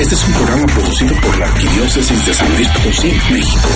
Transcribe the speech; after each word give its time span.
Este 0.00 0.14
es 0.14 0.24
un 0.28 0.32
programa 0.32 0.66
producido 0.66 1.14
por 1.20 1.38
la 1.38 1.44
Arquidiócesis 1.44 2.24
de 2.24 2.32
San 2.32 2.50
Luis 2.54 2.68
Potosí, 2.68 3.12
México. 3.30 3.68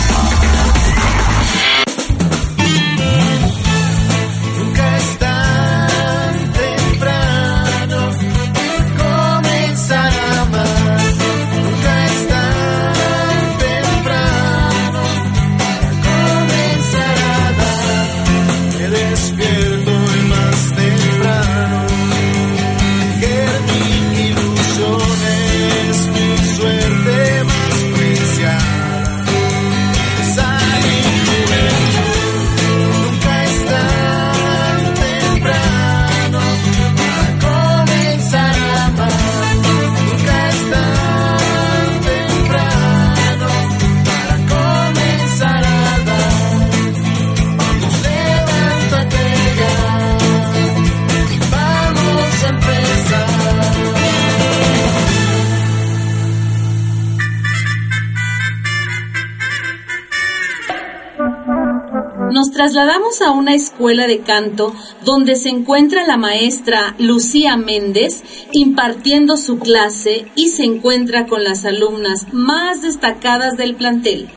A 63.20 63.30
una 63.30 63.54
escuela 63.54 64.06
de 64.06 64.20
canto 64.20 64.74
donde 65.04 65.36
se 65.36 65.48
encuentra 65.48 66.06
la 66.06 66.16
maestra 66.16 66.94
Lucía 66.98 67.56
Méndez 67.56 68.22
impartiendo 68.52 69.36
su 69.36 69.58
clase 69.58 70.26
y 70.34 70.48
se 70.48 70.64
encuentra 70.64 71.26
con 71.26 71.44
las 71.44 71.64
alumnas 71.64 72.26
más 72.32 72.82
destacadas 72.82 73.56
del 73.56 73.74
plantel. 73.74 74.28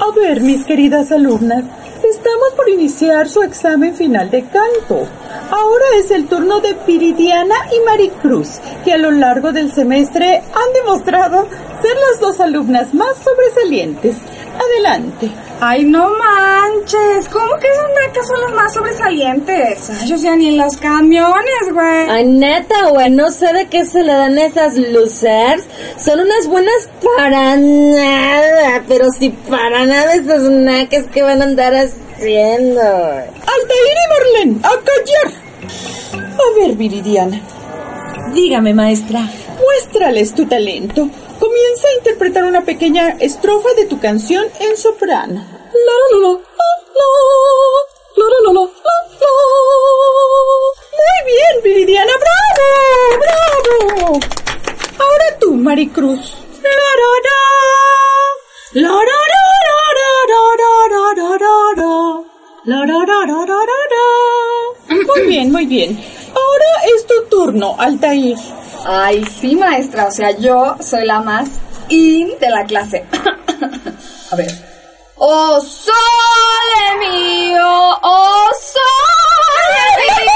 A 0.00 0.14
ver, 0.14 0.42
mis 0.42 0.64
queridas 0.64 1.10
alumnas, 1.10 1.64
estamos 2.04 2.52
por 2.56 2.68
iniciar 2.68 3.28
su 3.28 3.42
examen 3.42 3.94
final 3.94 4.30
de 4.30 4.42
canto. 4.42 5.08
Ahora 5.50 5.84
es 5.96 6.10
el 6.10 6.26
turno 6.26 6.60
de 6.60 6.76
Viridiana 6.86 7.54
y 7.72 7.84
Maricruz, 7.84 8.60
que 8.84 8.92
a 8.92 8.98
lo 8.98 9.10
largo 9.10 9.52
del 9.52 9.72
semestre 9.72 10.38
han 10.38 10.72
demostrado 10.74 11.48
ser 11.82 11.96
las 12.10 12.20
dos 12.20 12.40
alumnas 12.40 12.92
más 12.94 13.16
sobresalientes. 13.22 14.16
Adelante. 14.58 15.30
Ay, 15.60 15.84
no 15.84 16.10
manches. 16.10 17.28
¿Cómo 17.30 17.56
que 17.58 17.66
esas 17.66 17.88
nacas 18.06 18.26
son 18.26 18.40
las 18.42 18.52
más 18.52 18.74
sobresalientes? 18.74 19.90
Ay, 19.90 20.12
o 20.12 20.18
sea, 20.18 20.36
ni 20.36 20.48
en 20.48 20.58
los 20.58 20.76
camiones, 20.76 21.72
güey. 21.72 22.10
Ay, 22.10 22.24
neta, 22.26 22.88
güey. 22.90 23.10
No 23.10 23.30
sé 23.30 23.52
de 23.52 23.66
qué 23.66 23.84
se 23.84 24.02
le 24.02 24.12
dan 24.12 24.38
esas 24.38 24.76
losers. 24.76 25.64
Son 25.96 26.20
unas 26.20 26.46
buenas 26.46 26.88
para 27.16 27.56
nada. 27.56 28.82
Pero 28.86 29.10
si 29.10 29.30
para 29.30 29.86
nada 29.86 30.14
esas 30.14 30.42
nacas 30.42 31.06
que 31.12 31.22
van 31.22 31.40
a 31.40 31.44
andar 31.44 31.74
haciendo. 31.74 32.80
Altair 32.80 33.96
y 33.96 34.44
Marlene, 34.44 34.60
a 34.62 34.70
callar. 34.70 35.32
A 36.12 36.58
ver, 36.60 36.76
Viridiana. 36.76 37.40
Dígame, 38.34 38.74
maestra. 38.74 39.28
Muéstrales 39.60 40.34
tu 40.34 40.46
talento. 40.46 41.08
Comienza 41.38 41.88
a 41.88 41.98
interpretar 41.98 42.44
una 42.44 42.64
pequeña 42.64 43.16
estrofa 43.20 43.68
de 43.74 43.86
tu 43.86 43.98
canción 44.00 44.44
en 44.60 44.76
soprano. 44.76 45.44
Muy 50.92 51.32
bien, 51.32 51.62
Viridiana, 51.64 52.12
bravo, 52.24 53.20
bravo. 53.20 54.20
Ahora 54.98 55.38
tú, 55.40 55.54
Maricruz. 55.54 56.34
Muy 64.88 65.26
bien, 65.26 65.52
muy 65.52 65.66
bien. 65.66 65.98
Ahora 66.34 66.66
es 66.94 67.06
tu 67.06 67.24
turno, 67.30 67.76
Altair. 67.78 68.36
Ay, 68.88 69.24
sí, 69.24 69.56
maestra. 69.56 70.06
O 70.06 70.12
sea, 70.12 70.30
yo 70.30 70.76
soy 70.80 71.04
la 71.06 71.20
más 71.20 71.48
in 71.88 72.38
de 72.38 72.50
la 72.50 72.64
clase. 72.64 73.04
A 74.30 74.36
ver. 74.36 74.50
Oh, 75.16 75.60
sole 75.60 76.98
mío, 77.00 77.66
oh, 78.02 78.48
sole 78.62 79.86
mío. 79.98 80.26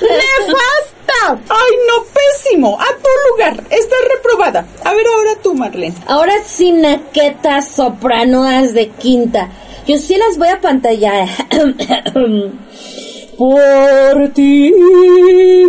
¡Nefasta! 0.00 1.42
¡Ay, 1.48 1.72
no, 1.88 2.04
pésimo! 2.04 2.80
A 2.80 2.86
tu 2.86 3.30
lugar. 3.30 3.64
Estás 3.70 3.98
reprobada. 4.16 4.66
A 4.82 4.94
ver 4.94 5.06
ahora 5.06 5.30
tú, 5.42 5.54
Marlene. 5.54 5.94
Ahora 6.06 6.34
sí, 6.44 6.72
naquetas 6.72 7.68
sopranoas 7.68 8.72
de 8.72 8.88
quinta. 8.88 9.50
Yo 9.86 9.98
sí 9.98 10.16
las 10.16 10.36
voy 10.38 10.48
a 10.48 10.60
pantallar. 10.60 11.28
por 13.36 14.32
ti 14.32 14.72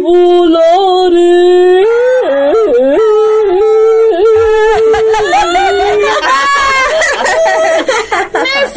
volaré. 0.01 1.83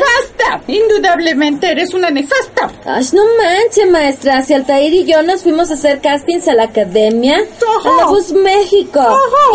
¡Nefasta! 0.40 0.62
Indudablemente 0.66 1.70
eres 1.70 1.94
una 1.94 2.10
nefasta. 2.10 2.70
Ay, 2.84 3.04
no 3.12 3.22
manches, 3.42 3.90
maestra. 3.90 4.42
Si 4.42 4.54
Altair 4.54 4.92
y 4.92 5.04
yo 5.04 5.22
nos 5.22 5.42
fuimos 5.42 5.70
a 5.70 5.74
hacer 5.74 6.00
castings 6.00 6.48
a 6.48 6.54
la 6.54 6.64
academia, 6.64 7.36
a 7.84 7.96
la 7.96 8.06
Voz 8.06 8.32
México. 8.32 9.00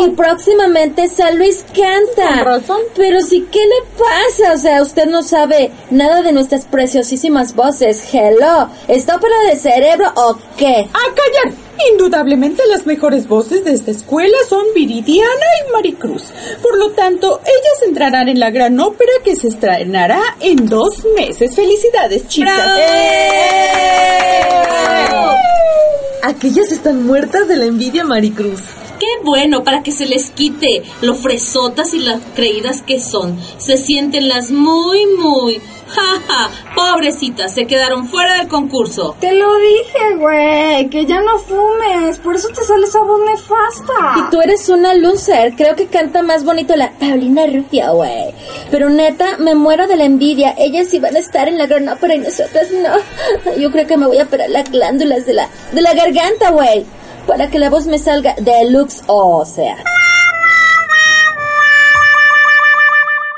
Y 0.06 0.10
próximamente 0.12 1.08
San 1.08 1.38
Luis 1.38 1.66
canta. 1.68 2.44
Con 2.44 2.46
razón. 2.46 2.82
Pero 2.96 3.22
sí, 3.22 3.48
¿qué 3.52 3.60
le 3.60 3.98
pasa? 3.98 4.54
O 4.54 4.58
sea, 4.58 4.82
usted 4.82 5.06
no 5.08 5.24
sabe 5.24 5.72
nada 5.90 6.22
de 6.22 6.32
nuestras 6.32 6.66
preciosísimas 6.66 7.56
voces. 7.56 8.04
Hello. 8.14 8.70
¿Está 8.88 9.16
ópera 9.16 9.36
de 9.50 9.56
cerebro 9.56 10.12
o 10.16 10.38
qué? 10.58 10.88
¡A 10.94 11.14
callar! 11.16 11.65
Indudablemente 11.92 12.64
las 12.70 12.86
mejores 12.86 13.28
voces 13.28 13.66
de 13.66 13.74
esta 13.74 13.92
escuela 13.92 14.38
son 14.48 14.64
Viridiana 14.74 15.46
y 15.68 15.72
Maricruz. 15.72 16.24
Por 16.62 16.78
lo 16.78 16.92
tanto, 16.92 17.40
ellas 17.44 17.88
entrarán 17.88 18.30
en 18.30 18.40
la 18.40 18.50
gran 18.50 18.80
ópera 18.80 19.12
que 19.24 19.36
se 19.36 19.50
estrenará 19.50 20.22
en 20.40 20.68
dos 20.68 21.04
meses. 21.16 21.56
¡Felicidades, 21.56 22.28
chicas! 22.28 22.80
Aquellas 26.24 26.72
están 26.72 27.06
muertas 27.06 27.48
de 27.48 27.58
la 27.58 27.66
envidia, 27.66 28.04
Maricruz. 28.04 28.62
Qué 29.00 29.24
bueno 29.24 29.64
para 29.64 29.84
que 29.84 29.92
se 29.92 30.06
les 30.06 30.32
quite 30.32 30.84
lo 31.02 31.16
fresotas 31.16 31.94
y 31.94 32.00
las 32.00 32.22
creídas 32.34 32.82
que 32.82 33.00
son. 33.00 33.38
Se 33.58 33.78
sienten 33.78 34.30
las 34.30 34.52
muy, 34.52 35.06
muy. 35.06 35.62
Ja, 35.96 36.22
ja, 36.28 36.50
pobrecitas, 36.76 37.54
se 37.54 37.66
quedaron 37.66 38.08
fuera 38.08 38.38
del 38.40 38.50
concurso. 38.50 39.16
Te 39.20 39.32
lo 39.34 39.56
dije, 39.56 40.16
güey, 40.18 40.90
que 40.90 41.06
ya 41.06 41.22
no 41.22 41.40
fumes. 41.40 42.18
Por 42.18 42.36
eso 42.36 42.50
te 42.50 42.64
sale 42.64 42.86
esa 42.86 43.00
voz 43.02 43.22
nefasta. 43.26 43.94
Y 44.18 44.30
tú 44.30 44.42
eres 44.42 44.68
una 44.68 44.94
loser. 44.94 45.54
Creo 45.56 45.76
que 45.76 45.88
canta 45.88 46.22
más 46.22 46.44
bonito 46.44 46.76
la 46.76 46.92
Paulina 46.92 47.46
Rufia, 47.48 47.92
güey. 47.92 48.34
Pero 48.72 48.90
neta, 48.90 49.38
me 49.38 49.56
muero 49.56 49.88
de 49.88 49.96
la 49.96 50.04
envidia. 50.04 50.54
Ellas 50.58 50.90
sí 50.90 51.00
van 51.00 51.16
a 51.16 51.20
estar 51.20 51.48
en 51.48 51.58
la 51.58 51.66
gran 51.66 51.88
ópera 51.88 52.16
y 52.16 52.20
nosotras 52.20 52.68
no. 52.72 53.54
Yo 53.58 53.72
creo 53.72 53.88
que 53.88 53.98
me 53.98 54.08
voy 54.08 54.18
a 54.18 54.24
operar 54.24 54.50
las 54.50 54.70
glándulas 54.70 55.26
de 55.26 55.34
la, 55.34 55.50
de 55.72 55.82
la 55.82 55.94
garganta, 55.94 56.52
güey. 56.52 56.86
Para 57.26 57.50
que 57.50 57.58
la 57.58 57.70
voz 57.70 57.88
me 57.88 58.00
salga 58.00 58.36
deluxe, 58.38 59.02
o 59.08 59.46
sea. 59.46 59.78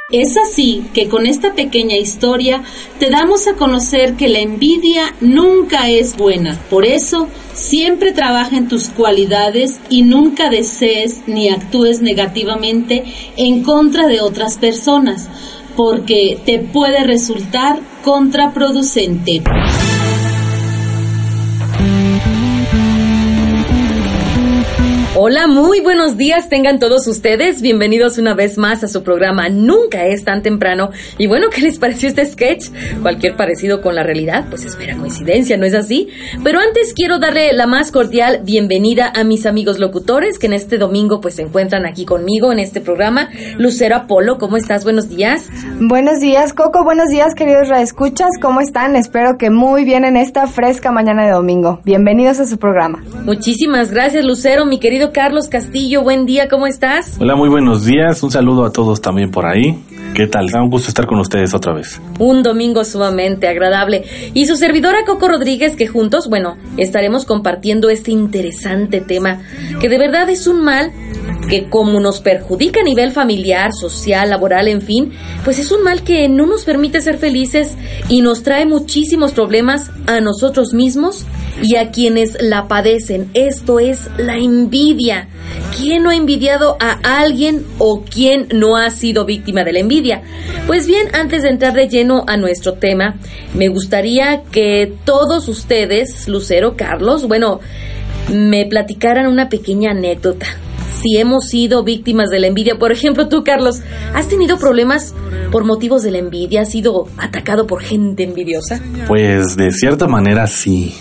Es 0.09 0.38
así 0.38 0.86
que 0.94 1.09
con 1.09 1.25
esta 1.25 1.54
pequeña 1.54 1.98
historia 1.98 2.63
te 2.98 3.09
damos 3.09 3.45
a 3.45 3.56
conocer 3.56 4.13
que 4.13 4.30
la 4.30 4.39
envidia 4.39 5.13
nunca 5.19 5.89
es 5.89 6.15
buena. 6.15 6.57
Por 6.69 6.86
eso, 6.86 7.27
siempre 7.54 8.13
trabaja 8.13 8.56
en 8.56 8.69
tus 8.69 8.88
cualidades 8.88 9.81
y 9.89 10.04
nunca 10.04 10.50
desees 10.50 11.24
ni 11.27 11.50
actúes 11.50 12.01
negativamente 12.01 13.04
en 13.36 13.63
contra 13.63 14.07
de 14.07 14.21
otras 14.21 14.57
personas, 14.57 15.27
porque 15.75 16.39
te 16.45 16.60
puede 16.60 17.03
resultar 17.03 17.81
contraproducente. 18.01 19.44
Hola, 25.19 25.48
muy 25.48 25.80
buenos 25.80 26.16
días 26.16 26.48
tengan 26.48 26.78
todos 26.78 27.08
ustedes. 27.08 27.64
Bienvenidos 27.64 28.19
una 28.19 28.36
vez 28.36 28.60
más 28.60 28.84
a 28.84 28.88
su 28.88 29.02
programa 29.02 29.50
Nunca 29.50 30.06
es 30.06 30.24
tan 30.24 30.44
temprano. 30.44 30.92
Y 31.18 31.25
bueno, 31.25 31.48
¿qué 31.50 31.62
les 31.62 31.80
pareció 31.80 32.08
este 32.08 32.24
sketch? 32.24 32.69
Cualquier 33.02 33.36
parecido 33.36 33.81
con 33.81 33.96
la 33.96 34.04
realidad, 34.04 34.46
pues 34.52 34.64
es 34.64 34.78
mera 34.78 34.96
coincidencia, 34.96 35.58
¿no 35.58 35.66
es 35.66 35.74
así? 35.74 36.10
Pero 36.44 36.60
antes 36.60 36.94
quiero 36.94 37.18
darle 37.18 37.52
la 37.54 37.66
más 37.66 37.92
cordial 37.92 38.42
bienvenida 38.44 39.12
a 39.12 39.24
mis 39.24 39.48
amigos 39.48 39.80
locutores 39.80 40.38
que 40.38 40.46
en 40.46 40.54
este 40.54 40.78
domingo 40.78 41.20
pues 41.20 41.34
se 41.34 41.42
encuentran 41.42 41.88
aquí 41.88 42.06
conmigo 42.06 42.52
en 42.52 42.60
este 42.60 42.80
programa. 42.80 43.31
Lucero 43.58 43.96
Apolo, 43.96 44.38
¿cómo 44.38 44.56
estás? 44.56 44.84
Buenos 44.84 45.10
días. 45.10 45.50
Buenos 45.80 46.20
días, 46.20 46.54
Coco. 46.54 46.84
Buenos 46.84 47.10
días, 47.10 47.34
queridos 47.34 47.70
radioescuchas. 47.70 48.30
¿Cómo 48.40 48.62
están? 48.62 48.96
Espero 48.96 49.40
que 49.40 49.50
muy 49.50 49.84
bien 49.84 50.06
en 50.06 50.16
esta 50.16 50.46
fresca 50.46 50.92
mañana 50.92 51.25
de 51.25 51.31
domingo. 51.31 51.80
Bienvenidos 51.86 52.40
a 52.40 52.46
su 52.46 52.60
programa. 52.60 53.04
Muchísimas 53.25 53.90
gracias, 53.90 54.24
Lucero, 54.24 54.68
mi 54.68 54.78
querido 54.80 55.06
Carlos 55.12 55.48
Castillo, 55.48 56.01
buen 56.01 56.25
día, 56.25 56.48
¿cómo 56.48 56.68
estás? 56.68 57.18
Hola, 57.19 57.36
muy 57.36 57.50
buenos 57.50 57.86
días. 57.86 58.21
Un 58.24 58.31
saludo 58.31 58.65
a 58.65 58.71
todos 58.71 59.01
también 59.01 59.31
por 59.31 59.45
ahí. 59.45 59.83
¿Qué 60.15 60.27
tal? 60.27 60.50
Un 60.54 60.69
gusto 60.69 60.89
estar 60.89 61.06
con 61.06 61.19
ustedes 61.19 61.54
otra 61.54 61.74
vez. 61.74 62.01
Un 62.19 62.42
domingo 62.42 62.83
sumamente 62.83 63.48
agradable. 63.48 64.04
Y 64.33 64.48
su 64.48 64.56
servidora 64.56 65.06
Coco 65.06 65.27
Rodríguez, 65.27 65.75
que 65.75 65.88
juntos, 65.88 66.27
bueno, 66.30 66.57
estaremos 66.77 67.25
compartiendo 67.25 67.89
este 67.89 68.12
interesante 68.12 69.01
tema, 69.01 69.42
que 69.80 69.89
de 69.89 69.98
verdad 69.98 70.30
es 70.30 70.48
un 70.48 70.63
mal 70.63 70.92
que 71.48 71.70
como 71.70 72.00
nos 72.00 72.20
perjudica 72.20 72.82
a 72.82 72.84
nivel 72.84 73.12
familiar, 73.12 73.72
social, 73.74 74.30
laboral, 74.30 74.68
en 74.68 74.82
fin, 74.82 75.14
pues 75.44 75.60
es 75.60 75.72
un 75.72 75.84
mal 75.84 76.04
que 76.04 76.28
no 76.28 76.46
nos 76.46 76.66
permite 76.66 77.02
ser 77.02 77.18
felices 77.18 77.76
y 78.10 78.22
nos 78.22 78.44
trae 78.44 78.66
muchísimos 78.66 79.32
problemas 79.32 79.92
a 80.06 80.20
nosotros 80.20 80.74
mismos 80.74 81.26
y 81.62 81.76
a 81.76 81.92
quienes 81.92 82.38
la 82.42 82.68
padecen. 82.68 83.30
Esto 83.34 83.80
es 83.80 84.10
la 84.18 84.38
envidia. 84.38 85.30
¿Quién 85.76 86.04
no 86.04 86.10
ha 86.10 86.16
envidiado 86.16 86.78
a 86.80 87.20
alguien 87.20 87.66
o 87.78 88.04
quién 88.04 88.48
no 88.54 88.76
ha 88.76 88.90
sido 88.90 89.26
víctima 89.26 89.64
de 89.64 89.74
la 89.74 89.80
envidia? 89.80 90.22
Pues 90.68 90.86
bien, 90.86 91.08
antes 91.14 91.44
de 91.44 91.50
entrar 91.50 91.74
de 91.74 91.88
lleno 91.88 92.26
a 92.28 92.38
nuestro 92.38 92.74
tema, 92.74 93.16
me 93.54 93.70
gustaría 93.70 94.44
que 94.52 94.94
todos 95.06 95.48
ustedes, 95.48 96.28
Lucero, 96.28 96.76
Carlos, 96.76 97.28
bueno, 97.28 97.62
me 98.30 98.66
platicaran 98.66 99.28
una 99.28 99.48
pequeña 99.48 99.92
anécdota 99.92 100.48
si 100.94 101.18
hemos 101.18 101.45
sido 101.45 101.84
víctimas 101.84 102.30
de 102.30 102.39
la 102.39 102.48
envidia. 102.48 102.78
Por 102.78 102.92
ejemplo, 102.92 103.28
tú, 103.28 103.44
Carlos, 103.44 103.81
¿has 104.13 104.28
tenido 104.28 104.57
problemas 104.57 105.13
por 105.51 105.63
motivos 105.63 106.04
de 106.04 106.12
la 106.12 106.19
envidia? 106.19 106.62
¿Has 106.62 106.72
sido 106.72 107.07
atacado 107.18 107.68
por 107.68 107.81
gente 107.81 108.24
envidiosa? 108.24 108.81
Pues 109.07 109.56
de 109.56 109.72
cierta 109.72 110.07
manera 110.07 110.48
sí. 110.48 110.95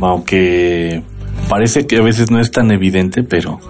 Aunque 0.00 1.02
parece 1.48 1.86
que 1.86 1.98
a 1.98 2.02
veces 2.02 2.30
no 2.30 2.40
es 2.40 2.50
tan 2.50 2.70
evidente, 2.70 3.22
pero 3.22 3.60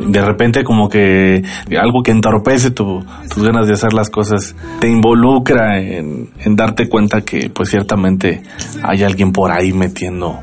de 0.00 0.20
repente 0.20 0.64
como 0.64 0.88
que 0.88 1.42
algo 1.78 2.02
que 2.02 2.10
entorpece 2.10 2.70
tu, 2.70 3.04
tus 3.32 3.42
ganas 3.42 3.66
de 3.66 3.74
hacer 3.74 3.92
las 3.92 4.10
cosas 4.10 4.54
te 4.80 4.88
involucra 4.88 5.80
en, 5.80 6.30
en 6.38 6.56
darte 6.56 6.88
cuenta 6.88 7.22
que 7.22 7.50
pues 7.50 7.70
ciertamente 7.70 8.42
hay 8.82 9.02
alguien 9.02 9.32
por 9.32 9.50
ahí 9.50 9.72
metiendo 9.72 10.40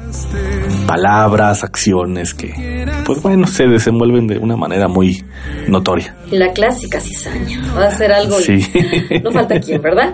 palabras, 0.85 1.63
acciones 1.63 2.33
que, 2.33 2.85
pues 3.05 3.21
bueno, 3.21 3.47
se 3.47 3.67
desenvuelven 3.67 4.27
de 4.27 4.37
una 4.37 4.55
manera 4.55 4.87
muy 4.87 5.23
notoria. 5.67 6.15
La 6.31 6.51
clásica 6.51 6.99
cizaña. 6.99 7.61
Va 7.75 7.85
a 7.87 7.91
ser 7.91 8.11
algo. 8.11 8.39
Sí. 8.39 8.59
no 9.23 9.31
falta 9.31 9.59
quién, 9.59 9.81
¿verdad? 9.81 10.13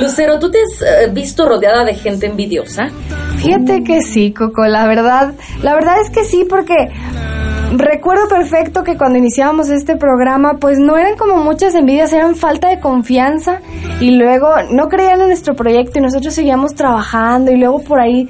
Lucero, 0.00 0.38
¿tú 0.38 0.50
te 0.50 0.58
has 0.58 0.82
eh, 0.82 1.10
visto 1.12 1.48
rodeada 1.48 1.84
de 1.84 1.94
gente 1.94 2.26
envidiosa? 2.26 2.88
Fíjate 3.42 3.84
que 3.84 4.02
sí, 4.02 4.32
Coco. 4.32 4.66
La 4.66 4.86
verdad, 4.86 5.34
la 5.62 5.74
verdad 5.74 5.94
es 6.00 6.10
que 6.10 6.24
sí, 6.24 6.44
porque 6.48 6.90
recuerdo 7.72 8.28
perfecto 8.28 8.84
que 8.84 8.96
cuando 8.96 9.18
iniciábamos 9.18 9.70
este 9.70 9.96
programa, 9.96 10.58
pues 10.58 10.78
no 10.78 10.96
eran 10.96 11.16
como 11.16 11.36
muchas 11.36 11.74
envidias, 11.74 12.12
eran 12.12 12.36
falta 12.36 12.68
de 12.68 12.80
confianza 12.80 13.60
y 14.00 14.10
luego 14.10 14.48
no 14.70 14.88
creían 14.88 15.20
en 15.22 15.28
nuestro 15.28 15.54
proyecto 15.54 15.98
y 15.98 16.02
nosotros 16.02 16.34
seguíamos 16.34 16.74
trabajando 16.74 17.50
y 17.50 17.56
luego 17.56 17.80
por 17.82 18.00
ahí 18.00 18.28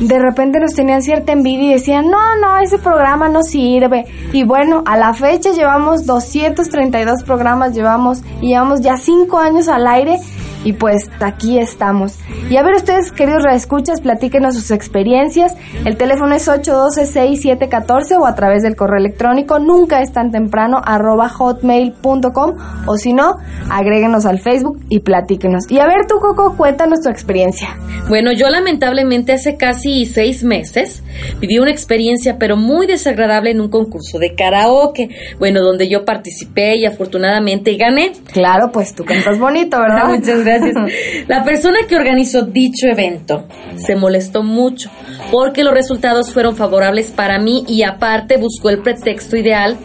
de 0.00 0.18
repente 0.18 0.58
nos 0.60 0.74
tenían 0.74 1.02
cierta 1.02 1.32
envidia 1.32 1.70
y 1.70 1.72
decían, 1.74 2.08
no, 2.08 2.36
no, 2.40 2.58
ese 2.58 2.78
programa 2.78 3.28
no 3.28 3.42
sirve. 3.42 4.04
Y 4.32 4.44
bueno, 4.44 4.82
a 4.86 4.96
la 4.96 5.12
fecha 5.14 5.50
llevamos 5.50 6.06
232 6.06 7.24
programas, 7.24 7.74
llevamos 7.74 8.22
llevamos 8.40 8.80
ya 8.80 8.96
5 8.96 9.38
años 9.38 9.68
al 9.68 9.86
aire 9.86 10.18
y 10.64 10.74
pues 10.74 11.10
aquí 11.20 11.58
estamos. 11.58 12.18
Y 12.50 12.56
a 12.56 12.62
ver 12.62 12.74
ustedes, 12.74 13.12
queridos 13.12 13.42
reescuchas, 13.42 14.00
platíquenos 14.00 14.54
sus 14.54 14.70
experiencias. 14.70 15.54
El 15.84 15.96
teléfono 15.96 16.34
es 16.34 16.48
812-6714 16.48 18.18
o 18.20 18.26
a 18.26 18.34
través 18.34 18.62
del 18.62 18.76
correo 18.76 18.98
electrónico 18.98 19.58
nunca 19.58 20.02
es 20.02 20.12
tan 20.12 20.30
temprano 20.30 20.80
arroba 20.84 21.28
hotmail.com 21.28 22.54
o 22.86 22.96
si 22.96 23.12
no, 23.12 23.36
agréguenos 23.70 24.26
al 24.26 24.38
Facebook 24.38 24.80
y 24.88 25.00
platíquenos. 25.00 25.70
Y 25.70 25.78
a 25.78 25.86
ver 25.86 26.06
tú, 26.08 26.16
Coco, 26.20 26.56
cuéntanos 26.56 27.00
tu 27.00 27.08
experiencia. 27.08 27.76
Bueno, 28.08 28.32
yo 28.32 28.48
lamentablemente 28.48 29.32
hace 29.32 29.56
casi 29.56 30.06
seis 30.06 30.44
meses 30.44 31.02
viví 31.40 31.58
una 31.58 31.70
experiencia 31.70 32.36
pero 32.38 32.56
muy 32.56 32.86
desagradable 32.86 33.50
en 33.50 33.60
un 33.60 33.68
concurso 33.68 34.18
de 34.18 34.34
karaoke, 34.34 35.10
bueno, 35.38 35.62
donde 35.62 35.88
yo 35.88 36.04
participé 36.04 36.76
y 36.76 36.86
afortunadamente 36.86 37.76
gané. 37.76 38.12
Claro, 38.32 38.70
pues 38.72 38.94
tú 38.94 39.04
cantas 39.04 39.38
bonito, 39.38 39.78
¿verdad? 39.78 40.08
Muchas 40.08 40.44
gracias. 40.44 40.51
La 41.28 41.44
persona 41.44 41.78
que 41.88 41.96
organizó 41.96 42.42
dicho 42.42 42.86
evento 42.86 43.46
se 43.76 43.96
molestó 43.96 44.42
mucho 44.42 44.90
porque 45.30 45.64
los 45.64 45.74
resultados 45.74 46.32
fueron 46.32 46.56
favorables 46.56 47.10
para 47.10 47.38
mí 47.38 47.64
y 47.68 47.82
aparte 47.82 48.36
buscó 48.36 48.70
el 48.70 48.78
pretexto 48.78 49.36
ideal 49.36 49.76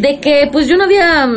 de 0.00 0.18
que 0.18 0.48
pues 0.50 0.68
yo 0.68 0.76
no 0.76 0.84
había 0.84 1.28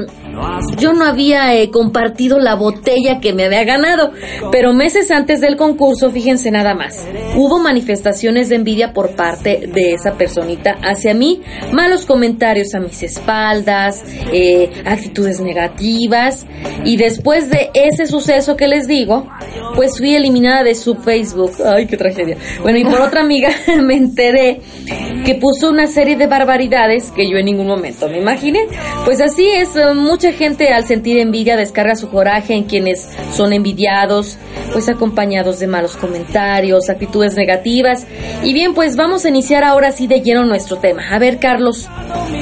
yo 0.78 0.94
no 0.94 1.06
había 1.06 1.56
eh, 1.56 1.70
compartido 1.70 2.40
la 2.40 2.56
botella 2.56 3.20
que 3.20 3.34
me 3.34 3.46
había 3.46 3.64
ganado, 3.64 4.12
pero 4.52 4.74
meses 4.74 5.12
antes 5.12 5.42
del 5.42 5.56
concurso, 5.56 6.12
fíjense 6.12 6.52
nada 6.52 6.74
más, 6.74 7.06
hubo 7.36 7.60
manifestaciones 7.60 8.50
de 8.50 8.56
envidia 8.56 8.94
por 8.94 9.16
parte 9.16 9.70
de 9.74 9.94
esa 9.94 10.14
personita 10.14 10.78
hacia 10.82 11.14
mí, 11.14 11.42
malos 11.72 12.06
comentarios 12.06 12.74
a 12.74 12.80
mis 12.80 13.04
espaldas, 13.04 14.04
eh, 14.32 14.70
actitudes 14.86 15.40
negativas, 15.40 16.46
y 16.84 16.98
después 16.98 17.50
de 17.50 17.70
ese 17.74 18.08
suceso 18.08 18.56
que 18.56 18.68
les 18.68 18.88
digo, 18.88 19.28
pues 19.76 19.98
fui 19.98 20.16
eliminada 20.16 20.64
de 20.64 20.76
su 20.76 20.96
Facebook. 20.96 21.52
Ay, 21.66 21.88
qué 21.88 21.98
tragedia. 21.98 22.38
Bueno, 22.62 22.78
y 22.78 22.84
por 22.84 23.02
otra 23.02 23.22
amiga 23.22 23.50
me 23.82 23.96
enteré 23.96 24.62
que 25.26 25.36
puso 25.36 25.70
una 25.70 25.88
serie 25.88 26.16
de 26.16 26.28
barbaridades 26.28 27.12
que 27.12 27.30
yo 27.30 27.38
en 27.38 27.46
ningún 27.46 27.68
momento 27.68 28.08
me 28.08 28.20
imaginé. 28.20 28.68
Pues 29.06 29.22
así 29.22 29.48
es, 29.48 29.76
eh, 29.76 29.94
mucha 30.24 30.38
gente 30.38 30.70
al 30.70 30.86
sentir 30.86 31.18
envidia 31.18 31.58
descarga 31.58 31.98
su 31.98 32.10
coraje 32.10 32.54
en 32.54 32.64
quienes 32.64 33.10
son 33.34 33.52
envidiados, 33.52 34.38
pues 34.72 34.88
acompañados 34.88 35.60
de 35.60 35.68
malos 35.68 35.98
comentarios, 35.98 36.90
actitudes 36.90 37.36
negativas. 37.36 38.08
Y 38.42 38.54
bien, 38.54 38.74
pues 38.74 38.96
vamos 38.96 39.26
a 39.26 39.30
iniciar 39.30 39.66
ahora 39.66 39.92
sí 39.92 40.08
de 40.08 40.22
lleno 40.22 40.46
nuestro 40.46 40.78
tema. 40.78 41.10
A 41.12 41.20
ver, 41.20 41.40
Carlos, 41.40 41.90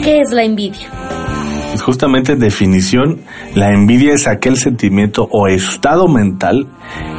¿qué 0.04 0.20
es 0.20 0.32
la 0.32 0.44
envidia? 0.44 0.92
Justamente 1.84 2.34
en 2.34 2.40
definición, 2.40 3.22
la 3.56 3.72
envidia 3.74 4.14
es 4.14 4.28
aquel 4.28 4.58
sentimiento 4.58 5.28
o 5.32 5.48
estado 5.48 6.08
mental 6.08 6.68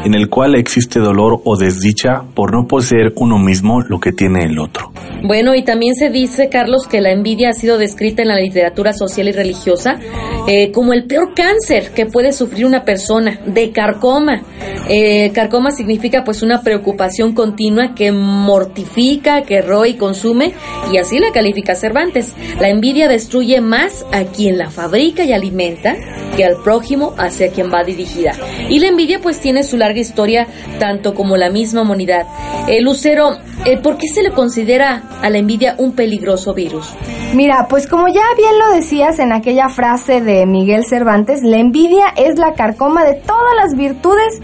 en 0.05 0.15
el 0.15 0.29
cual 0.29 0.55
existe 0.55 0.99
dolor 0.99 1.41
o 1.45 1.57
desdicha 1.57 2.23
por 2.35 2.53
no 2.53 2.67
poseer 2.67 3.13
uno 3.17 3.39
mismo 3.39 3.81
lo 3.83 4.01
que 4.01 4.13
tiene 4.13 4.45
el 4.45 4.59
otro. 4.59 4.93
Bueno, 5.25 5.55
y 5.55 5.63
también 5.63 5.95
se 5.95 6.11
dice, 6.11 6.49
Carlos, 6.49 6.89
que 6.89 7.01
la 7.01 7.13
envidia 7.13 7.51
ha 7.51 7.53
sido 7.53 7.79
descrita 7.79 8.23
en 8.23 8.29
la 8.29 8.37
literatura 8.37 8.93
social 8.93 9.29
y 9.29 9.33
religiosa 9.33 10.01
eh, 10.49 10.73
como 10.73 10.93
el 10.93 11.05
peor 11.05 11.35
cáncer 11.35 11.93
que 11.95 12.07
puede 12.07 12.33
sufrir 12.33 12.67
una 12.67 12.85
persona, 12.85 13.39
de 13.47 13.71
carcoma. 13.71 14.43
Eh, 14.89 15.31
carcoma 15.33 15.71
significa 15.71 16.25
pues 16.25 16.43
una 16.43 16.63
preocupación 16.63 17.35
continua 17.35 17.95
que 17.95 18.11
mortifica, 18.11 19.43
que 19.43 19.63
roe 19.63 19.91
y 19.91 19.95
consume, 19.95 20.53
y 20.93 20.99
así 20.99 21.21
la 21.21 21.31
califica 21.31 21.77
Cervantes. 21.77 22.35
La 22.61 22.69
envidia 22.69 23.09
destruye 23.09 23.61
más 23.61 24.05
a 24.13 24.25
quien 24.25 24.59
la 24.59 24.71
fabrica 24.71 25.25
y 25.25 25.33
alimenta 25.33 25.97
que 26.43 26.47
al 26.47 26.57
prójimo 26.57 27.15
hacia 27.19 27.53
quien 27.53 27.71
va 27.73 27.85
dirigida. 27.85 28.33
Y 28.69 28.81
la 28.81 28.89
envidia 28.89 29.21
pues 29.23 29.39
tiene 29.39 29.63
su 29.63 29.77
larga 29.77 30.01
historia, 30.01 30.49
tanto 30.81 31.15
como 31.15 31.37
la 31.37 31.51
misma 31.51 31.83
humanidad. 31.83 32.27
Eh, 32.67 32.81
Lucero, 32.81 33.37
¿por 33.83 33.97
qué 33.97 34.09
se 34.09 34.23
le 34.23 34.33
considera 34.33 35.03
a 35.23 35.31
la 35.31 35.39
envidia 35.39 35.77
un 35.79 35.93
peligroso 35.93 36.53
virus? 36.53 36.93
Mira, 37.35 37.67
pues 37.69 37.87
como 37.87 38.09
ya 38.09 38.23
bien 38.37 38.59
lo 38.59 38.75
decías 38.75 39.21
en 39.21 39.33
aquella 39.33 39.69
frase 39.69 40.21
de 40.21 40.47
Miguel 40.47 40.85
Cervantes, 40.85 41.43
la 41.43 41.59
envidia 41.59 42.07
es 42.17 42.39
la 42.39 42.55
carcoma 42.55 43.05
de 43.05 43.15
todas 43.15 43.55
las 43.57 43.77
virtudes 43.77 44.41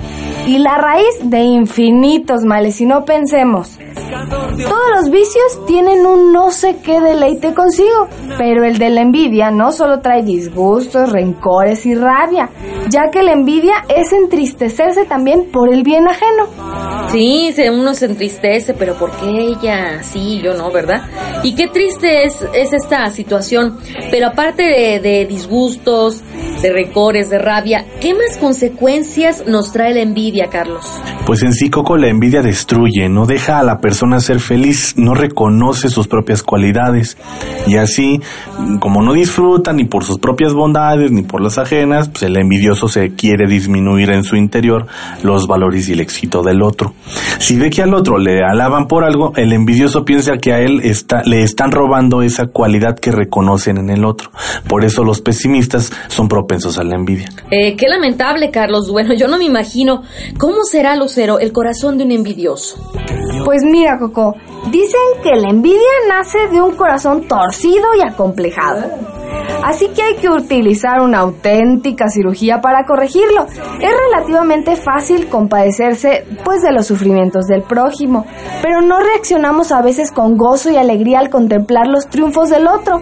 y 0.47 0.59
la 0.59 0.78
raíz 0.78 1.19
de 1.25 1.40
infinitos 1.40 2.45
males. 2.45 2.81
Y 2.81 2.87
no 2.87 3.05
pensemos, 3.05 3.78
todos 4.59 4.90
los 4.97 5.11
vicios 5.11 5.67
tienen 5.67 6.07
un 6.07 6.33
no 6.33 6.50
sé 6.50 6.76
qué 6.83 7.00
deleite 7.00 7.55
consigo, 7.55 8.09
pero 8.38 8.64
el 8.64 8.78
de 8.78 8.90
la 8.90 9.02
envidia 9.02 9.50
no 9.50 9.73
solo 9.73 10.00
trae 10.00 10.23
disgustos, 10.23 11.12
rencores 11.12 11.85
y 11.88 11.95
rabia. 11.95 12.50
ya 12.90 13.11
que 13.11 13.23
la 13.23 13.33
envidia 13.33 13.85
es 13.88 14.12
entristecerse 14.14 15.04
también 15.04 15.47
por 15.52 15.68
el 15.73 15.83
bien 15.83 16.09
ajeno. 16.09 16.47
Sí, 17.11 17.50
se- 17.54 17.71
uno 17.71 17.92
se 17.95 18.07
entristece, 18.07 18.73
pero 18.75 18.95
¿por 18.95 19.11
qué 19.12 19.28
ella 19.49 20.02
sí, 20.02 20.40
yo 20.42 20.54
no, 20.54 20.71
verdad? 20.71 21.02
Y 21.42 21.54
qué 21.54 21.66
triste 21.68 22.25
es, 22.25 22.47
es 22.54 22.73
esta 22.73 23.11
situación. 23.11 23.78
Pero 24.11 24.28
aparte 24.28 24.62
de, 24.62 25.00
de 25.00 25.26
disgustos, 25.26 26.23
de 26.62 26.73
recores, 26.73 27.28
de 27.30 27.38
rabia, 27.38 27.85
¿qué 28.00 28.14
más 28.14 28.37
consecuencias 28.38 29.45
nos 29.47 29.73
trae 29.73 29.95
la 29.95 30.00
envidia, 30.00 30.49
Carlos? 30.49 30.85
Pues 31.26 31.42
en 31.42 31.52
sí, 31.52 31.71
Coco, 31.71 31.97
la 31.97 32.09
envidia 32.09 32.42
destruye, 32.42 33.09
no 33.09 33.26
deja 33.26 33.59
a 33.59 33.62
la 33.64 33.80
persona 33.80 34.21
ser 34.21 34.40
feliz, 34.40 34.95
no 34.97 35.14
reconoce 35.14 35.88
sus 35.88 36.09
propias 36.09 36.42
cualidades. 36.42 37.16
Y 37.66 37.76
así, 37.76 38.21
como 38.80 39.02
no 39.02 39.12
disfruta 39.12 39.73
ni 39.73 39.85
por 39.85 40.04
sus 40.04 40.18
propias 40.18 40.52
bondades 40.54 41.11
ni 41.11 41.23
por 41.23 41.40
las 41.42 41.59
ajenas, 41.69 42.09
pues 42.09 42.23
el 42.23 42.37
envidioso 42.39 42.89
se 42.89 43.15
quiere 43.15 43.47
disminuir 43.47 44.11
en 44.11 44.25
su 44.25 44.37
interior 44.37 44.87
los 45.23 45.47
valores 45.47 45.89
y 45.89 45.93
el 45.93 46.01
éxito 46.01 46.43
del 46.43 46.63
otro. 46.63 46.95
Si 47.39 47.59
ve 47.59 47.69
que 47.69 47.83
al 47.83 47.93
otro 47.93 48.19
le 48.19 48.43
alaban 48.43 48.89
por 48.89 49.05
algo, 49.05 49.33
el 49.37 49.53
envidioso 49.53 50.05
piensa 50.05 50.39
que 50.39 50.53
a 50.53 50.61
él 50.61 50.81
está, 50.83 51.23
le 51.25 51.43
están 51.43 51.71
robando 51.71 52.23
esa 52.23 52.47
cualidad 52.47 52.99
que 52.99 53.13
reconocen 53.13 53.77
en 53.77 53.91
el 53.91 54.05
otro. 54.05 54.31
Por 54.67 54.85
eso 54.85 55.05
los 55.05 55.21
pesimistas 55.21 55.93
son 56.09 56.29
propensos 56.29 56.79
a 56.79 56.85
la 56.85 56.95
envidia. 56.95 57.29
Eh, 57.51 57.77
qué 57.77 57.87
lamentable, 57.89 58.51
Carlos. 58.51 58.91
Bueno, 58.91 59.13
yo 59.15 59.29
no 59.29 59.37
me 59.37 59.45
imagino 59.45 60.03
cómo 60.39 60.65
será, 60.65 60.97
Lucero, 60.97 61.39
el 61.39 61.53
corazón 61.53 61.99
de 61.99 62.05
un 62.05 62.13
envidioso. 62.13 62.77
Pues 63.45 63.63
mira, 63.63 63.99
Coco, 63.99 64.35
dicen 64.71 65.01
que 65.23 65.37
la 65.37 65.51
envidia 65.51 65.79
nace 66.09 66.39
de 66.51 66.63
un 66.63 66.75
corazón 66.77 67.29
torcido 67.29 67.87
y 67.99 68.07
acomplejado. 68.07 69.18
Así 69.65 69.89
que 69.89 70.03
hay 70.03 70.15
que 70.17 70.29
utilizar 70.29 71.01
una 71.01 71.19
auténtica 71.19 72.09
cirugía 72.09 72.61
para 72.61 72.85
corregirlo. 72.85 73.47
Es 73.81 73.91
relativamente 74.11 74.77
fácil 74.77 75.29
compadecerse 75.29 76.25
pues 76.45 76.63
de 76.63 76.73
los 76.73 76.87
sufrimientos 76.87 77.47
del 77.47 77.63
prójimo, 77.63 78.27
pero 78.63 78.81
no 78.81 79.01
reaccionamos 79.01 79.73
a 79.73 79.83
veces 79.83 80.11
con 80.13 80.37
gozo 80.37 80.71
y 80.71 80.77
alegría 80.77 81.19
al 81.19 81.31
contemplar 81.31 81.87
los 81.87 82.09
triunfos 82.09 82.51
del 82.51 82.67
otro. 82.67 83.01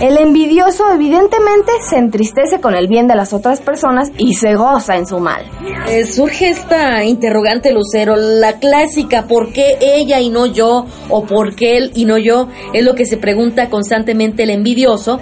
El 0.00 0.18
envidioso 0.18 0.84
evidentemente 0.92 1.72
se 1.80 1.96
entristece 1.96 2.60
con 2.60 2.74
el 2.74 2.86
bien 2.86 3.08
de 3.08 3.14
las 3.14 3.32
otras 3.32 3.60
personas 3.60 4.12
y 4.18 4.34
se 4.34 4.54
goza 4.54 4.96
en 4.96 5.06
su 5.06 5.20
mal. 5.20 5.42
Eh, 5.88 6.04
surge 6.04 6.50
esta 6.50 7.02
interrogante, 7.02 7.72
Lucero, 7.72 8.14
la 8.14 8.58
clásica, 8.58 9.22
¿por 9.26 9.54
qué 9.54 9.78
ella 9.80 10.20
y 10.20 10.28
no 10.28 10.44
yo? 10.44 10.84
¿O 11.08 11.24
por 11.24 11.56
qué 11.56 11.78
él 11.78 11.92
y 11.94 12.04
no 12.04 12.18
yo? 12.18 12.48
Es 12.74 12.84
lo 12.84 12.94
que 12.94 13.06
se 13.06 13.16
pregunta 13.16 13.70
constantemente 13.70 14.42
el 14.42 14.50
envidioso, 14.50 15.18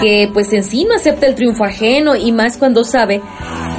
que 0.00 0.30
pues 0.32 0.52
en 0.52 0.62
sí 0.62 0.84
no 0.84 0.94
acepta 0.94 1.26
el 1.26 1.34
triunfo 1.34 1.64
ajeno 1.64 2.14
y 2.14 2.30
más 2.30 2.58
cuando 2.58 2.84
sabe 2.84 3.20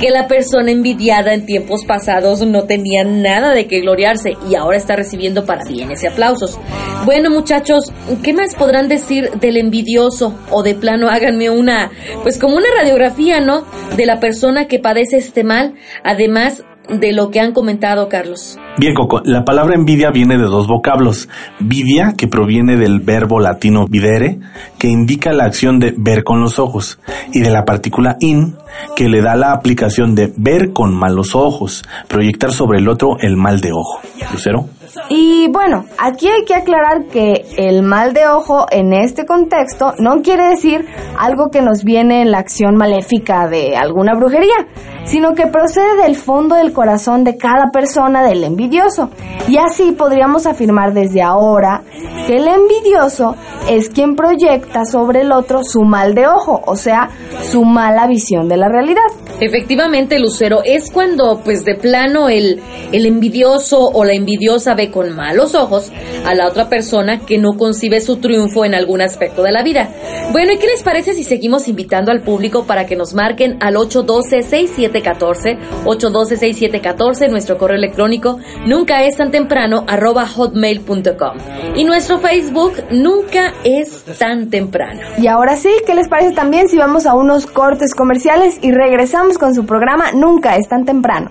que 0.03 0.09
la 0.09 0.27
persona 0.27 0.69
envidiada 0.69 1.33
en 1.33 1.45
tiempos 1.45 1.85
pasados 1.85 2.45
no 2.45 2.63
tenía 2.63 3.05
nada 3.05 3.53
de 3.53 3.67
que 3.67 3.79
gloriarse 3.79 4.33
y 4.49 4.55
ahora 4.55 4.75
está 4.75 4.97
recibiendo 4.97 5.45
para 5.45 5.63
bienes 5.63 6.03
y 6.03 6.07
aplausos. 6.07 6.59
Bueno, 7.05 7.29
muchachos, 7.29 7.93
¿qué 8.21 8.33
más 8.33 8.53
podrán 8.53 8.89
decir 8.89 9.31
del 9.39 9.55
envidioso? 9.55 10.37
O 10.51 10.61
de 10.61 10.75
plano 10.75 11.07
háganme 11.07 11.49
una, 11.49 11.89
pues 12.21 12.37
como 12.37 12.57
una 12.57 12.67
radiografía, 12.77 13.39
¿no? 13.39 13.63
De 13.95 14.05
la 14.05 14.19
persona 14.19 14.67
que 14.67 14.77
padece 14.77 15.15
este 15.15 15.45
mal, 15.45 15.75
además 16.03 16.65
de 16.89 17.13
lo 17.13 17.31
que 17.31 17.39
han 17.39 17.53
comentado, 17.53 18.09
Carlos. 18.09 18.57
Bien, 18.77 18.93
Coco, 18.93 19.21
la 19.23 19.45
palabra 19.45 19.75
envidia 19.75 20.11
viene 20.11 20.37
de 20.37 20.43
dos 20.43 20.67
vocablos. 20.67 21.29
Vidia, 21.59 22.13
que 22.17 22.27
proviene 22.27 22.75
del 22.75 22.99
verbo 22.99 23.39
latino 23.39 23.87
videre, 23.87 24.39
que 24.77 24.87
indica 24.87 25.31
la 25.33 25.45
acción 25.45 25.79
de 25.79 25.93
ver 25.97 26.23
con 26.23 26.41
los 26.41 26.59
ojos, 26.59 26.99
y 27.31 27.41
de 27.41 27.49
la 27.49 27.65
partícula 27.65 28.17
in, 28.19 28.55
que 28.95 29.09
le 29.09 29.21
da 29.21 29.35
la 29.35 29.53
aplicación 29.53 30.15
de 30.15 30.33
ver 30.35 30.73
con 30.73 30.93
malos 30.93 31.35
ojos, 31.35 31.83
proyectar 32.07 32.51
sobre 32.51 32.79
el 32.79 32.89
otro 32.89 33.17
el 33.19 33.37
mal 33.37 33.61
de 33.61 33.71
ojo. 33.71 34.01
Lucero. 34.31 34.67
Y 35.09 35.47
bueno, 35.49 35.85
aquí 35.97 36.27
hay 36.27 36.45
que 36.45 36.55
aclarar 36.55 37.05
que 37.05 37.45
el 37.57 37.81
mal 37.83 38.13
de 38.13 38.27
ojo 38.27 38.65
en 38.69 38.93
este 38.93 39.25
contexto 39.25 39.93
no 39.99 40.21
quiere 40.21 40.47
decir 40.49 40.85
algo 41.17 41.49
que 41.49 41.61
nos 41.61 41.83
viene 41.83 42.21
en 42.21 42.31
la 42.31 42.39
acción 42.39 42.75
maléfica 42.75 43.47
de 43.47 43.75
alguna 43.75 44.13
brujería, 44.15 44.67
sino 45.05 45.33
que 45.33 45.47
procede 45.47 46.03
del 46.03 46.15
fondo 46.15 46.55
del 46.55 46.73
corazón 46.73 47.23
de 47.23 47.37
cada 47.37 47.71
persona 47.71 48.23
del 48.23 48.43
envidioso. 48.43 49.09
Y 49.47 49.57
así 49.57 49.91
podríamos 49.91 50.45
afirmar 50.45 50.93
desde 50.93 51.21
ahora 51.21 51.81
que 52.27 52.37
el 52.37 52.47
envidioso 52.47 53.35
es 53.69 53.89
quien 53.89 54.15
proyecta 54.15 54.85
sobre 54.85 55.21
el 55.21 55.31
otro 55.31 55.63
su 55.63 55.81
mal 55.81 56.13
de 56.15 56.27
ojo, 56.27 56.61
o 56.65 56.75
sea, 56.75 57.09
su 57.41 57.63
mala 57.65 58.07
visión 58.07 58.47
de 58.47 58.57
la 58.57 58.69
realidad. 58.69 59.01
Efectivamente, 59.39 60.19
Lucero, 60.19 60.61
es 60.63 60.91
cuando 60.91 61.41
pues 61.43 61.65
de 61.65 61.75
plano 61.75 62.29
el, 62.29 62.61
el 62.91 63.05
envidioso 63.05 63.79
o 63.79 64.05
la 64.05 64.13
envidiosa 64.13 64.73
ve 64.75 64.82
con 64.91 65.15
malos 65.15 65.55
ojos 65.55 65.91
a 66.25 66.33
la 66.35 66.47
otra 66.47 66.69
persona 66.69 67.19
que 67.19 67.37
no 67.37 67.53
concibe 67.57 68.01
su 68.01 68.17
triunfo 68.17 68.65
en 68.65 68.75
algún 68.75 69.01
aspecto 69.01 69.43
de 69.43 69.51
la 69.51 69.63
vida. 69.63 69.89
Bueno, 70.31 70.53
¿y 70.53 70.57
qué 70.57 70.67
les 70.67 70.83
parece 70.83 71.13
si 71.13 71.23
seguimos 71.23 71.67
invitando 71.67 72.11
al 72.11 72.21
público 72.21 72.65
para 72.65 72.85
que 72.85 72.95
nos 72.95 73.13
marquen 73.13 73.57
al 73.61 73.75
812-6714, 73.75 75.57
812-6714, 75.85 77.29
nuestro 77.29 77.57
correo 77.57 77.77
electrónico 77.77 78.37
nunca 78.65 79.03
es 79.03 79.17
tan 79.17 79.31
temprano 79.31 79.83
arroba 79.87 80.27
hotmail.com 80.27 81.37
y 81.75 81.83
nuestro 81.83 82.19
Facebook 82.19 82.73
nunca 82.91 83.53
es 83.63 84.03
tan 84.17 84.49
temprano. 84.49 85.01
Y 85.17 85.27
ahora 85.27 85.55
sí, 85.55 85.69
¿qué 85.85 85.95
les 85.95 86.07
parece 86.07 86.33
también 86.33 86.67
si 86.67 86.77
vamos 86.77 87.05
a 87.05 87.13
unos 87.13 87.45
cortes 87.45 87.93
comerciales 87.95 88.59
y 88.61 88.71
regresamos 88.71 89.37
con 89.37 89.53
su 89.53 89.65
programa 89.65 90.11
Nunca 90.13 90.55
es 90.55 90.67
tan 90.67 90.85
temprano? 90.85 91.29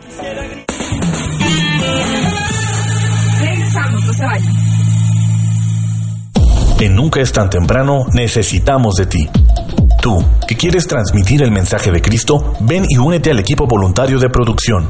En 6.82 6.96
Nunca 6.96 7.20
es 7.20 7.30
tan 7.30 7.48
temprano 7.48 8.06
necesitamos 8.12 8.96
de 8.96 9.06
ti. 9.06 9.28
Tú, 10.00 10.20
que 10.48 10.56
quieres 10.56 10.88
transmitir 10.88 11.40
el 11.44 11.52
mensaje 11.52 11.92
de 11.92 12.02
Cristo, 12.02 12.54
ven 12.58 12.84
y 12.88 12.98
únete 12.98 13.30
al 13.30 13.38
equipo 13.38 13.68
voluntario 13.68 14.18
de 14.18 14.28
producción. 14.28 14.88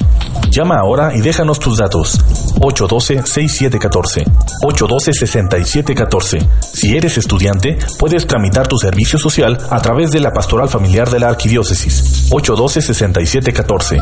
Llama 0.48 0.76
ahora 0.76 1.14
y 1.14 1.20
déjanos 1.20 1.58
tus 1.58 1.76
datos. 1.76 2.18
812-6714. 2.60 4.24
812-6714. 4.62 6.48
Si 6.62 6.96
eres 6.96 7.18
estudiante, 7.18 7.76
puedes 7.98 8.26
tramitar 8.26 8.66
tu 8.66 8.78
servicio 8.78 9.18
social 9.18 9.58
a 9.68 9.82
través 9.82 10.12
de 10.12 10.20
la 10.20 10.32
Pastoral 10.32 10.70
Familiar 10.70 11.10
de 11.10 11.20
la 11.20 11.28
Arquidiócesis. 11.28 12.30
812-6714. 12.30 13.98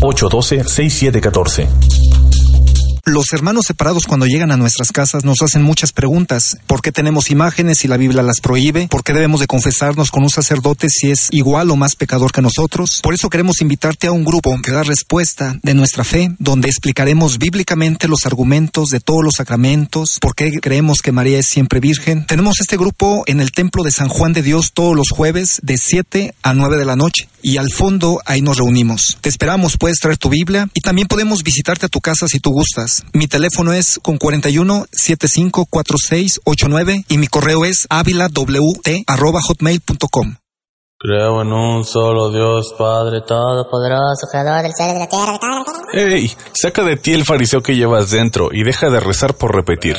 812-6714. 0.00 2.21
Los 3.04 3.32
hermanos 3.32 3.64
separados 3.66 4.04
cuando 4.04 4.26
llegan 4.26 4.52
a 4.52 4.56
nuestras 4.56 4.92
casas 4.92 5.24
nos 5.24 5.42
hacen 5.42 5.62
muchas 5.62 5.92
preguntas. 5.92 6.56
¿Por 6.68 6.82
qué 6.82 6.92
tenemos 6.92 7.32
imágenes 7.32 7.84
y 7.84 7.88
la 7.88 7.96
Biblia 7.96 8.22
las 8.22 8.40
prohíbe? 8.40 8.86
¿Por 8.86 9.02
qué 9.02 9.12
debemos 9.12 9.40
de 9.40 9.48
confesarnos 9.48 10.12
con 10.12 10.22
un 10.22 10.30
sacerdote 10.30 10.88
si 10.88 11.10
es 11.10 11.26
igual 11.32 11.72
o 11.72 11.76
más 11.76 11.96
pecador 11.96 12.30
que 12.30 12.42
nosotros? 12.42 13.00
Por 13.02 13.12
eso 13.12 13.28
queremos 13.28 13.60
invitarte 13.60 14.06
a 14.06 14.12
un 14.12 14.24
grupo 14.24 14.56
que 14.62 14.70
da 14.70 14.84
respuesta 14.84 15.58
de 15.64 15.74
nuestra 15.74 16.04
fe, 16.04 16.36
donde 16.38 16.68
explicaremos 16.68 17.38
bíblicamente 17.38 18.06
los 18.06 18.24
argumentos 18.24 18.90
de 18.90 19.00
todos 19.00 19.24
los 19.24 19.34
sacramentos, 19.34 20.18
por 20.20 20.36
qué 20.36 20.60
creemos 20.60 21.02
que 21.02 21.10
María 21.10 21.40
es 21.40 21.46
siempre 21.46 21.80
virgen. 21.80 22.24
Tenemos 22.26 22.60
este 22.60 22.76
grupo 22.76 23.24
en 23.26 23.40
el 23.40 23.50
Templo 23.50 23.82
de 23.82 23.90
San 23.90 24.10
Juan 24.10 24.32
de 24.32 24.42
Dios 24.42 24.70
todos 24.74 24.94
los 24.94 25.10
jueves 25.10 25.58
de 25.64 25.76
7 25.76 26.36
a 26.40 26.54
9 26.54 26.76
de 26.76 26.84
la 26.84 26.94
noche. 26.94 27.28
Y 27.42 27.56
al 27.56 27.70
fondo 27.70 28.20
ahí 28.24 28.40
nos 28.40 28.56
reunimos. 28.56 29.18
Te 29.20 29.28
esperamos, 29.28 29.76
puedes 29.76 29.98
traer 29.98 30.16
tu 30.16 30.28
Biblia 30.28 30.68
y 30.74 30.80
también 30.80 31.08
podemos 31.08 31.42
visitarte 31.42 31.86
a 31.86 31.88
tu 31.88 32.00
casa 32.00 32.26
si 32.28 32.38
tú 32.38 32.50
gustas. 32.52 33.04
Mi 33.12 33.26
teléfono 33.26 33.72
es 33.72 33.98
con 34.00 34.16
41 34.16 34.86
75 34.92 35.66
46 35.66 36.40
89 36.44 37.04
y 37.08 37.18
mi 37.18 37.26
correo 37.26 37.64
es 37.64 37.86
hotmail.com. 39.42 40.36
Creo 41.04 41.42
en 41.42 41.52
un 41.52 41.84
solo 41.84 42.30
Dios, 42.30 42.76
Padre 42.78 43.22
Todopoderoso, 43.26 44.28
Creador 44.30 44.62
del 44.62 44.72
cielo 44.72 44.92
y 44.92 44.94
de 44.94 45.00
la 45.00 45.08
tierra. 45.08 45.36
¡Ey! 45.92 46.32
Saca 46.52 46.84
de 46.84 46.96
ti 46.96 47.12
el 47.12 47.24
fariseo 47.24 47.60
que 47.60 47.74
llevas 47.74 48.12
dentro 48.12 48.50
y 48.52 48.62
deja 48.62 48.88
de 48.88 49.00
rezar 49.00 49.34
por 49.34 49.52
repetir. 49.52 49.96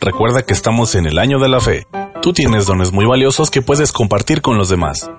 Recuerda 0.00 0.42
que 0.42 0.52
estamos 0.52 0.94
en 0.94 1.06
el 1.06 1.18
año 1.18 1.40
de 1.40 1.48
la 1.48 1.60
fe. 1.60 1.84
Tú 2.22 2.32
tienes 2.32 2.66
dones 2.66 2.92
muy 2.92 3.06
valiosos 3.06 3.50
que 3.50 3.60
puedes 3.60 3.90
compartir 3.90 4.40
con 4.40 4.56
los 4.56 4.68
demás. 4.68 5.10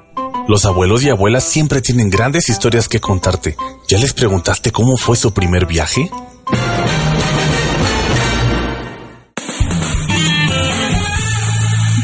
Los 0.48 0.66
abuelos 0.66 1.04
y 1.04 1.10
abuelas 1.10 1.44
siempre 1.44 1.82
tienen 1.82 2.12
grandes 2.12 2.50
historias 2.50 2.88
que 2.88 3.00
contarte. 3.00 3.56
¿Ya 3.88 3.98
les 3.98 4.14
preguntaste 4.14 4.72
cómo 4.72 4.96
fue 4.96 5.16
su 5.16 5.34
primer 5.34 5.66
viaje? 5.66 6.10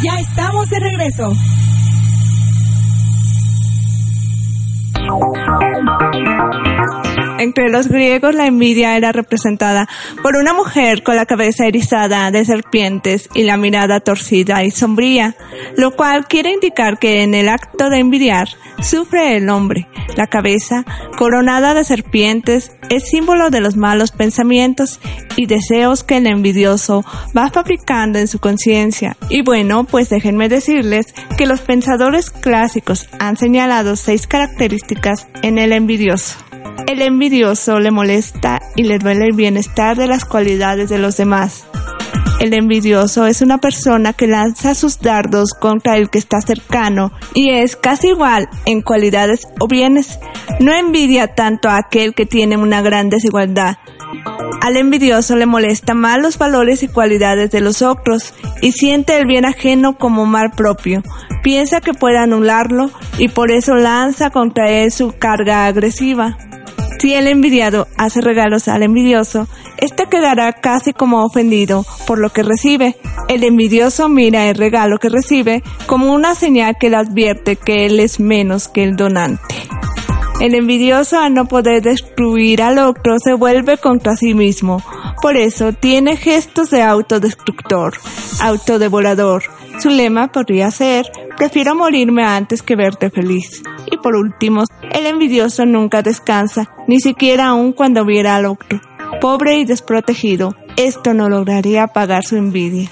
Ya 0.04 0.20
estamos 0.20 0.70
de 0.70 0.80
regreso. 0.80 1.34
Entre 7.42 7.72
los 7.72 7.88
griegos 7.88 8.36
la 8.36 8.46
envidia 8.46 8.96
era 8.96 9.12
representada 9.12 9.90
por 10.22 10.36
una 10.36 10.54
mujer 10.54 11.02
con 11.02 11.16
la 11.16 11.26
cabeza 11.26 11.66
erizada 11.66 12.30
de 12.30 12.46
serpientes 12.46 13.30
y 13.34 13.42
la 13.42 13.58
mirada 13.58 14.00
torcida 14.00 14.64
y 14.64 14.70
sombría, 14.70 15.36
lo 15.76 15.96
cual 15.96 16.28
quiere 16.28 16.52
indicar 16.52 17.00
que 17.00 17.24
en 17.24 17.34
el 17.34 17.50
acto 17.50 17.90
de 17.90 17.98
envidiar 17.98 18.48
sufre 18.84 19.38
el 19.38 19.50
hombre. 19.50 19.88
La 20.16 20.28
cabeza, 20.28 20.86
coronada 21.18 21.74
de 21.74 21.84
serpientes, 21.84 22.74
es 22.92 23.10
símbolo 23.10 23.50
de 23.50 23.62
los 23.62 23.76
malos 23.76 24.12
pensamientos 24.12 25.00
y 25.36 25.48
deseos 25.48 26.04
que 26.04 26.18
el 26.18 26.28
envidioso 26.28 27.04
va 27.36 27.50
fabricando 27.50 28.20
en 28.20 28.28
su 28.28 28.38
conciencia. 28.38 29.18
Y 29.30 29.42
bueno, 29.42 29.86
pues 29.86 30.10
déjenme 30.10 30.48
decirles 30.48 31.16
que 31.40 31.48
los 31.48 31.62
pensadores 31.62 32.30
clásicos 32.30 33.10
han 33.18 33.36
señalado 33.36 33.96
seis 33.96 34.28
características 34.28 35.28
en 35.42 35.58
el 35.58 35.72
envidioso. 35.72 36.36
El 36.88 37.02
envidioso 37.02 37.31
le 37.32 37.92
molesta 37.92 38.62
y 38.76 38.84
le 38.84 39.00
duele 39.00 39.28
el 39.28 39.36
bienestar 39.36 39.96
de 39.96 40.06
las 40.06 40.26
cualidades 40.26 40.90
de 40.90 40.98
los 40.98 41.16
demás. 41.16 41.64
El 42.42 42.54
envidioso 42.54 43.26
es 43.26 43.42
una 43.42 43.60
persona 43.60 44.12
que 44.12 44.28
lanza 44.28 44.76
sus 44.76 45.00
dardos 45.00 45.54
contra 45.54 45.96
el 45.96 46.10
que 46.10 46.18
está 46.18 46.42
cercano 46.42 47.14
y 47.34 47.52
es 47.52 47.78
casi 47.78 48.10
igual 48.10 48.50
en 48.66 48.82
cualidades 48.82 49.48
o 49.60 49.68
bienes. 49.68 50.20
No 50.60 50.74
envidia 50.74 51.36
tanto 51.36 51.70
a 51.70 51.78
aquel 51.78 52.14
que 52.14 52.26
tiene 52.26 52.58
una 52.58 52.82
gran 52.82 53.10
desigualdad. 53.10 53.78
Al 54.62 54.76
envidioso 54.76 55.38
le 55.38 55.46
molesta 55.46 55.94
más 55.94 56.20
los 56.20 56.38
valores 56.38 56.84
y 56.84 56.90
cualidades 56.90 57.50
de 57.52 57.62
los 57.62 57.82
otros 57.82 58.34
y 58.62 58.74
siente 58.74 59.18
el 59.18 59.26
bien 59.26 59.46
ajeno 59.46 59.98
como 59.98 60.26
mal 60.26 60.52
propio. 60.52 61.02
Piensa 61.44 61.80
que 61.80 61.94
puede 61.94 62.18
anularlo 62.18 62.92
y 63.18 63.30
por 63.30 63.52
eso 63.52 63.76
lanza 63.76 64.32
contra 64.32 64.70
él 64.70 64.92
su 64.92 65.14
carga 65.18 65.66
agresiva. 65.68 66.38
Si 67.00 67.16
el 67.16 67.28
envidiado 67.28 67.88
hace 67.98 68.22
regalos 68.22 68.68
al 68.68 68.84
envidioso, 68.84 69.48
éste 69.78 70.06
quedará 70.06 70.54
casi 70.54 70.94
como 70.94 71.26
ofendido 71.26 71.84
por 72.06 72.20
lo 72.20 72.30
que 72.30 72.44
recibe. 72.44 72.96
El 73.28 73.44
envidioso 73.44 74.08
mira 74.08 74.50
el 74.50 74.56
regalo 74.56 75.00
que 75.00 75.10
recibe 75.10 75.64
como 75.88 76.14
una 76.14 76.36
señal 76.36 76.76
que 76.80 76.92
le 76.92 76.98
advierte 76.98 77.56
que 77.56 77.88
él 77.88 78.00
es 78.00 78.20
menos 78.20 78.68
que 78.68 78.84
el 78.84 78.96
donante. 78.96 79.56
El 80.40 80.56
envidioso 80.56 81.20
al 81.20 81.34
no 81.34 81.46
poder 81.46 81.82
destruir 81.82 82.62
al 82.62 82.80
otro 82.80 83.18
se 83.24 83.34
vuelve 83.34 83.78
contra 83.78 84.16
sí 84.16 84.34
mismo. 84.34 84.82
Por 85.22 85.38
eso 85.38 85.72
tiene 85.74 86.18
gestos 86.18 86.72
de 86.72 86.82
autodestructor, 86.82 87.94
autodevorador. 88.42 89.44
Su 89.82 89.90
lema 89.90 90.32
podría 90.32 90.70
ser, 90.70 91.08
prefiero 91.38 91.74
morirme 91.74 92.24
antes 92.24 92.62
que 92.62 92.76
verte 92.76 93.10
feliz. 93.10 93.64
Y 93.92 93.98
por 93.98 94.16
último, 94.16 94.66
el 94.94 95.08
envidioso 95.08 95.66
nunca 95.66 96.04
descansa, 96.04 96.70
ni 96.88 97.00
siquiera 97.00 97.48
aun 97.48 97.74
cuando 97.74 98.06
viera 98.06 98.36
al 98.36 98.46
otro. 98.46 98.80
Pobre 99.22 99.58
y 99.58 99.66
desprotegido, 99.66 100.56
esto 100.78 101.16
no 101.16 101.30
lograría 101.30 101.82
apagar 101.82 102.24
su 102.24 102.36
envidia. 102.36 102.92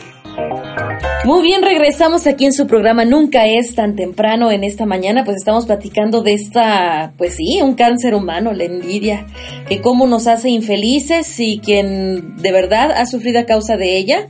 Muy 1.26 1.44
bien, 1.44 1.62
regresamos 1.62 2.26
aquí 2.26 2.46
en 2.46 2.54
su 2.54 2.66
programa 2.66 3.06
Nunca 3.06 3.46
es 3.46 3.76
tan 3.76 3.96
temprano 3.96 4.50
en 4.50 4.64
esta 4.64 4.88
mañana, 4.88 5.24
pues 5.26 5.38
estamos 5.38 5.68
platicando 5.68 6.24
de 6.24 6.34
esta, 6.34 7.14
pues 7.20 7.36
sí, 7.36 7.62
un 7.62 7.76
cáncer 7.76 8.16
humano, 8.16 8.52
la 8.52 8.64
envidia, 8.64 9.28
que 9.68 9.80
cómo 9.80 10.08
nos 10.08 10.26
hace 10.26 10.50
infelices 10.50 11.40
y 11.40 11.60
quien 11.60 12.38
de 12.38 12.52
verdad 12.52 12.94
ha 12.94 13.06
sufrido 13.06 13.40
a 13.42 13.46
causa 13.46 13.78
de 13.78 13.96
ella, 13.96 14.30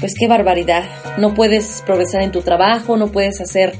pues 0.00 0.14
qué 0.18 0.28
barbaridad. 0.28 0.84
No 1.18 1.34
puedes 1.34 1.82
progresar 1.84 2.22
en 2.22 2.32
tu 2.32 2.42
trabajo, 2.42 2.96
no 2.96 3.08
puedes 3.08 3.40
hacer 3.40 3.74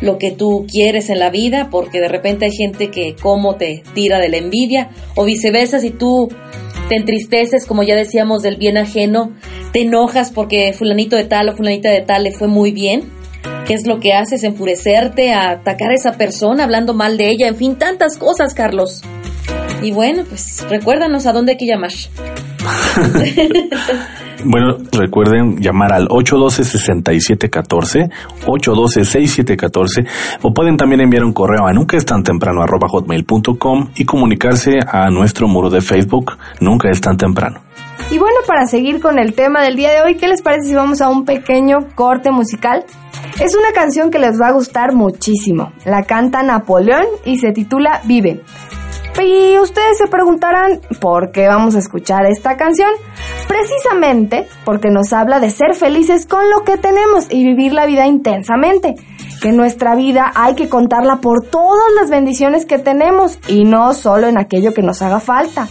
lo 0.00 0.18
que 0.18 0.30
tú 0.30 0.66
quieres 0.70 1.08
en 1.08 1.18
la 1.18 1.30
vida, 1.30 1.68
porque 1.70 2.00
de 2.00 2.08
repente 2.08 2.46
hay 2.46 2.52
gente 2.52 2.90
que 2.90 3.14
como 3.20 3.56
te 3.56 3.82
tira 3.94 4.18
de 4.18 4.28
la 4.28 4.36
envidia, 4.36 4.90
o 5.14 5.24
viceversa, 5.24 5.80
si 5.80 5.90
tú 5.90 6.28
te 6.88 6.96
entristeces, 6.96 7.66
como 7.66 7.82
ya 7.82 7.96
decíamos, 7.96 8.42
del 8.42 8.56
bien 8.56 8.76
ajeno, 8.76 9.32
te 9.72 9.82
enojas 9.82 10.30
porque 10.30 10.72
fulanito 10.72 11.16
de 11.16 11.24
tal 11.24 11.48
o 11.48 11.56
fulanita 11.56 11.90
de 11.90 12.02
tal 12.02 12.24
le 12.24 12.32
fue 12.32 12.48
muy 12.48 12.72
bien. 12.72 13.12
¿Qué 13.66 13.72
es 13.72 13.86
lo 13.86 13.98
que 13.98 14.12
haces? 14.12 14.44
Enfurecerte, 14.44 15.32
atacar 15.32 15.90
a 15.90 15.94
esa 15.94 16.12
persona, 16.12 16.64
hablando 16.64 16.92
mal 16.92 17.16
de 17.16 17.28
ella, 17.28 17.48
en 17.48 17.56
fin, 17.56 17.76
tantas 17.76 18.18
cosas, 18.18 18.52
Carlos. 18.52 19.00
Y 19.82 19.92
bueno, 19.92 20.24
pues 20.28 20.66
recuérdanos 20.68 21.26
a 21.26 21.32
dónde 21.32 21.52
hay 21.52 21.58
que 21.58 21.66
llamar. 21.66 21.90
Bueno, 24.46 24.76
recuerden 24.92 25.56
llamar 25.56 25.94
al 25.94 26.06
812-6714, 26.08 28.10
812-6714, 28.44 30.06
o 30.42 30.52
pueden 30.52 30.76
también 30.76 31.00
enviar 31.00 31.24
un 31.24 31.32
correo 31.32 31.66
a 31.66 31.72
nunca 31.72 31.96
es 31.96 32.04
tan 32.04 32.22
temprano 32.22 32.62
arroba 32.62 32.86
hotmail.com 32.88 33.88
y 33.96 34.04
comunicarse 34.04 34.80
a 34.86 35.08
nuestro 35.08 35.48
muro 35.48 35.70
de 35.70 35.80
Facebook, 35.80 36.32
nunca 36.60 36.90
es 36.90 37.00
tan 37.00 37.16
temprano. 37.16 37.60
Y 38.10 38.18
bueno, 38.18 38.36
para 38.46 38.66
seguir 38.66 39.00
con 39.00 39.18
el 39.18 39.32
tema 39.32 39.62
del 39.62 39.76
día 39.76 39.92
de 39.92 40.02
hoy, 40.02 40.16
¿qué 40.16 40.28
les 40.28 40.42
parece 40.42 40.68
si 40.68 40.74
vamos 40.74 41.00
a 41.00 41.08
un 41.08 41.24
pequeño 41.24 41.78
corte 41.94 42.30
musical? 42.30 42.84
Es 43.40 43.56
una 43.56 43.72
canción 43.72 44.10
que 44.10 44.18
les 44.18 44.38
va 44.38 44.48
a 44.48 44.52
gustar 44.52 44.94
muchísimo. 44.94 45.72
La 45.86 46.02
canta 46.02 46.42
Napoleón 46.42 47.06
y 47.24 47.38
se 47.38 47.52
titula 47.52 48.02
Vive. 48.04 48.42
Y 49.22 49.58
ustedes 49.58 49.98
se 49.98 50.08
preguntarán 50.08 50.80
por 51.00 51.30
qué 51.30 51.46
vamos 51.46 51.74
a 51.76 51.78
escuchar 51.78 52.26
esta 52.26 52.56
canción. 52.56 52.90
Precisamente 53.46 54.46
porque 54.64 54.90
nos 54.90 55.12
habla 55.12 55.40
de 55.40 55.50
ser 55.50 55.74
felices 55.74 56.26
con 56.26 56.50
lo 56.50 56.64
que 56.64 56.76
tenemos 56.76 57.26
y 57.30 57.44
vivir 57.44 57.72
la 57.72 57.86
vida 57.86 58.06
intensamente. 58.06 58.96
Que 59.40 59.52
nuestra 59.52 59.94
vida 59.94 60.32
hay 60.34 60.54
que 60.54 60.68
contarla 60.68 61.16
por 61.16 61.44
todas 61.46 61.86
las 62.00 62.10
bendiciones 62.10 62.66
que 62.66 62.78
tenemos 62.78 63.38
y 63.48 63.64
no 63.64 63.92
solo 63.94 64.26
en 64.26 64.38
aquello 64.38 64.74
que 64.74 64.82
nos 64.82 65.02
haga 65.02 65.20
falta. 65.20 65.68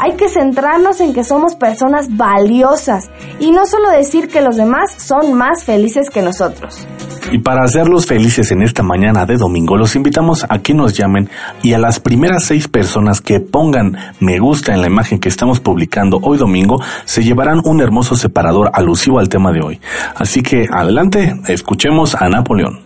Hay 0.00 0.16
que 0.16 0.28
centrarnos 0.28 1.00
en 1.00 1.14
que 1.14 1.24
somos 1.24 1.54
personas 1.54 2.16
valiosas 2.16 3.10
y 3.40 3.50
no 3.50 3.66
solo 3.66 3.90
decir 3.90 4.28
que 4.28 4.42
los 4.42 4.56
demás 4.56 4.92
son 4.98 5.32
más 5.34 5.64
felices 5.64 6.10
que 6.10 6.22
nosotros. 6.22 6.86
Y 7.32 7.38
para 7.38 7.64
hacerlos 7.64 8.06
felices 8.06 8.52
en 8.52 8.62
esta 8.62 8.82
mañana 8.82 9.26
de 9.26 9.36
domingo, 9.36 9.76
los 9.76 9.96
invitamos 9.96 10.46
a 10.48 10.58
que 10.60 10.74
nos 10.74 10.96
llamen 10.96 11.28
y 11.62 11.72
a 11.72 11.78
las 11.78 11.98
primeras 11.98 12.44
seis 12.44 12.68
personas 12.68 13.20
que 13.20 13.40
pongan 13.40 13.96
me 14.20 14.38
gusta 14.38 14.72
en 14.72 14.80
la 14.80 14.86
imagen 14.86 15.18
que 15.18 15.28
estamos 15.28 15.58
publicando 15.58 16.18
hoy 16.22 16.38
domingo, 16.38 16.80
se 17.04 17.24
llevarán 17.24 17.60
un 17.64 17.80
hermoso 17.80 18.14
separador 18.14 18.70
alusivo 18.72 19.18
al 19.18 19.28
tema 19.28 19.50
de 19.50 19.60
hoy. 19.60 19.80
Así 20.14 20.42
que 20.42 20.68
adelante, 20.70 21.34
escuchemos 21.48 22.14
a 22.14 22.28
Napoleón. 22.28 22.85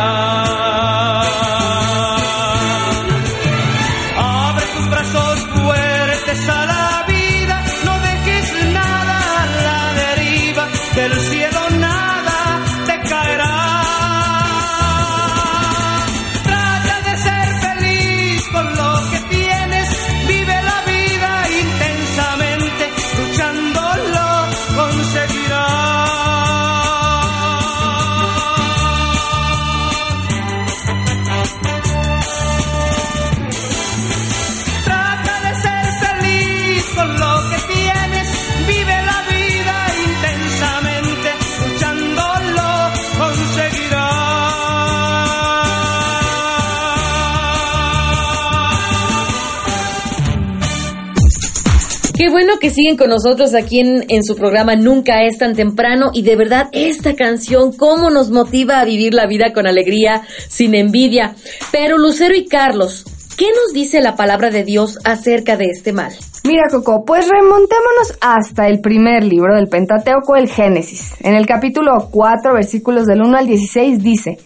Que 52.61 52.69
siguen 52.69 52.95
con 52.95 53.09
nosotros 53.09 53.55
aquí 53.55 53.79
en, 53.79 54.05
en 54.07 54.23
su 54.23 54.35
programa 54.35 54.75
Nunca 54.75 55.23
es 55.23 55.39
tan 55.39 55.55
temprano 55.55 56.11
y 56.13 56.21
de 56.21 56.35
verdad 56.35 56.69
esta 56.71 57.15
canción 57.15 57.75
cómo 57.75 58.11
nos 58.11 58.29
motiva 58.29 58.79
a 58.79 58.85
vivir 58.85 59.15
la 59.15 59.25
vida 59.25 59.51
con 59.51 59.65
alegría, 59.65 60.21
sin 60.47 60.75
envidia. 60.75 61.35
Pero 61.71 61.97
Lucero 61.97 62.35
y 62.35 62.45
Carlos, 62.45 63.05
¿qué 63.35 63.47
nos 63.47 63.73
dice 63.73 63.99
la 63.99 64.15
palabra 64.15 64.51
de 64.51 64.63
Dios 64.63 64.99
acerca 65.03 65.57
de 65.57 65.65
este 65.65 65.91
mal? 65.91 66.13
Mira, 66.43 66.63
Coco, 66.69 67.03
pues 67.03 67.27
remontémonos 67.27 68.17
hasta 68.21 68.67
el 68.67 68.79
primer 68.79 69.23
libro 69.23 69.55
del 69.55 69.67
Pentateuco, 69.67 70.35
el 70.35 70.47
Génesis. 70.47 71.15
En 71.21 71.35
el 71.35 71.47
capítulo 71.47 72.09
4, 72.11 72.53
versículos 72.53 73.05
del 73.07 73.21
1 73.21 73.37
al 73.37 73.47
16, 73.47 74.03
dice: 74.03 74.37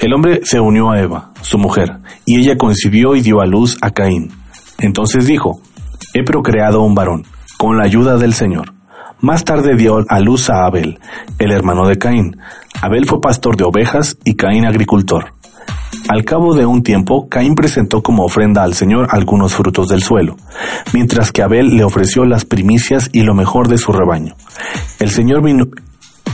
El 0.00 0.12
hombre 0.12 0.40
se 0.44 0.60
unió 0.60 0.90
a 0.90 1.00
Eva, 1.00 1.32
su 1.40 1.58
mujer, 1.58 1.92
y 2.26 2.40
ella 2.40 2.56
concibió 2.56 3.14
y 3.14 3.22
dio 3.22 3.40
a 3.40 3.46
luz 3.46 3.78
a 3.80 3.90
Caín. 3.90 4.30
Entonces 4.80 5.26
dijo, 5.26 5.60
He 6.14 6.22
procreado 6.22 6.82
un 6.82 6.94
varón, 6.94 7.24
con 7.64 7.78
la 7.78 7.84
ayuda 7.84 8.18
del 8.18 8.34
Señor. 8.34 8.74
Más 9.20 9.42
tarde 9.42 9.74
dio 9.74 10.04
a 10.06 10.20
luz 10.20 10.50
a 10.50 10.66
Abel, 10.66 10.98
el 11.38 11.50
hermano 11.50 11.86
de 11.86 11.96
Caín. 11.96 12.36
Abel 12.82 13.06
fue 13.06 13.22
pastor 13.22 13.56
de 13.56 13.64
ovejas 13.64 14.18
y 14.22 14.34
Caín 14.34 14.66
agricultor. 14.66 15.32
Al 16.10 16.26
cabo 16.26 16.54
de 16.54 16.66
un 16.66 16.82
tiempo, 16.82 17.26
Caín 17.30 17.54
presentó 17.54 18.02
como 18.02 18.22
ofrenda 18.22 18.62
al 18.62 18.74
Señor 18.74 19.06
algunos 19.08 19.54
frutos 19.54 19.88
del 19.88 20.02
suelo, 20.02 20.36
mientras 20.92 21.32
que 21.32 21.40
Abel 21.42 21.74
le 21.74 21.84
ofreció 21.84 22.26
las 22.26 22.44
primicias 22.44 23.08
y 23.14 23.22
lo 23.22 23.32
mejor 23.32 23.68
de 23.68 23.78
su 23.78 23.92
rebaño. 23.92 24.34
El 24.98 25.08
Señor 25.08 25.40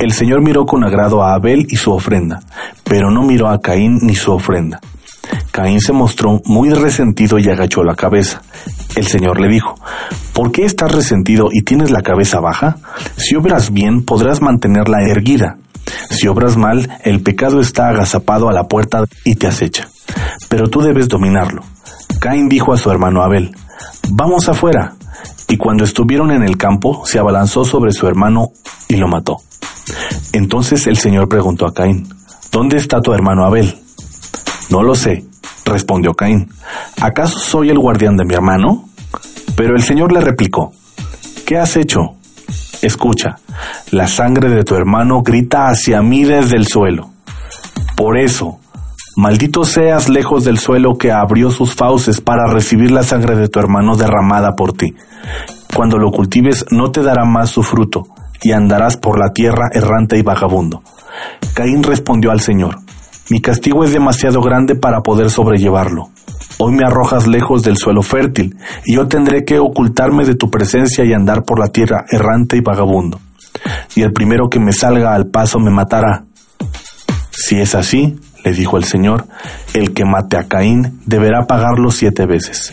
el 0.00 0.12
Señor 0.12 0.42
miró 0.42 0.66
con 0.66 0.82
agrado 0.82 1.22
a 1.22 1.34
Abel 1.34 1.68
y 1.70 1.76
su 1.76 1.92
ofrenda, 1.92 2.40
pero 2.82 3.12
no 3.12 3.22
miró 3.22 3.46
a 3.46 3.60
Caín 3.60 4.00
ni 4.02 4.16
su 4.16 4.32
ofrenda. 4.32 4.80
Caín 5.50 5.80
se 5.80 5.92
mostró 5.92 6.40
muy 6.44 6.70
resentido 6.70 7.38
y 7.38 7.48
agachó 7.48 7.82
la 7.82 7.94
cabeza. 7.94 8.42
El 8.96 9.06
Señor 9.06 9.40
le 9.40 9.48
dijo, 9.48 9.74
¿por 10.32 10.52
qué 10.52 10.64
estás 10.64 10.92
resentido 10.92 11.48
y 11.52 11.62
tienes 11.62 11.90
la 11.90 12.02
cabeza 12.02 12.40
baja? 12.40 12.78
Si 13.16 13.34
obras 13.36 13.72
bien, 13.72 14.04
podrás 14.04 14.40
mantenerla 14.40 15.02
erguida. 15.02 15.58
Si 16.10 16.28
obras 16.28 16.56
mal, 16.56 16.98
el 17.02 17.22
pecado 17.22 17.60
está 17.60 17.88
agazapado 17.88 18.48
a 18.48 18.52
la 18.52 18.68
puerta 18.68 19.04
y 19.24 19.34
te 19.34 19.46
acecha. 19.46 19.88
Pero 20.48 20.68
tú 20.68 20.82
debes 20.82 21.08
dominarlo. 21.08 21.62
Caín 22.20 22.48
dijo 22.48 22.72
a 22.72 22.76
su 22.76 22.90
hermano 22.90 23.22
Abel, 23.22 23.54
vamos 24.10 24.48
afuera. 24.48 24.94
Y 25.48 25.56
cuando 25.56 25.84
estuvieron 25.84 26.30
en 26.30 26.42
el 26.42 26.56
campo, 26.56 27.02
se 27.06 27.18
abalanzó 27.18 27.64
sobre 27.64 27.92
su 27.92 28.06
hermano 28.06 28.50
y 28.88 28.96
lo 28.96 29.08
mató. 29.08 29.38
Entonces 30.32 30.86
el 30.86 30.96
Señor 30.96 31.28
preguntó 31.28 31.66
a 31.66 31.74
Caín, 31.74 32.08
¿dónde 32.52 32.76
está 32.76 33.00
tu 33.00 33.12
hermano 33.12 33.44
Abel? 33.44 33.76
No 34.70 34.82
lo 34.82 34.94
sé, 34.94 35.24
respondió 35.70 36.12
Caín. 36.12 36.50
¿Acaso 37.00 37.38
soy 37.38 37.70
el 37.70 37.78
guardián 37.78 38.16
de 38.16 38.24
mi 38.24 38.34
hermano? 38.34 38.84
Pero 39.56 39.74
el 39.74 39.82
Señor 39.82 40.12
le 40.12 40.20
replicó, 40.20 40.72
¿qué 41.46 41.58
has 41.58 41.76
hecho? 41.76 42.00
Escucha, 42.82 43.36
la 43.90 44.06
sangre 44.06 44.50
de 44.50 44.64
tu 44.64 44.74
hermano 44.74 45.22
grita 45.22 45.68
hacia 45.68 46.02
mí 46.02 46.24
desde 46.24 46.56
el 46.56 46.66
suelo. 46.66 47.10
Por 47.96 48.18
eso, 48.18 48.58
maldito 49.16 49.64
seas 49.64 50.08
lejos 50.08 50.44
del 50.44 50.58
suelo 50.58 50.96
que 50.96 51.12
abrió 51.12 51.50
sus 51.50 51.74
fauces 51.74 52.20
para 52.20 52.46
recibir 52.46 52.90
la 52.90 53.02
sangre 53.02 53.36
de 53.36 53.48
tu 53.48 53.58
hermano 53.58 53.96
derramada 53.96 54.56
por 54.56 54.72
ti. 54.72 54.94
Cuando 55.74 55.98
lo 55.98 56.10
cultives 56.10 56.66
no 56.70 56.90
te 56.90 57.02
dará 57.02 57.24
más 57.24 57.50
su 57.50 57.62
fruto, 57.62 58.06
y 58.42 58.52
andarás 58.52 58.96
por 58.96 59.18
la 59.18 59.32
tierra 59.32 59.68
errante 59.72 60.18
y 60.18 60.22
vagabundo. 60.22 60.82
Caín 61.54 61.82
respondió 61.82 62.30
al 62.30 62.40
Señor, 62.40 62.78
mi 63.30 63.40
castigo 63.40 63.84
es 63.84 63.92
demasiado 63.92 64.40
grande 64.42 64.74
para 64.74 65.02
poder 65.02 65.30
sobrellevarlo. 65.30 66.10
Hoy 66.58 66.72
me 66.72 66.84
arrojas 66.84 67.28
lejos 67.28 67.62
del 67.62 67.76
suelo 67.76 68.02
fértil, 68.02 68.56
y 68.84 68.96
yo 68.96 69.06
tendré 69.06 69.44
que 69.44 69.60
ocultarme 69.60 70.24
de 70.24 70.34
tu 70.34 70.50
presencia 70.50 71.04
y 71.04 71.12
andar 71.12 71.44
por 71.44 71.60
la 71.60 71.68
tierra 71.68 72.04
errante 72.10 72.56
y 72.56 72.60
vagabundo. 72.60 73.20
Y 73.94 74.02
el 74.02 74.12
primero 74.12 74.50
que 74.50 74.58
me 74.58 74.72
salga 74.72 75.14
al 75.14 75.28
paso 75.28 75.60
me 75.60 75.70
matará. 75.70 76.24
Si 77.30 77.60
es 77.60 77.74
así, 77.76 78.18
le 78.44 78.52
dijo 78.52 78.76
el 78.76 78.84
Señor, 78.84 79.26
el 79.74 79.94
que 79.94 80.04
mate 80.04 80.36
a 80.36 80.48
Caín 80.48 81.00
deberá 81.06 81.46
pagarlo 81.46 81.92
siete 81.92 82.26
veces. 82.26 82.72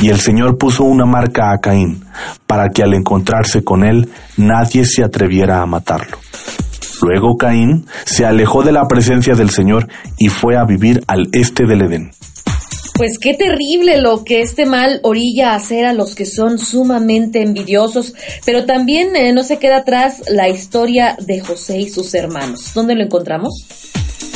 Y 0.00 0.10
el 0.10 0.20
Señor 0.20 0.58
puso 0.58 0.84
una 0.84 1.06
marca 1.06 1.50
a 1.50 1.58
Caín, 1.58 2.04
para 2.46 2.68
que 2.68 2.84
al 2.84 2.94
encontrarse 2.94 3.64
con 3.64 3.84
él 3.84 4.08
nadie 4.36 4.84
se 4.84 5.02
atreviera 5.02 5.60
a 5.60 5.66
matarlo. 5.66 6.18
Luego 7.02 7.36
Caín 7.36 7.86
se 8.04 8.26
alejó 8.26 8.62
de 8.62 8.72
la 8.72 8.86
presencia 8.88 9.34
del 9.34 9.50
Señor 9.50 9.88
y 10.18 10.28
fue 10.28 10.56
a 10.56 10.64
vivir 10.64 11.02
al 11.06 11.28
este 11.32 11.64
del 11.64 11.82
Edén. 11.82 12.10
Pues 12.94 13.18
qué 13.20 13.34
terrible 13.34 14.00
lo 14.00 14.24
que 14.24 14.40
este 14.40 14.66
mal 14.66 14.98
orilla 15.04 15.52
a 15.52 15.54
hacer 15.54 15.84
a 15.84 15.92
los 15.92 16.16
que 16.16 16.26
son 16.26 16.58
sumamente 16.58 17.42
envidiosos, 17.42 18.14
pero 18.44 18.66
también 18.66 19.14
eh, 19.14 19.32
no 19.32 19.44
se 19.44 19.58
queda 19.58 19.78
atrás 19.78 20.24
la 20.28 20.48
historia 20.48 21.16
de 21.20 21.38
José 21.38 21.78
y 21.78 21.88
sus 21.88 22.12
hermanos. 22.14 22.72
¿Dónde 22.74 22.96
lo 22.96 23.04
encontramos? 23.04 23.52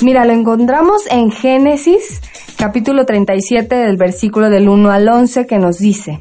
Mira, 0.00 0.24
lo 0.24 0.32
encontramos 0.32 1.02
en 1.10 1.32
Génesis, 1.32 2.20
capítulo 2.56 3.04
37, 3.04 3.74
del 3.74 3.96
versículo 3.96 4.48
del 4.48 4.68
1 4.68 4.92
al 4.92 5.08
11, 5.08 5.46
que 5.46 5.58
nos 5.58 5.78
dice, 5.78 6.20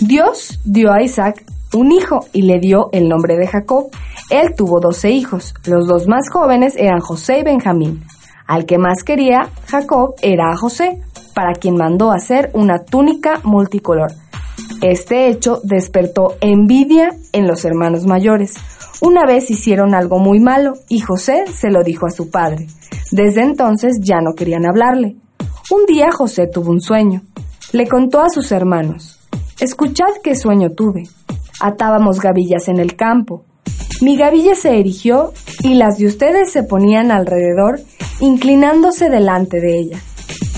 Dios 0.00 0.60
dio 0.64 0.90
a 0.90 1.02
Isaac 1.02 1.44
un 1.74 1.92
hijo 1.92 2.26
y 2.32 2.42
le 2.42 2.60
dio 2.60 2.88
el 2.92 3.08
nombre 3.08 3.36
de 3.36 3.46
Jacob. 3.46 3.90
Él 4.30 4.54
tuvo 4.56 4.80
doce 4.80 5.10
hijos. 5.10 5.54
Los 5.64 5.86
dos 5.86 6.06
más 6.06 6.30
jóvenes 6.30 6.74
eran 6.76 7.00
José 7.00 7.40
y 7.40 7.44
Benjamín. 7.44 8.04
Al 8.46 8.66
que 8.66 8.78
más 8.78 9.02
quería 9.04 9.48
Jacob 9.66 10.14
era 10.22 10.50
a 10.50 10.56
José, 10.56 11.00
para 11.34 11.54
quien 11.54 11.76
mandó 11.76 12.12
hacer 12.12 12.50
una 12.54 12.84
túnica 12.84 13.40
multicolor. 13.44 14.12
Este 14.82 15.28
hecho 15.28 15.60
despertó 15.64 16.36
envidia 16.40 17.10
en 17.32 17.46
los 17.46 17.64
hermanos 17.64 18.06
mayores. 18.06 18.54
Una 19.00 19.24
vez 19.24 19.50
hicieron 19.50 19.94
algo 19.94 20.18
muy 20.18 20.40
malo 20.40 20.74
y 20.88 21.00
José 21.00 21.44
se 21.52 21.70
lo 21.70 21.82
dijo 21.82 22.06
a 22.06 22.10
su 22.10 22.30
padre. 22.30 22.66
Desde 23.12 23.42
entonces 23.42 23.98
ya 24.02 24.20
no 24.20 24.34
querían 24.34 24.66
hablarle. 24.66 25.16
Un 25.70 25.86
día 25.86 26.10
José 26.10 26.46
tuvo 26.46 26.70
un 26.70 26.80
sueño. 26.80 27.22
Le 27.72 27.86
contó 27.86 28.20
a 28.20 28.30
sus 28.30 28.50
hermanos, 28.52 29.18
Escuchad 29.60 30.14
qué 30.22 30.34
sueño 30.34 30.70
tuve. 30.70 31.04
Atábamos 31.60 32.20
gavillas 32.20 32.68
en 32.68 32.78
el 32.78 32.94
campo. 32.94 33.44
Mi 34.00 34.16
gavilla 34.16 34.54
se 34.54 34.78
erigió 34.78 35.32
y 35.62 35.74
las 35.74 35.98
de 35.98 36.06
ustedes 36.06 36.52
se 36.52 36.62
ponían 36.62 37.10
alrededor, 37.10 37.80
inclinándose 38.20 39.10
delante 39.10 39.60
de 39.60 39.78
ella. 39.78 39.98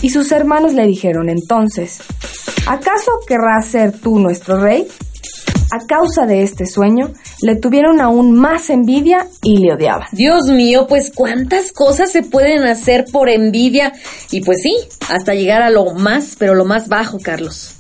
Y 0.03 0.11
sus 0.11 0.31
hermanos 0.33 0.75
le 0.75 0.87
dijeron 0.87 1.31
entonces, 1.31 2.01
¿acaso 2.67 3.13
querrás 3.27 3.67
ser 3.67 3.93
tú 3.99 4.19
nuestro 4.19 4.61
rey? 4.61 4.87
A 5.73 5.87
causa 5.87 6.27
de 6.27 6.43
este 6.43 6.67
sueño, 6.67 7.13
le 7.43 7.57
tuvieron 7.57 8.01
aún 8.01 8.33
más 8.33 8.71
envidia 8.71 9.27
y 9.43 9.59
le 9.59 9.73
odiaban. 9.73 10.09
Dios 10.13 10.49
mío, 10.49 10.87
pues 10.89 11.13
cuántas 11.15 11.73
cosas 11.73 12.11
se 12.11 12.23
pueden 12.23 12.65
hacer 12.65 13.07
por 13.11 13.31
envidia 13.31 13.93
y 14.31 14.41
pues 14.43 14.59
sí, 14.63 14.77
hasta 15.09 15.35
llegar 15.35 15.63
a 15.63 15.71
lo 15.71 15.95
más, 15.95 16.35
pero 16.39 16.55
lo 16.55 16.65
más 16.65 16.89
bajo, 16.89 17.19
Carlos. 17.23 17.77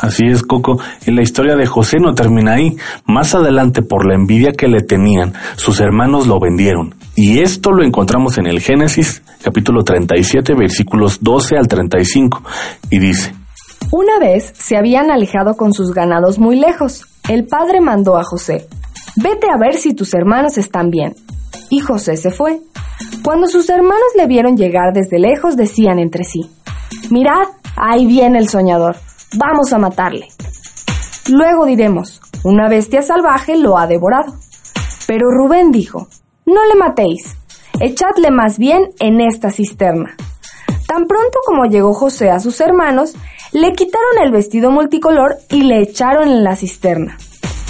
Así 0.00 0.24
es, 0.26 0.42
Coco. 0.42 0.78
Y 1.06 1.10
la 1.10 1.22
historia 1.22 1.56
de 1.56 1.66
José 1.66 1.98
no 2.00 2.14
termina 2.14 2.54
ahí. 2.54 2.76
Más 3.06 3.34
adelante, 3.34 3.82
por 3.82 4.06
la 4.06 4.14
envidia 4.14 4.52
que 4.52 4.68
le 4.68 4.80
tenían, 4.80 5.34
sus 5.56 5.80
hermanos 5.80 6.26
lo 6.26 6.38
vendieron. 6.40 6.94
Y 7.16 7.40
esto 7.40 7.70
lo 7.70 7.84
encontramos 7.84 8.38
en 8.38 8.46
el 8.46 8.60
Génesis, 8.60 9.22
capítulo 9.42 9.84
37, 9.84 10.54
versículos 10.54 11.18
12 11.22 11.56
al 11.56 11.68
35. 11.68 12.42
Y 12.90 12.98
dice, 12.98 13.34
Una 13.92 14.18
vez 14.18 14.52
se 14.56 14.76
habían 14.76 15.10
alejado 15.10 15.54
con 15.54 15.72
sus 15.72 15.92
ganados 15.92 16.38
muy 16.38 16.56
lejos. 16.56 17.06
El 17.28 17.46
padre 17.46 17.80
mandó 17.80 18.16
a 18.16 18.24
José, 18.24 18.68
vete 19.16 19.48
a 19.48 19.56
ver 19.58 19.76
si 19.76 19.94
tus 19.94 20.12
hermanos 20.12 20.58
están 20.58 20.90
bien. 20.90 21.14
Y 21.70 21.80
José 21.80 22.16
se 22.16 22.30
fue. 22.30 22.60
Cuando 23.22 23.46
sus 23.46 23.68
hermanos 23.70 24.12
le 24.16 24.26
vieron 24.26 24.56
llegar 24.56 24.92
desde 24.92 25.18
lejos, 25.18 25.56
decían 25.56 25.98
entre 25.98 26.24
sí, 26.24 26.50
mirad, 27.10 27.46
ahí 27.76 28.06
viene 28.06 28.38
el 28.38 28.48
soñador, 28.48 28.96
vamos 29.36 29.72
a 29.72 29.78
matarle. 29.78 30.28
Luego 31.28 31.66
diremos, 31.66 32.20
una 32.42 32.68
bestia 32.68 33.02
salvaje 33.02 33.56
lo 33.56 33.78
ha 33.78 33.86
devorado. 33.86 34.34
Pero 35.06 35.30
Rubén 35.30 35.70
dijo, 35.70 36.08
no 36.46 36.66
le 36.66 36.74
matéis, 36.74 37.36
echadle 37.80 38.30
más 38.30 38.58
bien 38.58 38.90
en 39.00 39.20
esta 39.20 39.50
cisterna. 39.50 40.16
Tan 40.86 41.06
pronto 41.06 41.38
como 41.46 41.64
llegó 41.64 41.94
José 41.94 42.30
a 42.30 42.40
sus 42.40 42.60
hermanos, 42.60 43.14
le 43.52 43.72
quitaron 43.72 44.18
el 44.22 44.32
vestido 44.32 44.70
multicolor 44.70 45.36
y 45.48 45.62
le 45.62 45.80
echaron 45.80 46.28
en 46.28 46.44
la 46.44 46.56
cisterna. 46.56 47.16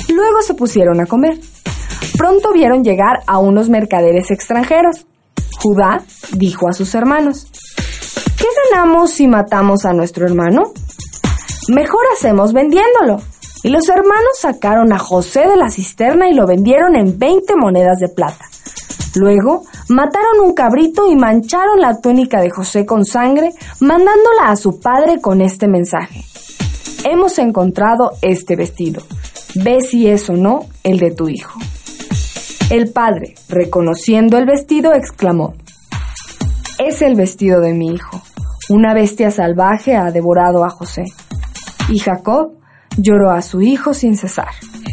Luego 0.08 0.42
se 0.42 0.54
pusieron 0.54 1.00
a 1.00 1.06
comer. 1.06 1.38
Pronto 2.16 2.52
vieron 2.52 2.84
llegar 2.84 3.20
a 3.26 3.38
unos 3.38 3.68
mercaderes 3.68 4.30
extranjeros. 4.30 5.06
Judá 5.60 6.02
dijo 6.32 6.68
a 6.68 6.72
sus 6.72 6.94
hermanos, 6.94 7.46
¿qué 8.36 8.46
ganamos 8.70 9.10
si 9.12 9.26
matamos 9.26 9.84
a 9.84 9.92
nuestro 9.92 10.26
hermano? 10.26 10.72
Mejor 11.68 12.02
hacemos 12.12 12.52
vendiéndolo. 12.52 13.20
Y 13.62 13.70
los 13.70 13.88
hermanos 13.88 14.38
sacaron 14.38 14.92
a 14.92 14.98
José 14.98 15.48
de 15.48 15.56
la 15.56 15.70
cisterna 15.70 16.28
y 16.28 16.34
lo 16.34 16.46
vendieron 16.46 16.96
en 16.96 17.18
20 17.18 17.56
monedas 17.56 17.98
de 17.98 18.08
plata. 18.08 18.44
Luego 19.14 19.62
mataron 19.88 20.40
un 20.44 20.54
cabrito 20.54 21.10
y 21.10 21.16
mancharon 21.16 21.80
la 21.80 22.00
túnica 22.00 22.40
de 22.40 22.50
José 22.50 22.84
con 22.84 23.06
sangre, 23.06 23.52
mandándola 23.80 24.48
a 24.48 24.56
su 24.56 24.80
padre 24.80 25.20
con 25.20 25.40
este 25.40 25.68
mensaje. 25.68 26.24
Hemos 27.04 27.38
encontrado 27.38 28.12
este 28.20 28.56
vestido. 28.56 29.02
Ve 29.54 29.80
si 29.80 30.08
es 30.08 30.28
o 30.28 30.34
no 30.34 30.66
el 30.82 30.98
de 30.98 31.12
tu 31.12 31.28
hijo. 31.28 31.58
El 32.70 32.92
padre, 32.92 33.34
reconociendo 33.48 34.36
el 34.36 34.46
vestido, 34.46 34.92
exclamó, 34.94 35.54
Es 36.78 37.02
el 37.02 37.14
vestido 37.14 37.60
de 37.60 37.72
mi 37.72 37.94
hijo. 37.94 38.20
Una 38.68 38.94
bestia 38.94 39.30
salvaje 39.30 39.94
ha 39.94 40.10
devorado 40.10 40.64
a 40.64 40.70
José. 40.70 41.04
Y 41.88 41.98
Jacob 41.98 42.52
lloró 42.96 43.30
a 43.30 43.42
su 43.42 43.60
hijo 43.60 43.94
sin 43.94 44.16
cesar. 44.16 44.48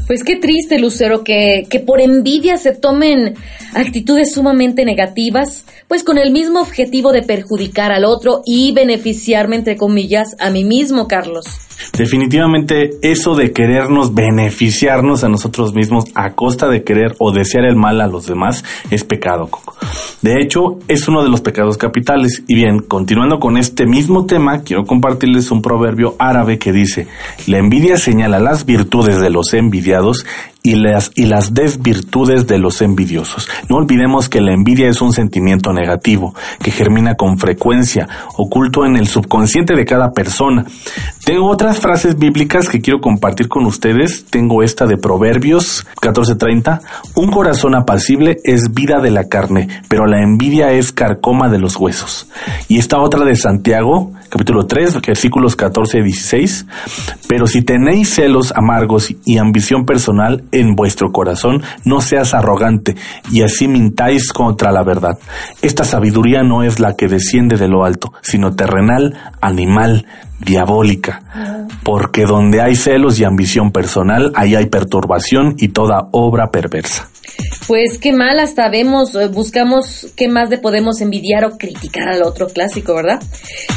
Pues 0.08 0.24
qué 0.24 0.36
triste, 0.36 0.80
Lucero, 0.80 1.24
que, 1.24 1.66
que 1.70 1.80
por 1.80 2.02
envidia 2.02 2.58
se 2.58 2.74
tomen 2.74 3.36
actitudes 3.74 4.34
sumamente 4.34 4.84
negativas, 4.86 5.66
pues 5.88 6.04
con 6.04 6.18
el 6.18 6.32
mismo 6.32 6.62
objetivo 6.62 7.12
de 7.12 7.22
perjudicar 7.22 7.92
al 7.92 8.06
otro 8.06 8.42
y 8.46 8.74
beneficiarme, 8.74 9.56
entre 9.56 9.78
comillas, 9.78 10.36
a 10.40 10.50
mí 10.50 10.64
mismo, 10.64 11.08
Carlos. 11.08 11.46
Definitivamente 11.98 12.92
eso 13.02 13.36
de 13.36 13.52
querernos 13.52 14.14
beneficiarnos 14.14 15.24
a 15.24 15.30
nosotros 15.30 15.74
mismos 15.74 16.06
a 16.16 16.34
costa 16.34 16.68
de 16.68 16.84
querer 16.84 17.16
o 17.20 17.32
desear 17.32 17.66
el 17.66 17.76
mal 17.76 18.02
a 18.02 18.08
los 18.08 18.28
demás 18.28 18.64
es 18.90 19.04
pecado, 19.04 19.48
Coco. 19.48 19.76
De 20.22 20.40
hecho, 20.40 20.78
es 20.88 21.08
uno 21.08 21.24
de 21.24 21.30
los 21.30 21.42
pecados 21.42 21.78
capitales. 21.78 22.44
Y 22.48 22.56
bien, 22.56 22.80
continuando 22.80 23.40
con 23.40 23.58
este 23.58 23.86
mismo 23.86 24.26
tema, 24.26 24.62
quiero 24.62 24.86
compartirles 24.86 25.50
un 25.50 25.62
proverbio 25.62 26.16
árabe 26.20 26.60
que 26.60 26.72
dice, 26.72 27.08
la 27.48 27.58
envidia 27.58 27.98
señala 27.98 28.40
las 28.40 28.66
virtudes 28.66 29.20
de 29.20 29.32
los 29.32 29.54
envidiados 29.54 29.91
y 30.64 30.76
las, 30.76 31.12
y 31.16 31.26
las 31.26 31.54
desvirtudes 31.54 32.46
de 32.48 32.60
los 32.60 32.82
envidiosos. 32.82 33.50
No 33.68 33.78
olvidemos 33.78 34.30
que 34.30 34.42
la 34.42 34.54
envidia 34.54 34.90
es 34.90 35.02
un 35.02 35.12
sentimiento 35.12 35.74
negativo, 35.74 36.36
que 36.62 36.72
germina 36.72 37.16
con 37.16 37.40
frecuencia, 37.40 38.08
oculto 38.38 38.86
en 38.86 38.96
el 38.96 39.08
subconsciente 39.08 39.76
de 39.76 39.86
cada 39.86 40.12
persona. 40.12 40.66
Tengo 41.26 41.48
otras 41.48 41.80
frases 41.80 42.18
bíblicas 42.18 42.70
que 42.70 42.82
quiero 42.82 43.02
compartir 43.02 43.48
con 43.48 43.66
ustedes. 43.66 44.26
Tengo 44.26 44.64
esta 44.64 44.86
de 44.86 44.98
Proverbios 44.98 45.86
14:30. 46.02 46.82
Un 47.16 47.32
corazón 47.32 47.76
apacible 47.76 48.38
es 48.44 48.74
vida 48.74 49.00
de 49.00 49.12
la 49.12 49.28
carne, 49.28 49.68
pero 49.88 50.06
la 50.06 50.22
envidia 50.22 50.72
es 50.74 50.92
carcoma 50.92 51.50
de 51.50 51.60
los 51.60 51.76
huesos. 51.78 52.28
Y 52.68 52.78
esta 52.78 53.00
otra 53.00 53.26
de 53.26 53.36
Santiago, 53.36 54.12
capítulo 54.32 54.66
3, 54.66 55.02
versículos 55.06 55.58
14 55.58 56.00
y 56.00 56.04
16. 56.04 56.66
Pero 57.28 57.48
si 57.48 57.62
tenéis 57.62 58.16
celos 58.16 58.54
amargos 58.56 59.14
y 59.26 59.38
ambición 59.38 59.86
personal 59.86 60.46
en 60.54 60.74
vuestro 60.76 61.12
corazón, 61.12 61.62
no 61.84 62.00
seas 62.00 62.34
arrogante 62.34 62.96
y 63.30 63.42
así 63.42 63.68
mintáis 63.68 64.32
contra 64.32 64.72
la 64.72 64.84
verdad. 64.84 65.20
Esta 65.62 65.84
sabiduría 65.84 66.44
no 66.44 66.64
es 66.64 66.80
la 66.80 66.96
que 66.96 67.10
desciende 67.10 67.58
de 67.58 67.68
lo 67.68 67.84
alto, 67.84 68.14
sino 68.22 68.56
terrenal, 68.56 69.20
animal, 69.42 70.06
diabólica. 70.40 71.22
Porque 71.84 72.26
donde 72.26 72.62
hay 72.62 72.76
celos 72.76 73.20
y 73.20 73.26
ambición 73.26 73.72
personal, 73.72 74.32
ahí 74.36 74.56
hay 74.56 74.68
perturbación 74.68 75.56
y 75.58 75.70
toda 75.70 76.08
obra 76.12 76.52
perversa. 76.52 77.11
Pues 77.68 77.98
qué 78.00 78.12
mal, 78.12 78.40
hasta 78.40 78.70
vemos, 78.70 79.16
eh, 79.16 79.28
buscamos 79.28 80.08
qué 80.16 80.28
más 80.28 80.50
le 80.50 80.58
podemos 80.58 81.00
envidiar 81.00 81.46
o 81.46 81.58
criticar 81.58 82.10
al 82.10 82.24
otro 82.24 82.48
clásico, 82.48 82.96
¿verdad? 82.96 83.22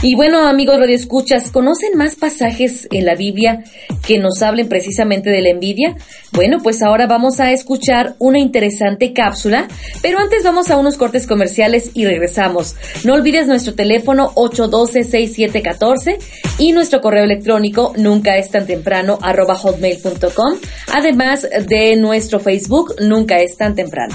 Y 0.02 0.16
bueno, 0.16 0.48
amigos 0.48 0.78
radioescuchas, 0.78 1.50
¿conocen 1.50 1.96
más 1.96 2.16
pasajes 2.16 2.88
en 2.90 3.04
la 3.04 3.14
Biblia 3.14 3.62
que 4.06 4.18
nos 4.18 4.42
hablen 4.42 4.68
precisamente 4.68 5.30
de 5.30 5.42
la 5.42 5.50
envidia? 5.50 5.94
Bueno, 6.32 6.58
pues 6.62 6.82
ahora 6.82 7.06
vamos 7.06 7.38
a 7.38 7.52
escuchar 7.52 8.16
una 8.18 8.40
interesante 8.40 9.12
cápsula, 9.12 9.68
pero 10.02 10.18
antes 10.18 10.42
vamos 10.42 10.70
a 10.70 10.76
unos 10.76 10.96
cortes 10.96 11.28
comerciales 11.28 11.92
y 11.94 12.04
regresamos. 12.06 12.74
No 13.04 13.14
olvides 13.14 13.46
nuestro 13.46 13.74
teléfono 13.74 14.32
812-6714 14.34 16.18
y 16.58 16.72
nuestro 16.72 17.00
correo 17.00 17.22
electrónico 17.22 17.92
nunca 17.96 18.36
es 18.36 18.50
tan 18.50 18.66
temprano 18.66 19.18
arroba 19.22 19.54
hotmail.com, 19.54 20.54
además 20.92 21.46
de 21.68 21.94
nuestro 21.96 22.40
Facebook 22.40 22.96
nunca 23.00 23.33
es 23.38 23.56
tan 23.56 23.74
temprano. 23.74 24.14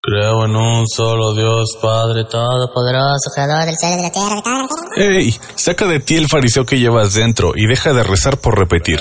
Creo 0.00 0.46
en 0.46 0.56
un 0.56 0.86
solo 0.86 1.34
Dios, 1.34 1.76
Padre 1.82 2.24
Todopoderoso, 2.24 3.30
Creador 3.34 3.66
del 3.66 3.76
cielo 3.76 3.94
y 3.94 3.96
de 3.98 4.02
la 4.04 4.10
tierra, 4.10 4.42
¡Ey! 4.96 5.36
Saca 5.54 5.86
de 5.86 6.00
ti 6.00 6.16
el 6.16 6.28
fariseo 6.28 6.64
que 6.64 6.78
llevas 6.78 7.12
dentro 7.12 7.52
y 7.54 7.66
deja 7.66 7.92
de 7.92 8.02
rezar 8.02 8.38
por 8.38 8.58
repetir. 8.58 9.00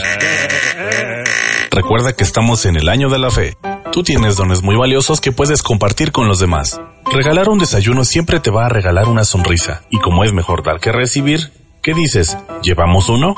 Recuerda 1.71 2.11
que 2.11 2.25
estamos 2.25 2.65
en 2.65 2.75
el 2.75 2.89
año 2.89 3.07
de 3.07 3.19
la 3.19 3.31
fe. 3.31 3.55
Tú 3.93 4.03
tienes 4.03 4.35
dones 4.35 4.61
muy 4.63 4.75
valiosos 4.75 5.21
que 5.21 5.31
puedes 5.31 5.63
compartir 5.63 6.11
con 6.11 6.27
los 6.27 6.39
demás. 6.39 6.81
Regalar 7.09 7.47
un 7.47 7.59
desayuno 7.59 8.03
siempre 8.03 8.41
te 8.41 8.51
va 8.51 8.65
a 8.65 8.69
regalar 8.69 9.07
una 9.07 9.23
sonrisa. 9.23 9.83
Y 9.89 9.99
como 9.99 10.25
es 10.25 10.33
mejor 10.33 10.61
dar 10.61 10.81
que 10.81 10.91
recibir, 10.91 11.53
¿qué 11.81 11.93
dices? 11.93 12.37
¿Llevamos 12.63 13.07
uno? 13.07 13.35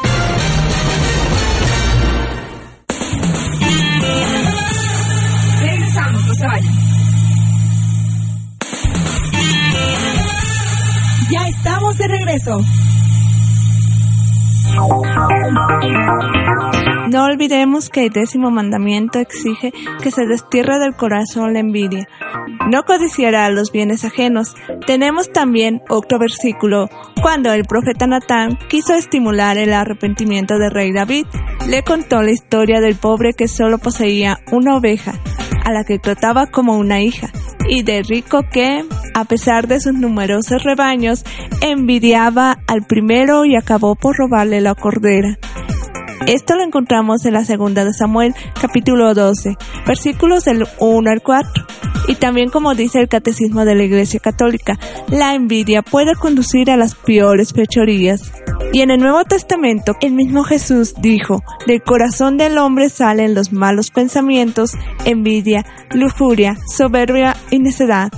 De 11.97 12.08
regreso. 12.08 12.62
No 17.10 17.23
olvidemos 17.23 17.89
que 17.89 18.06
el 18.06 18.12
décimo 18.12 18.52
mandamiento 18.52 19.19
exige 19.19 19.73
que 20.02 20.12
se 20.12 20.25
destierre 20.28 20.78
del 20.80 20.95
corazón 20.95 21.54
la 21.54 21.60
envidia. 21.60 22.08
No 22.69 22.84
codiciará 22.84 23.49
los 23.49 23.71
bienes 23.71 24.06
ajenos. 24.06 24.56
Tenemos 24.86 25.32
también 25.32 25.82
otro 25.89 26.19
versículo. 26.19 26.88
Cuando 27.21 27.52
el 27.52 27.65
profeta 27.65 28.06
Natán 28.06 28.60
quiso 28.69 28.93
estimular 28.93 29.58
el 29.58 29.73
arrepentimiento 29.73 30.60
del 30.60 30.71
rey 30.71 30.93
David, 30.93 31.25
le 31.67 31.84
contó 31.84 32.21
la 32.21 32.32
historia 32.32 32.80
del 32.80 32.95
pobre 32.95 33.34
que 33.34 33.47
solo 33.47 33.80
poseía 33.80 34.39
una 34.52 34.78
oveja, 34.78 35.13
a 35.65 35.71
la 35.71 35.84
que 35.84 35.97
trataba 35.97 36.47
como 36.47 36.78
una 36.78 37.02
hija, 37.02 37.32
y 37.67 37.84
del 37.84 38.06
rico 38.06 38.43
que, 38.52 38.84
a 39.13 39.26
pesar 39.26 39.67
de 39.67 39.80
sus 39.80 39.93
numerosos 39.93 40.63
rebaños, 40.63 41.24
envidiaba 41.62 42.60
al 42.67 42.86
primero 42.86 43.45
y 43.45 43.56
acabó 43.56 43.95
por 43.95 44.15
robarle 44.17 44.62
la 44.62 44.76
cordera. 44.76 45.38
Esto 46.30 46.56
lo 46.56 46.63
encontramos 46.63 47.26
en 47.26 47.34
la 47.34 47.44
segunda 47.44 47.84
de 47.84 47.92
Samuel, 47.92 48.36
capítulo 48.62 49.15
12, 49.15 49.58
versículos 49.88 50.46
del 50.46 50.68
1 50.78 51.10
al 51.10 51.24
4. 51.24 51.65
Y 52.08 52.15
también 52.18 52.52
como 52.52 52.76
dice 52.76 53.00
el 53.00 53.08
Catecismo 53.08 53.65
de 53.65 53.74
la 53.74 53.84
Iglesia 53.84 54.20
Católica, 54.20 54.78
la 55.08 55.34
envidia 55.34 55.82
puede 55.82 56.13
conducir 56.13 56.70
a 56.70 56.78
las 56.78 56.94
peores 56.94 57.52
fechorías. 57.52 58.32
Y 58.72 58.82
en 58.82 58.92
el 58.92 59.00
Nuevo 59.00 59.24
Testamento, 59.24 59.96
el 60.02 60.13
mismo 60.13 60.44
Jesús 60.44 60.94
dijo, 61.02 61.42
del 61.65 61.82
corazón 61.82 62.38
del 62.38 62.60
hombre 62.60 62.89
salen 62.89 63.34
los 63.34 63.52
malos 63.52 63.89
pensamientos, 63.89 64.74
envidia, 65.06 65.65
lujuria, 65.96 66.58
soberbia 66.78 67.36
y 67.50 67.58
necedad, 67.58 68.12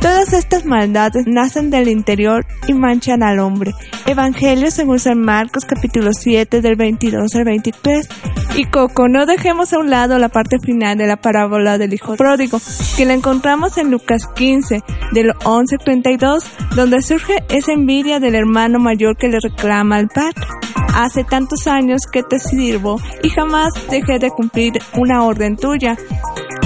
Todas 0.00 0.32
estas 0.32 0.64
maldades 0.64 1.26
nacen 1.26 1.70
del 1.70 1.88
interior 1.88 2.46
y 2.66 2.74
manchan 2.74 3.22
al 3.22 3.38
hombre. 3.38 3.72
Evangelio 4.06 4.70
según 4.70 4.98
San 4.98 5.20
Marcos 5.20 5.64
capítulo 5.64 6.12
7 6.12 6.60
del 6.60 6.76
22 6.76 7.34
al 7.34 7.44
23. 7.44 8.08
Y 8.56 8.64
Coco, 8.64 9.06
no 9.06 9.26
dejemos 9.26 9.74
a 9.74 9.78
un 9.78 9.90
lado 9.90 10.18
la 10.18 10.30
parte 10.30 10.58
final 10.58 10.96
de 10.96 11.06
la 11.06 11.18
parábola 11.18 11.76
del 11.76 11.92
hijo 11.92 12.16
pródigo, 12.16 12.58
que 12.96 13.04
la 13.04 13.12
encontramos 13.12 13.76
en 13.76 13.90
Lucas 13.90 14.26
15 14.34 14.82
del 15.12 15.32
11 15.44 15.76
al 15.78 15.84
32, 15.84 16.44
donde 16.74 17.02
surge 17.02 17.44
esa 17.50 17.72
envidia 17.72 18.18
del 18.18 18.34
hermano 18.34 18.78
mayor 18.78 19.18
que 19.18 19.28
le 19.28 19.40
reclama 19.40 19.96
al 19.96 20.08
padre. 20.08 20.32
Hace 20.94 21.24
tantos 21.24 21.66
años 21.66 22.06
que 22.10 22.22
te 22.22 22.38
sirvo 22.38 22.98
y 23.22 23.28
jamás 23.28 23.74
dejé 23.90 24.18
de 24.18 24.30
cumplir 24.30 24.72
una 24.94 25.24
orden 25.24 25.58
tuya. 25.58 25.98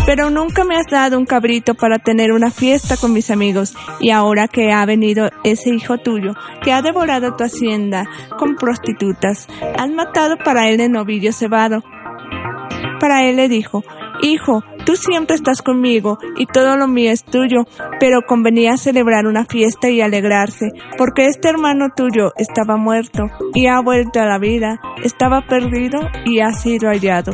Pero 0.06 0.30
nunca 0.30 0.64
me 0.64 0.76
has 0.76 0.86
dado 0.86 1.18
un 1.18 1.26
cabrito 1.26 1.74
para 1.74 1.98
tener 1.98 2.32
una 2.32 2.50
fiesta 2.50 2.96
con 2.96 3.12
mis 3.12 3.30
amigos 3.30 3.74
y 4.00 4.10
ahora 4.10 4.48
que 4.48 4.72
ha 4.72 4.84
venido 4.86 5.30
ese 5.44 5.70
hijo 5.70 5.98
tuyo 5.98 6.34
que 6.62 6.72
ha 6.72 6.82
devorado 6.82 7.36
tu 7.36 7.44
hacienda 7.44 8.08
con 8.38 8.56
prostitutas, 8.56 9.46
has 9.78 9.90
matado 9.90 10.36
para 10.38 10.68
él 10.68 10.80
el 10.80 10.92
novillo 10.92 11.32
cebado. 11.32 11.79
Para 13.00 13.24
él 13.28 13.36
le 13.36 13.48
dijo, 13.48 13.82
Hijo, 14.22 14.62
tú 14.84 14.96
siempre 14.96 15.34
estás 15.34 15.62
conmigo 15.62 16.18
y 16.36 16.46
todo 16.46 16.76
lo 16.76 16.86
mío 16.86 17.10
es 17.10 17.24
tuyo, 17.24 17.64
pero 17.98 18.20
convenía 18.26 18.76
celebrar 18.76 19.26
una 19.26 19.46
fiesta 19.46 19.88
y 19.88 20.02
alegrarse, 20.02 20.72
porque 20.98 21.26
este 21.26 21.48
hermano 21.48 21.88
tuyo 21.96 22.32
estaba 22.36 22.76
muerto 22.76 23.24
y 23.54 23.66
ha 23.66 23.80
vuelto 23.80 24.20
a 24.20 24.26
la 24.26 24.38
vida, 24.38 24.78
estaba 25.02 25.46
perdido 25.48 26.00
y 26.26 26.40
ha 26.40 26.52
sido 26.52 26.88
hallado. 26.88 27.32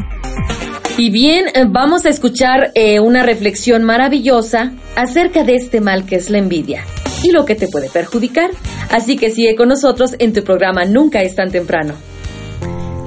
Y 0.97 1.11
bien, 1.11 1.47
eh, 1.49 1.65
vamos 1.69 2.07
a 2.07 2.09
escuchar 2.09 2.71
eh, 2.75 3.01
una 3.01 3.23
reflexión 3.23 3.83
maravillosa 3.83 4.73
acerca 4.95 5.45
de 5.45 5.57
este 5.57 5.81
mal 5.81 6.07
que 6.07 6.17
es 6.17 6.31
la 6.31 6.39
envidia 6.39 6.85
y 7.23 7.33
lo 7.33 7.45
que 7.45 7.55
te 7.55 7.69
puede 7.69 7.91
perjudicar. 7.91 8.51
Así 8.91 9.17
que 9.17 9.31
sigue 9.31 9.57
con 9.57 9.69
nosotros 9.69 10.15
en 10.19 10.33
tu 10.33 10.43
programa 10.43 10.85
Nunca 10.85 11.23
es 11.23 11.35
tan 11.35 11.51
temprano. 11.51 11.95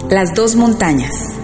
Las 0.09 0.35
dos 0.35 0.55
montañas. 0.55 1.39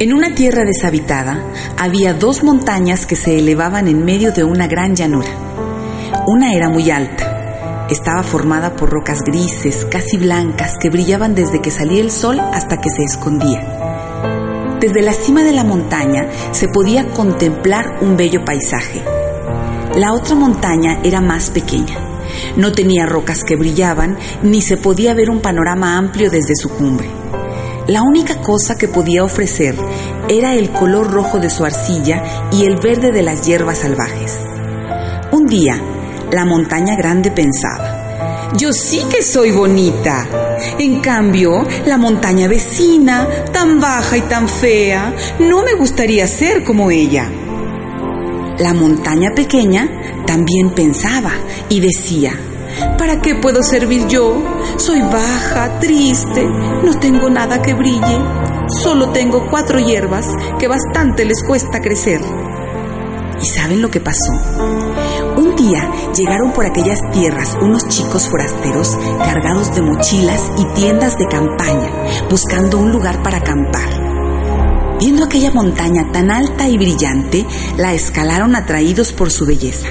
En 0.00 0.12
una 0.12 0.32
tierra 0.32 0.62
deshabitada 0.64 1.42
había 1.76 2.14
dos 2.14 2.44
montañas 2.44 3.04
que 3.04 3.16
se 3.16 3.36
elevaban 3.36 3.88
en 3.88 4.04
medio 4.04 4.30
de 4.30 4.44
una 4.44 4.68
gran 4.68 4.94
llanura. 4.94 5.30
Una 6.24 6.52
era 6.52 6.68
muy 6.68 6.88
alta. 6.92 7.86
Estaba 7.90 8.22
formada 8.22 8.76
por 8.76 8.90
rocas 8.90 9.22
grises, 9.24 9.84
casi 9.90 10.16
blancas, 10.16 10.78
que 10.78 10.88
brillaban 10.88 11.34
desde 11.34 11.60
que 11.60 11.72
salía 11.72 12.00
el 12.00 12.12
sol 12.12 12.38
hasta 12.38 12.80
que 12.80 12.90
se 12.90 13.02
escondía. 13.02 14.76
Desde 14.78 15.02
la 15.02 15.12
cima 15.12 15.42
de 15.42 15.52
la 15.52 15.64
montaña 15.64 16.28
se 16.52 16.68
podía 16.68 17.08
contemplar 17.08 17.98
un 18.00 18.16
bello 18.16 18.44
paisaje. 18.44 19.02
La 19.96 20.12
otra 20.12 20.36
montaña 20.36 21.00
era 21.02 21.20
más 21.20 21.50
pequeña. 21.50 21.98
No 22.56 22.70
tenía 22.70 23.04
rocas 23.04 23.42
que 23.42 23.56
brillaban, 23.56 24.16
ni 24.44 24.62
se 24.62 24.76
podía 24.76 25.12
ver 25.14 25.28
un 25.28 25.40
panorama 25.40 25.98
amplio 25.98 26.30
desde 26.30 26.54
su 26.54 26.68
cumbre. 26.68 27.10
La 27.88 28.02
única 28.02 28.42
cosa 28.42 28.76
que 28.76 28.86
podía 28.86 29.24
ofrecer 29.24 29.74
era 30.28 30.54
el 30.54 30.70
color 30.70 31.10
rojo 31.10 31.38
de 31.38 31.48
su 31.48 31.64
arcilla 31.64 32.22
y 32.52 32.66
el 32.66 32.76
verde 32.76 33.12
de 33.12 33.22
las 33.22 33.46
hierbas 33.46 33.78
salvajes. 33.78 34.40
Un 35.32 35.46
día, 35.46 35.80
la 36.30 36.44
montaña 36.44 36.96
grande 36.96 37.30
pensaba, 37.30 38.52
yo 38.58 38.74
sí 38.74 39.00
que 39.10 39.22
soy 39.22 39.52
bonita. 39.52 40.26
En 40.78 41.00
cambio, 41.00 41.66
la 41.86 41.96
montaña 41.96 42.46
vecina, 42.46 43.26
tan 43.54 43.80
baja 43.80 44.18
y 44.18 44.22
tan 44.22 44.50
fea, 44.50 45.14
no 45.38 45.62
me 45.62 45.72
gustaría 45.72 46.26
ser 46.26 46.64
como 46.64 46.90
ella. 46.90 47.30
La 48.58 48.74
montaña 48.74 49.30
pequeña 49.34 49.88
también 50.26 50.74
pensaba 50.74 51.32
y 51.70 51.80
decía, 51.80 52.38
¿Para 52.96 53.20
qué 53.20 53.34
puedo 53.34 53.62
servir 53.62 54.06
yo? 54.08 54.42
Soy 54.76 55.00
baja, 55.00 55.78
triste, 55.80 56.44
no 56.84 56.98
tengo 56.98 57.30
nada 57.30 57.60
que 57.62 57.74
brille, 57.74 58.18
solo 58.82 59.10
tengo 59.10 59.46
cuatro 59.50 59.78
hierbas 59.78 60.26
que 60.58 60.68
bastante 60.68 61.24
les 61.24 61.42
cuesta 61.42 61.80
crecer. 61.80 62.20
¿Y 63.40 63.46
saben 63.46 63.80
lo 63.80 63.90
que 63.90 64.00
pasó? 64.00 64.32
Un 65.36 65.54
día 65.54 65.90
llegaron 66.16 66.52
por 66.52 66.66
aquellas 66.66 67.00
tierras 67.12 67.56
unos 67.60 67.86
chicos 67.88 68.28
forasteros 68.28 68.96
cargados 69.18 69.74
de 69.74 69.82
mochilas 69.82 70.50
y 70.58 70.64
tiendas 70.74 71.16
de 71.16 71.28
campaña, 71.28 71.90
buscando 72.28 72.78
un 72.78 72.90
lugar 72.90 73.22
para 73.22 73.38
acampar. 73.38 74.08
Viendo 74.98 75.24
aquella 75.24 75.52
montaña 75.52 76.10
tan 76.12 76.32
alta 76.32 76.68
y 76.68 76.76
brillante, 76.76 77.46
la 77.76 77.94
escalaron 77.94 78.56
atraídos 78.56 79.12
por 79.12 79.30
su 79.30 79.46
belleza. 79.46 79.88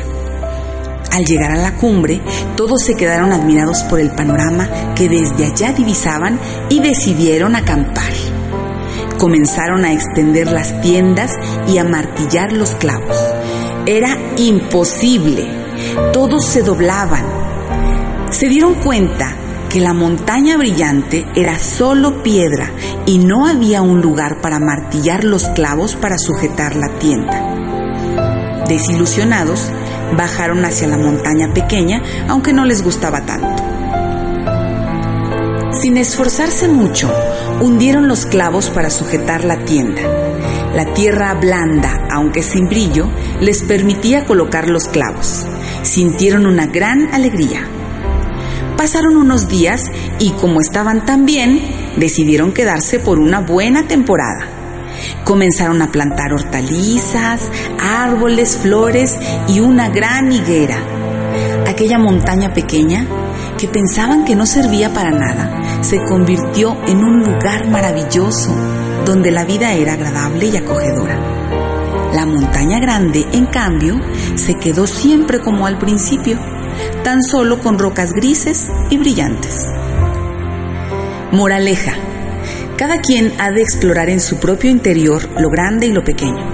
Al 1.11 1.25
llegar 1.25 1.51
a 1.51 1.57
la 1.57 1.75
cumbre, 1.75 2.21
todos 2.55 2.83
se 2.83 2.95
quedaron 2.95 3.31
admirados 3.31 3.83
por 3.83 3.99
el 3.99 4.11
panorama 4.11 4.93
que 4.95 5.09
desde 5.09 5.45
allá 5.45 5.73
divisaban 5.73 6.39
y 6.69 6.79
decidieron 6.79 7.55
acampar. 7.55 8.13
Comenzaron 9.17 9.83
a 9.83 9.93
extender 9.93 10.51
las 10.51 10.79
tiendas 10.81 11.31
y 11.67 11.79
a 11.79 11.83
martillar 11.83 12.53
los 12.53 12.75
clavos. 12.75 13.17
Era 13.85 14.17
imposible. 14.37 15.47
Todos 16.13 16.45
se 16.45 16.61
doblaban. 16.61 17.25
Se 18.29 18.47
dieron 18.47 18.75
cuenta 18.75 19.35
que 19.69 19.79
la 19.79 19.93
montaña 19.93 20.57
brillante 20.57 21.25
era 21.35 21.59
solo 21.59 22.21
piedra 22.23 22.71
y 23.05 23.17
no 23.17 23.47
había 23.47 23.81
un 23.81 24.01
lugar 24.01 24.39
para 24.41 24.59
martillar 24.59 25.23
los 25.23 25.47
clavos 25.49 25.95
para 25.95 26.17
sujetar 26.17 26.75
la 26.75 26.89
tienda. 26.99 28.63
Desilusionados, 28.67 29.71
bajaron 30.15 30.63
hacia 30.65 30.87
la 30.87 30.97
montaña 30.97 31.53
pequeña, 31.53 32.01
aunque 32.27 32.53
no 32.53 32.65
les 32.65 32.83
gustaba 32.83 33.25
tanto. 33.25 33.63
Sin 35.73 35.97
esforzarse 35.97 36.67
mucho, 36.67 37.11
hundieron 37.61 38.07
los 38.07 38.25
clavos 38.25 38.69
para 38.69 38.89
sujetar 38.89 39.43
la 39.43 39.65
tienda. 39.65 40.01
La 40.73 40.93
tierra 40.93 41.33
blanda, 41.33 42.07
aunque 42.11 42.41
sin 42.41 42.67
brillo, 42.67 43.09
les 43.41 43.63
permitía 43.63 44.25
colocar 44.25 44.67
los 44.69 44.87
clavos. 44.87 45.45
Sintieron 45.83 46.45
una 46.45 46.67
gran 46.67 47.13
alegría. 47.13 47.67
Pasaron 48.75 49.17
unos 49.17 49.47
días 49.47 49.91
y 50.19 50.31
como 50.31 50.61
estaban 50.61 51.05
tan 51.05 51.25
bien, 51.25 51.61
decidieron 51.97 52.53
quedarse 52.53 52.99
por 52.99 53.19
una 53.19 53.41
buena 53.41 53.87
temporada. 53.87 54.56
Comenzaron 55.27 55.81
a 55.81 55.91
plantar 55.91 56.31
hortalizas, 56.31 57.51
árboles, 57.77 58.55
flores 58.55 59.19
y 59.49 59.59
una 59.59 59.89
gran 59.89 60.31
higuera. 60.31 60.77
Aquella 61.67 61.99
montaña 61.99 62.53
pequeña, 62.53 63.05
que 63.57 63.67
pensaban 63.67 64.23
que 64.23 64.37
no 64.37 64.45
servía 64.45 64.93
para 64.93 65.11
nada, 65.11 65.83
se 65.83 66.01
convirtió 66.05 66.77
en 66.87 67.03
un 67.03 67.25
lugar 67.25 67.67
maravilloso 67.69 68.55
donde 69.05 69.31
la 69.31 69.43
vida 69.43 69.73
era 69.73 69.93
agradable 69.93 70.45
y 70.45 70.55
acogedora. 70.55 71.19
La 72.13 72.25
montaña 72.25 72.79
grande, 72.79 73.27
en 73.33 73.47
cambio, 73.47 73.99
se 74.35 74.55
quedó 74.55 74.87
siempre 74.87 75.41
como 75.41 75.67
al 75.67 75.77
principio, 75.77 76.39
tan 77.03 77.21
solo 77.21 77.59
con 77.59 77.77
rocas 77.77 78.13
grises 78.13 78.71
y 78.89 78.97
brillantes. 78.97 79.65
Moraleja. 81.33 82.06
Cada 82.77 83.01
quien 83.01 83.33
ha 83.39 83.49
de 83.49 83.63
explorar 83.63 84.07
en 84.09 84.21
su 84.21 84.39
propio 84.39 84.69
interior 84.69 85.27
lo 85.39 85.49
grande 85.49 85.87
y 85.87 85.91
lo 85.91 86.03
pequeño, 86.03 86.45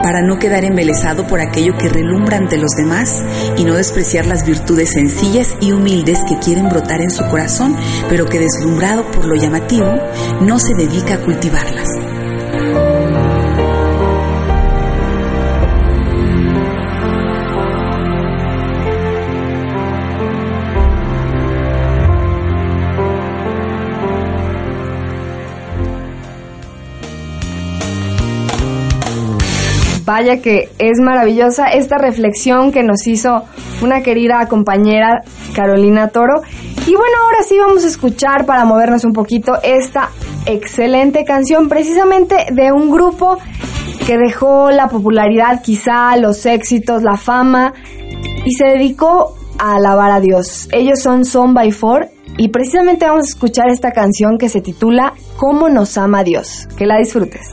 para 0.00 0.22
no 0.22 0.38
quedar 0.38 0.64
embelesado 0.64 1.26
por 1.26 1.40
aquello 1.40 1.76
que 1.76 1.88
relumbra 1.88 2.36
ante 2.36 2.58
los 2.58 2.70
demás 2.76 3.24
y 3.56 3.64
no 3.64 3.74
despreciar 3.74 4.26
las 4.26 4.46
virtudes 4.46 4.92
sencillas 4.92 5.56
y 5.60 5.72
humildes 5.72 6.20
que 6.28 6.38
quieren 6.38 6.68
brotar 6.68 7.00
en 7.00 7.10
su 7.10 7.26
corazón, 7.26 7.76
pero 8.08 8.26
que 8.26 8.38
deslumbrado 8.38 9.10
por 9.10 9.26
lo 9.26 9.34
llamativo, 9.34 9.92
no 10.40 10.60
se 10.60 10.74
dedica 10.74 11.14
a 11.14 11.22
cultivarlas. 11.24 12.07
Vaya 30.08 30.40
que 30.40 30.70
es 30.78 31.00
maravillosa 31.00 31.66
esta 31.66 31.98
reflexión 31.98 32.72
que 32.72 32.82
nos 32.82 33.06
hizo 33.06 33.44
una 33.82 34.02
querida 34.02 34.48
compañera 34.48 35.20
Carolina 35.54 36.08
Toro. 36.08 36.40
Y 36.86 36.94
bueno, 36.94 37.14
ahora 37.26 37.42
sí 37.46 37.58
vamos 37.58 37.84
a 37.84 37.88
escuchar 37.88 38.46
para 38.46 38.64
movernos 38.64 39.04
un 39.04 39.12
poquito 39.12 39.58
esta 39.62 40.08
excelente 40.46 41.26
canción 41.26 41.68
precisamente 41.68 42.46
de 42.52 42.72
un 42.72 42.90
grupo 42.90 43.36
que 44.06 44.16
dejó 44.16 44.70
la 44.70 44.88
popularidad, 44.88 45.60
quizá 45.62 46.16
los 46.16 46.46
éxitos, 46.46 47.02
la 47.02 47.18
fama 47.18 47.74
y 48.46 48.54
se 48.54 48.64
dedicó 48.64 49.36
a 49.58 49.76
alabar 49.76 50.10
a 50.10 50.20
Dios. 50.20 50.70
Ellos 50.72 51.02
son 51.02 51.26
Son 51.26 51.52
by 51.52 51.70
Four 51.70 52.08
y 52.38 52.48
precisamente 52.48 53.04
vamos 53.04 53.26
a 53.26 53.28
escuchar 53.28 53.68
esta 53.68 53.92
canción 53.92 54.38
que 54.38 54.48
se 54.48 54.62
titula 54.62 55.12
¿Cómo 55.36 55.68
nos 55.68 55.98
ama 55.98 56.24
Dios? 56.24 56.66
Que 56.78 56.86
la 56.86 56.96
disfrutes. 56.96 57.52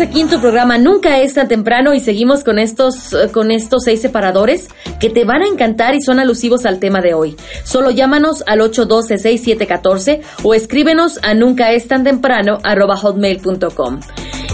Aquí 0.00 0.20
en 0.20 0.28
tu 0.28 0.40
programa 0.40 0.78
Nunca 0.78 1.18
es 1.18 1.34
tan 1.34 1.48
temprano 1.48 1.92
y 1.94 2.00
seguimos 2.00 2.42
con 2.44 2.58
estos, 2.58 3.14
con 3.32 3.50
estos 3.50 3.84
seis 3.84 4.00
separadores 4.00 4.68
que 4.98 5.10
te 5.10 5.24
van 5.24 5.42
a 5.42 5.46
encantar 5.46 5.94
y 5.94 6.00
son 6.00 6.18
alusivos 6.18 6.64
al 6.64 6.78
tema 6.78 7.00
de 7.00 7.14
hoy. 7.14 7.36
Solo 7.64 7.90
llámanos 7.90 8.42
al 8.46 8.60
812-6714 8.60 10.20
o 10.42 10.54
escríbenos 10.54 11.18
a 11.22 11.34
nunca 11.34 11.72
tan. 13.70 14.00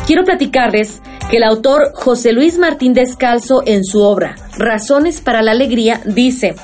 Quiero 0.06 0.24
platicarles 0.24 1.00
que 1.30 1.36
el 1.38 1.44
autor 1.44 1.92
José 1.94 2.32
Luis 2.32 2.58
Martín 2.58 2.92
Descalzo 2.92 3.62
en 3.66 3.84
su 3.84 4.00
obra 4.00 4.36
Razones 4.58 5.20
para 5.20 5.42
la 5.42 5.52
Alegría 5.52 6.00
dice, 6.04 6.54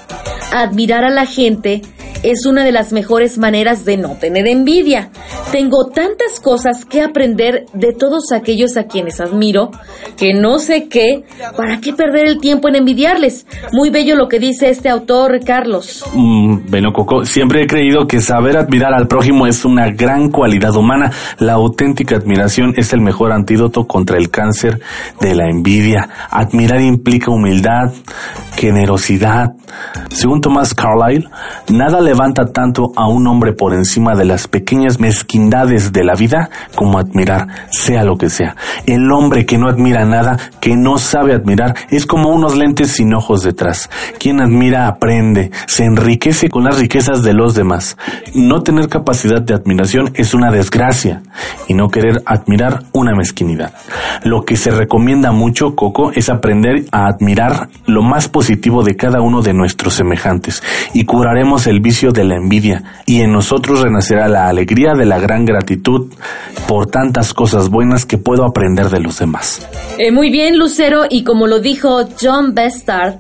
admirar 0.53 1.05
a 1.05 1.11
la 1.11 1.27
gente 1.27 1.83
es 2.23 2.47
una 2.47 2.65
de 2.65 2.73
las 2.73 2.93
mejores 2.93 3.39
maneras 3.39 3.85
de 3.85 3.97
no 3.97 4.17
tener 4.17 4.47
envidia. 4.47 5.11
Tengo 5.51 5.87
tantas 5.87 6.41
cosas 6.41 6.85
que 6.85 7.03
aprender 7.03 7.67
de 7.73 7.93
todos 7.93 8.33
aquellos 8.33 8.77
a 8.77 8.85
quienes 8.85 9.21
admiro 9.21 9.71
que 10.17 10.35
no 10.35 10.59
sé 10.59 10.89
qué, 10.89 11.25
para 11.57 11.81
qué 11.81 11.93
perder 11.93 12.27
el 12.27 12.39
tiempo 12.39 12.69
en 12.69 12.77
envidiarles. 12.77 13.47
Muy 13.73 13.91
bello 13.91 14.17
lo 14.17 14.29
que 14.29 14.39
dice 14.39 14.71
este 14.71 14.89
autor, 14.89 15.41
Carlos. 15.45 16.05
Mm, 16.15 16.71
bueno, 16.71 16.93
Coco, 16.93 17.25
siempre 17.25 17.63
he 17.63 17.67
creído 17.67 18.07
que 18.07 18.21
saber 18.21 18.57
admirar 18.57 18.95
al 18.95 19.09
prójimo 19.09 19.47
es 19.47 19.65
una 19.65 19.91
gran 19.91 20.31
cualidad 20.31 20.75
humana. 20.77 21.11
La 21.39 21.55
auténtica 21.55 22.17
admiración 22.17 22.75
es 22.77 22.93
el 22.93 23.01
mejor 23.01 23.33
antídoto 23.33 23.87
contra 23.87 24.17
el 24.17 24.31
cáncer 24.31 24.81
de 25.21 25.35
la 25.35 25.49
envidia. 25.49 26.09
Admirar 26.31 26.81
implica 26.81 27.31
humildad, 27.31 27.93
generosidad. 28.57 29.53
Según 30.11 30.41
Thomas 30.41 30.75
Carlyle, 30.75 31.29
nada 31.69 32.01
levanta 32.01 32.47
tanto 32.47 32.93
a 32.97 33.09
un 33.09 33.27
hombre 33.27 33.53
por 33.53 33.75
encima 33.75 34.15
de 34.15 34.25
las 34.25 34.47
pequeñas 34.47 35.01
mezquindades 35.01 35.93
de 35.93 36.05
la 36.05 36.15
vida 36.15 36.51
como 36.75 36.99
admirar, 36.99 37.49
sea 37.71 38.05
lo 38.05 38.17
que 38.17 38.31
sea. 38.31 38.57
El 38.87 39.11
hombre 39.11 39.47
que 39.47 39.59
no 39.59 39.69
admira 39.69 40.05
nada, 40.05 40.39
que 40.61 40.77
no 40.77 40.99
sabe 40.99 41.35
admirar, 41.35 41.75
es 41.91 42.07
como 42.07 42.31
unos 42.31 42.57
lentes 42.57 42.93
sin 42.93 43.15
ojos 43.15 43.43
detrás. 43.43 43.89
Quien 44.19 44.41
admira 44.41 44.87
aprende, 44.87 45.51
se 45.67 45.85
enriquece 45.85 46.49
con 46.49 46.65
las 46.65 46.79
riquezas 46.79 47.23
de 47.23 47.33
los 47.33 47.55
demás. 47.55 47.97
No 48.35 48.63
tener 48.63 48.89
capacidad 48.89 49.41
de 49.41 49.55
admiración 49.55 50.13
es 50.15 50.35
una 50.35 50.51
desgracia 50.51 51.23
y 51.69 51.75
no 51.75 51.89
querer 51.89 52.23
admirar 52.27 52.85
una 52.93 53.15
mezquinidad. 53.15 53.73
Lo 54.25 54.45
que 54.45 54.57
se 54.57 54.71
recomienda 54.71 55.33
mucho, 55.33 55.75
Coco, 55.75 56.13
es 56.13 56.29
aprender 56.29 56.85
a 56.93 57.07
admirar 57.07 57.69
lo 57.87 58.03
más 58.03 58.29
positivo 58.43 58.83
de 58.83 58.97
cada 58.97 59.21
uno 59.21 59.41
de 59.41 59.53
nuestros 59.53 59.95
semejantes 59.95 60.65
y 60.93 61.05
curaremos 61.05 61.69
el 61.69 61.79
vicio 61.79 62.11
de 62.11 62.25
la 62.25 62.35
envidia 62.35 62.83
y 63.07 63.21
en 63.21 63.33
nosotros 63.33 63.83
renacerá 63.83 64.27
la 64.27 64.49
alegría 64.49 64.95
de 64.95 65.07
la 65.07 65.21
gran 65.21 65.45
gratitud 65.45 66.09
por 66.67 66.89
tantas 66.89 67.35
cosas 67.35 67.69
buenas 67.69 68.05
que 68.05 68.19
puedo 68.19 68.45
aprender 68.45 68.89
de 68.89 68.99
los 68.99 69.21
demás. 69.21 69.65
Eh, 69.97 70.11
muy 70.11 70.33
bien, 70.33 70.59
Lucero, 70.59 71.05
y 71.09 71.23
como 71.23 71.47
lo 71.47 71.61
dijo 71.61 72.01
John 72.21 72.53
Bestard, 72.53 73.15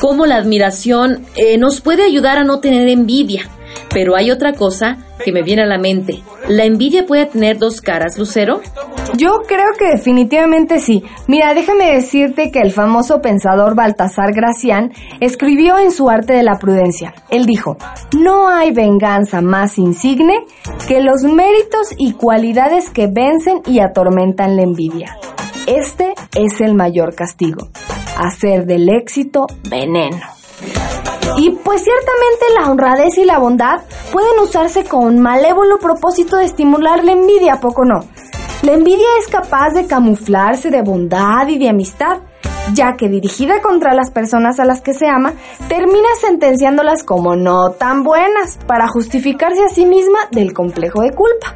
cómo 0.00 0.24
la 0.24 0.36
admiración 0.36 1.22
eh, 1.34 1.58
nos 1.58 1.80
puede 1.80 2.04
ayudar 2.04 2.38
a 2.38 2.44
no 2.44 2.60
tener 2.60 2.88
envidia. 2.88 3.48
Pero 3.92 4.16
hay 4.16 4.30
otra 4.30 4.52
cosa 4.52 4.98
que 5.24 5.32
me 5.32 5.42
viene 5.42 5.62
a 5.62 5.66
la 5.66 5.78
mente. 5.78 6.22
¿La 6.48 6.64
envidia 6.64 7.06
puede 7.06 7.26
tener 7.26 7.58
dos 7.58 7.80
caras, 7.80 8.18
Lucero? 8.18 8.60
Yo 9.16 9.42
creo 9.46 9.72
que 9.78 9.88
definitivamente 9.88 10.80
sí. 10.80 11.02
Mira, 11.26 11.52
déjame 11.54 11.92
decirte 11.92 12.50
que 12.50 12.60
el 12.60 12.72
famoso 12.72 13.20
pensador 13.20 13.74
Baltasar 13.74 14.32
Gracián 14.32 14.92
escribió 15.20 15.78
en 15.78 15.90
su 15.90 16.08
Arte 16.08 16.32
de 16.32 16.42
la 16.42 16.58
Prudencia. 16.58 17.14
Él 17.30 17.46
dijo, 17.46 17.76
no 18.18 18.48
hay 18.48 18.72
venganza 18.72 19.40
más 19.40 19.78
insigne 19.78 20.44
que 20.88 21.00
los 21.00 21.22
méritos 21.22 21.94
y 21.98 22.12
cualidades 22.12 22.90
que 22.90 23.08
vencen 23.08 23.60
y 23.66 23.80
atormentan 23.80 24.56
la 24.56 24.62
envidia. 24.62 25.16
Este 25.66 26.14
es 26.34 26.60
el 26.60 26.74
mayor 26.74 27.14
castigo, 27.14 27.68
hacer 28.16 28.66
del 28.66 28.88
éxito 28.88 29.46
veneno. 29.68 30.39
Y 31.36 31.50
pues 31.50 31.82
ciertamente 31.82 32.44
la 32.58 32.70
honradez 32.70 33.18
y 33.18 33.24
la 33.24 33.38
bondad 33.38 33.80
pueden 34.12 34.38
usarse 34.40 34.84
con 34.84 35.20
malévolo 35.20 35.78
propósito 35.78 36.36
de 36.36 36.44
estimular 36.44 37.04
la 37.04 37.12
envidia, 37.12 37.54
¿a 37.54 37.60
poco 37.60 37.84
no? 37.84 38.04
La 38.62 38.72
envidia 38.72 39.06
es 39.18 39.28
capaz 39.28 39.70
de 39.70 39.86
camuflarse 39.86 40.70
de 40.70 40.82
bondad 40.82 41.48
y 41.48 41.58
de 41.58 41.68
amistad, 41.68 42.18
ya 42.74 42.96
que 42.96 43.08
dirigida 43.08 43.60
contra 43.62 43.94
las 43.94 44.10
personas 44.10 44.60
a 44.60 44.64
las 44.64 44.80
que 44.80 44.94
se 44.94 45.08
ama, 45.08 45.32
termina 45.68 46.08
sentenciándolas 46.20 47.02
como 47.02 47.36
no 47.36 47.70
tan 47.70 48.02
buenas, 48.02 48.58
para 48.66 48.88
justificarse 48.88 49.64
a 49.64 49.68
sí 49.68 49.86
misma 49.86 50.18
del 50.30 50.52
complejo 50.52 51.02
de 51.02 51.10
culpa. 51.10 51.54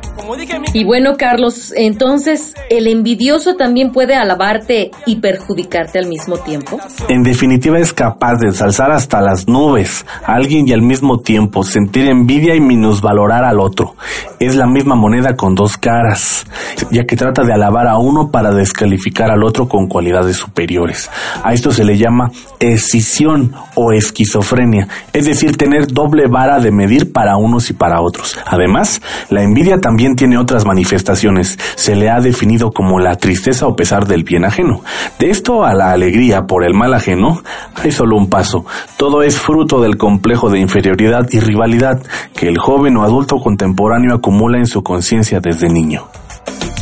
Y 0.73 0.85
bueno, 0.85 1.17
Carlos, 1.19 1.73
entonces, 1.77 2.55
¿el 2.71 2.87
envidioso 2.87 3.57
también 3.57 3.93
puede 3.93 4.15
alabarte 4.15 4.91
y 5.07 5.17
perjudicarte 5.17 5.99
al 5.99 6.07
mismo 6.07 6.37
tiempo? 6.39 6.79
En 7.09 7.23
definitiva 7.23 7.79
es 7.79 7.93
capaz 7.93 8.37
de 8.37 8.49
ensalzar 8.49 8.91
hasta 8.93 9.21
las 9.21 9.49
nubes 9.49 10.07
a 10.25 10.35
alguien 10.35 10.69
y 10.69 10.73
al 10.73 10.83
mismo 10.83 11.21
tiempo 11.21 11.63
sentir 11.63 12.09
envidia 12.09 12.55
y 12.55 12.61
minusvalorar 12.61 13.45
al 13.45 13.61
otro. 13.61 13.95
Es 14.39 14.57
la 14.57 14.67
misma 14.67 14.95
moneda 14.95 15.37
con 15.37 15.55
dos 15.55 15.77
caras, 15.77 16.47
ya 16.91 17.05
que 17.05 17.17
trata 17.17 17.43
de 17.43 17.53
alabar 17.53 17.87
a 17.89 17.99
uno 17.99 18.31
para 18.31 18.51
descalificar 18.51 19.31
al 19.31 19.43
otro 19.43 19.69
con 19.69 19.89
cualidades 19.89 20.37
superiores. 20.37 20.94
A 21.43 21.53
esto 21.53 21.71
se 21.71 21.85
le 21.85 21.97
llama 21.97 22.31
escisión 22.59 23.53
o 23.75 23.93
esquizofrenia, 23.93 24.89
es 25.13 25.27
decir, 25.27 25.57
tener 25.57 25.87
doble 25.89 26.27
vara 26.27 26.61
de 26.61 26.71
medir 26.71 27.13
para 27.13 27.37
unos 27.37 27.71
y 27.71 27.73
para 27.75 28.01
otros. 28.01 28.39
Además, 28.47 29.01
la 29.31 29.43
envidia 29.43 29.79
también 29.79 30.17
tiene 30.17 30.39
otras 30.39 30.65
manifestaciones. 30.65 31.59
Se 31.75 31.97
le 31.97 32.11
ha 32.11 32.21
definido 32.21 32.71
como 32.71 32.99
la 32.99 33.17
tristeza 33.17 33.67
o 33.67 33.77
pesar 33.77 34.07
del 34.07 34.25
bien 34.25 34.45
ajeno. 34.45 34.83
De 35.19 35.31
esto 35.31 35.65
a 35.65 35.75
la 35.75 35.93
alegría 35.93 36.43
por 36.47 36.65
el 36.65 36.75
mal 36.75 36.95
ajeno, 36.95 37.43
hay 37.75 37.93
solo 37.93 38.17
un 38.17 38.29
paso. 38.29 38.65
Todo 38.97 39.23
es 39.23 39.39
fruto 39.39 39.81
del 39.81 39.97
complejo 39.97 40.51
de 40.51 40.61
inferioridad 40.61 41.29
y 41.31 41.41
rivalidad 41.41 42.03
que 42.35 42.49
el 42.49 42.59
joven 42.59 42.97
o 42.97 43.05
adulto 43.05 43.37
contemporáneo 43.37 44.15
acumula 44.15 44.59
en 44.59 44.67
su 44.67 44.83
conciencia 44.83 45.41
desde 45.41 45.69
niño. 45.69 46.09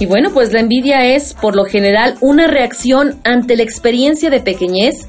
Y 0.00 0.06
bueno, 0.06 0.30
pues 0.32 0.52
la 0.52 0.60
envidia 0.60 1.04
es, 1.04 1.34
por 1.34 1.54
lo 1.54 1.64
general, 1.64 2.16
una 2.20 2.48
reacción 2.48 3.20
ante 3.24 3.56
la 3.56 3.62
experiencia 3.62 4.30
de 4.30 4.40
pequeñez 4.40 5.06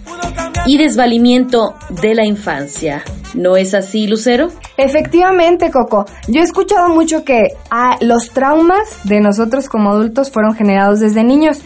y 0.68 0.78
desvalimiento 0.78 1.74
de 1.90 2.14
la 2.14 2.26
infancia. 2.26 3.04
¿No 3.34 3.58
es 3.58 3.74
así, 3.74 4.08
Lucero? 4.08 4.50
Efectivamente, 4.78 5.72
Coco. 5.72 6.06
Yo 6.28 6.42
he 6.42 6.44
escuchado 6.44 6.90
mucho 6.90 7.24
que 7.24 7.48
ah, 7.72 7.98
los 8.02 8.30
traumas 8.30 9.00
de 9.06 9.20
nosotros 9.20 9.68
como 9.68 9.90
adultos 9.90 10.30
fueron 10.30 10.54
generados 10.54 11.00
desde 11.00 11.24
niños. 11.24 11.62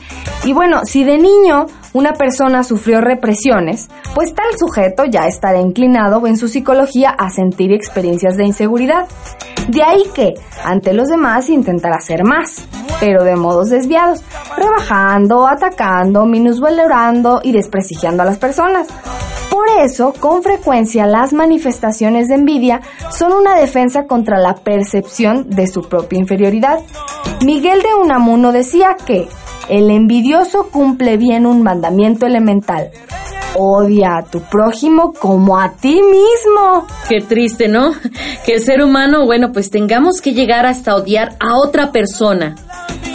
Y 0.45 0.53
bueno, 0.53 0.81
si 0.85 1.03
de 1.03 1.17
niño 1.17 1.65
una 1.93 2.13
persona 2.13 2.63
sufrió 2.63 3.01
represiones, 3.01 3.89
pues 4.13 4.33
tal 4.33 4.47
sujeto 4.57 5.05
ya 5.05 5.27
estará 5.27 5.59
inclinado 5.59 6.25
en 6.27 6.38
su 6.38 6.47
psicología 6.47 7.09
a 7.09 7.29
sentir 7.29 7.71
experiencias 7.71 8.38
de 8.38 8.45
inseguridad. 8.45 9.07
De 9.67 9.83
ahí 9.83 10.03
que, 10.13 10.35
ante 10.63 10.93
los 10.93 11.09
demás, 11.09 11.49
intentará 11.49 11.97
hacer 11.97 12.23
más, 12.23 12.67
pero 12.99 13.23
de 13.23 13.35
modos 13.35 13.69
desviados, 13.69 14.23
rebajando, 14.55 15.47
atacando, 15.47 16.25
minusvalorando 16.25 17.41
y 17.43 17.51
desprestigiando 17.51 18.23
a 18.23 18.25
las 18.25 18.38
personas. 18.38 18.88
Por 19.57 19.69
eso, 19.83 20.13
con 20.13 20.43
frecuencia, 20.43 21.07
las 21.07 21.33
manifestaciones 21.33 22.27
de 22.27 22.35
envidia 22.35 22.79
son 23.09 23.33
una 23.33 23.55
defensa 23.55 24.05
contra 24.05 24.37
la 24.37 24.53
percepción 24.53 25.49
de 25.49 25.65
su 25.65 25.81
propia 25.81 26.19
inferioridad. 26.19 26.81
Miguel 27.43 27.81
de 27.81 27.95
Unamuno 27.99 28.51
decía 28.51 28.95
que 29.03 29.27
el 29.67 29.89
envidioso 29.89 30.69
cumple 30.69 31.17
bien 31.17 31.47
un 31.47 31.63
mandamiento 31.63 32.27
elemental. 32.27 32.91
Odia 33.55 34.17
a 34.17 34.23
tu 34.25 34.41
prójimo 34.41 35.11
como 35.11 35.57
a 35.57 35.71
ti 35.71 36.03
mismo. 36.03 36.85
Qué 37.09 37.21
triste, 37.21 37.67
¿no? 37.67 37.93
Que 38.45 38.53
el 38.53 38.61
ser 38.61 38.83
humano, 38.83 39.25
bueno, 39.25 39.51
pues 39.51 39.71
tengamos 39.71 40.21
que 40.21 40.33
llegar 40.33 40.67
hasta 40.67 40.95
odiar 40.95 41.35
a 41.39 41.57
otra 41.57 41.91
persona 41.91 42.53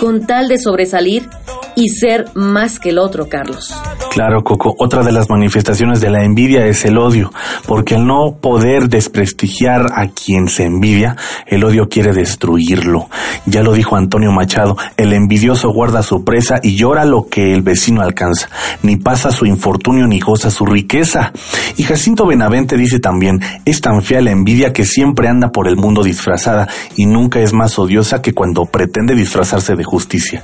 con 0.02 0.26
tal 0.26 0.48
de 0.48 0.58
sobresalir 0.58 1.28
y 1.76 1.90
ser 1.90 2.24
más 2.34 2.80
que 2.80 2.88
el 2.88 2.98
otro, 2.98 3.28
Carlos. 3.28 3.72
Claro, 4.10 4.42
Coco, 4.42 4.74
otra 4.78 5.02
de 5.02 5.12
las 5.12 5.30
manifestaciones 5.30 6.00
de 6.00 6.10
la 6.10 6.24
envidia 6.24 6.66
es 6.66 6.84
el 6.84 6.98
odio, 6.98 7.32
porque 7.66 7.94
al 7.94 8.06
no 8.06 8.36
poder 8.40 8.88
desprestigiar 8.88 9.86
a 9.94 10.08
quien 10.08 10.48
se 10.48 10.64
envidia, 10.64 11.16
el 11.46 11.64
odio 11.64 11.88
quiere 11.88 12.12
destruirlo. 12.12 13.08
Ya 13.46 13.62
lo 13.62 13.72
dijo 13.72 13.96
Antonio 13.96 14.32
Machado, 14.32 14.76
el 14.96 15.12
envidioso 15.12 15.72
guarda 15.72 16.02
su 16.02 16.24
presa 16.24 16.60
y 16.62 16.76
llora 16.76 17.04
lo 17.04 17.28
que 17.28 17.54
el 17.54 17.62
vecino 17.62 18.02
alcanza, 18.02 18.50
ni 18.82 18.96
pasa 18.96 19.30
su 19.30 19.46
infortunio 19.46 20.06
ni 20.06 20.20
goza 20.20 20.50
su 20.50 20.66
riqueza. 20.66 21.32
Y 21.76 21.84
Jacinto 21.84 22.26
Benavente 22.26 22.76
dice 22.76 22.98
también, 22.98 23.40
es 23.64 23.80
tan 23.80 24.02
fea 24.02 24.20
la 24.20 24.32
envidia 24.32 24.72
que 24.72 24.84
siempre 24.84 25.28
anda 25.28 25.52
por 25.52 25.68
el 25.68 25.76
mundo 25.76 26.02
disfrazada 26.02 26.68
y 26.96 27.06
nunca 27.06 27.40
es 27.40 27.54
más 27.54 27.78
odiosa 27.78 28.20
que 28.20 28.34
cuando 28.34 28.66
pretende 28.66 29.14
disfrazarse 29.14 29.74
de 29.74 29.84
justicia. 29.92 30.42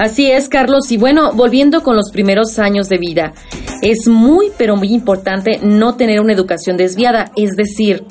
Así 0.00 0.30
es, 0.30 0.48
Carlos, 0.48 0.90
y 0.90 0.96
bueno, 0.96 1.32
volviendo 1.34 1.82
con 1.82 1.96
los 1.96 2.10
primeros 2.10 2.58
años 2.58 2.88
de 2.88 2.96
vida, 2.96 3.34
es 3.82 4.08
muy, 4.08 4.50
pero 4.56 4.74
muy 4.74 4.88
importante 4.88 5.60
no 5.62 5.96
tener 5.96 6.20
una 6.20 6.32
educación 6.32 6.78
desviada, 6.78 7.30
es 7.36 7.56
decir, 7.56 8.04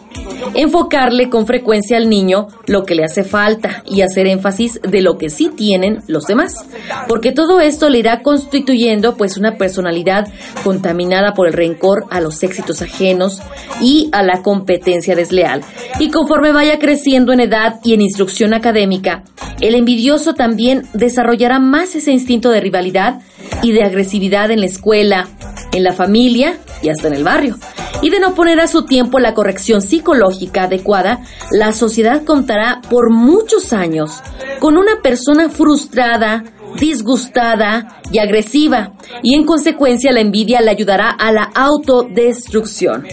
enfocarle 0.54 1.30
con 1.30 1.48
frecuencia 1.48 1.98
al 1.98 2.08
niño 2.08 2.48
lo 2.68 2.84
que 2.84 2.94
le 2.94 3.04
hace 3.04 3.24
falta 3.24 3.84
y 3.86 4.02
hacer 4.02 4.28
énfasis 4.28 4.80
de 4.82 5.02
lo 5.02 5.18
que 5.18 5.30
sí 5.30 5.50
tienen 5.50 6.04
los 6.08 6.26
demás, 6.26 6.54
porque 7.08 7.32
todo 7.32 7.62
esto 7.62 7.90
le 7.90 7.98
irá 7.98 8.22
constituyendo 8.22 9.18
pues 9.18 9.38
una 9.38 9.58
personalidad 9.58 10.28
contaminada 10.64 11.34
por 11.34 11.48
el 11.48 11.54
rencor 11.54 12.06
a 12.12 12.22
los 12.22 12.44
éxitos 12.44 12.84
ajenos 12.84 13.42
y 13.82 14.10
a 14.12 14.22
la 14.22 14.44
competencia 14.44 15.16
desleal. 15.16 15.62
Y 16.00 16.12
conforme 16.12 16.52
vaya 16.52 16.78
creciendo 16.78 17.34
en 17.34 17.40
edad 17.40 17.80
y 17.84 17.96
en 17.96 18.02
instrucción 18.02 18.54
académica, 18.54 19.24
el 19.62 19.74
envidioso 19.74 20.34
también 20.34 20.75
desarrollará 20.94 21.60
más 21.60 21.96
ese 21.96 22.12
instinto 22.12 22.50
de 22.50 22.62
rivalidad 22.62 23.22
y 23.62 23.72
de 23.72 23.84
agresividad 23.84 24.52
en 24.52 24.60
la 24.60 24.66
escuela, 24.66 25.28
en 25.72 25.84
la 25.84 25.94
familia 25.94 26.58
y 26.82 26.90
hasta 26.90 27.08
en 27.08 27.16
el 27.16 27.24
barrio. 27.24 27.58
Y 28.02 28.10
de 28.10 28.20
no 28.20 28.36
poner 28.36 28.60
a 28.60 28.68
su 28.68 28.86
tiempo 28.86 29.20
la 29.20 29.34
corrección 29.34 29.82
psicológica 29.82 30.64
adecuada, 30.64 31.22
la 31.52 31.72
sociedad 31.72 32.24
contará 32.24 32.82
por 32.90 33.12
muchos 33.12 33.74
años 33.74 34.22
con 34.60 34.78
una 34.78 35.02
persona 35.02 35.50
frustrada, 35.50 36.44
disgustada 36.80 38.02
y 38.12 38.20
agresiva, 38.20 38.94
y 39.24 39.36
en 39.36 39.46
consecuencia 39.46 40.12
la 40.12 40.22
envidia 40.22 40.62
le 40.62 40.72
ayudará 40.72 41.10
a 41.10 41.32
la 41.32 41.44
autodestrucción. 41.44 43.06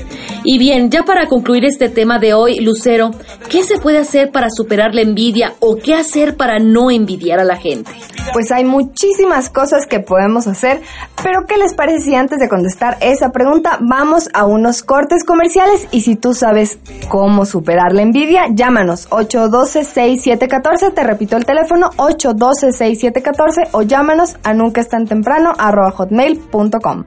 Y 0.44 0.58
bien, 0.58 0.90
ya 0.90 1.04
para 1.04 1.28
concluir 1.28 1.64
este 1.64 1.88
tema 1.88 2.18
de 2.18 2.34
hoy, 2.34 2.58
Lucero, 2.60 3.12
¿qué 3.48 3.62
se 3.62 3.78
puede 3.78 3.98
hacer 3.98 4.30
para 4.30 4.50
superar 4.50 4.94
la 4.94 5.02
envidia 5.02 5.54
o 5.60 5.76
qué 5.76 5.94
hacer 5.94 6.36
para 6.36 6.58
no 6.58 6.90
envidiar 6.90 7.38
a 7.38 7.44
la 7.44 7.56
gente? 7.56 7.90
Pues 8.32 8.50
hay 8.52 8.64
muchísimas 8.64 9.50
cosas 9.50 9.86
que 9.86 10.00
podemos 10.00 10.46
hacer, 10.46 10.80
pero 11.22 11.40
¿qué 11.46 11.56
les 11.58 11.74
parece 11.74 12.04
si 12.04 12.14
antes 12.14 12.38
de 12.38 12.48
contestar 12.48 12.96
esa 13.00 13.30
pregunta 13.30 13.78
vamos 13.80 14.28
a 14.32 14.46
unos 14.46 14.82
cortes 14.82 15.24
comerciales 15.24 15.88
y 15.90 16.02
si 16.02 16.16
tú 16.16 16.32
sabes 16.34 16.78
cómo 17.08 17.44
superar 17.44 17.92
la 17.92 18.02
envidia, 18.02 18.46
llámanos 18.50 19.08
812-6714, 19.10 20.94
te 20.94 21.02
repito 21.02 21.36
el 21.36 21.44
teléfono 21.44 21.90
812-6714 21.96 23.51
o 23.72 23.82
llámanos 23.82 24.36
a 24.42 24.54
nunca 24.54 24.80
es 24.80 24.88
tan 24.88 25.06
temprano 25.06 25.52
arroba 25.58 25.90
hotmail.com. 25.90 27.04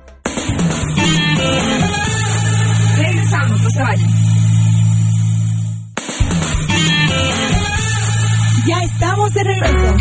Regresamos, 2.98 3.62
no 3.62 3.70
se 3.70 3.82
vayan. 3.82 4.10
Ya 8.68 8.80
estamos 8.84 9.34
de 9.34 9.43
regreso. 9.43 9.96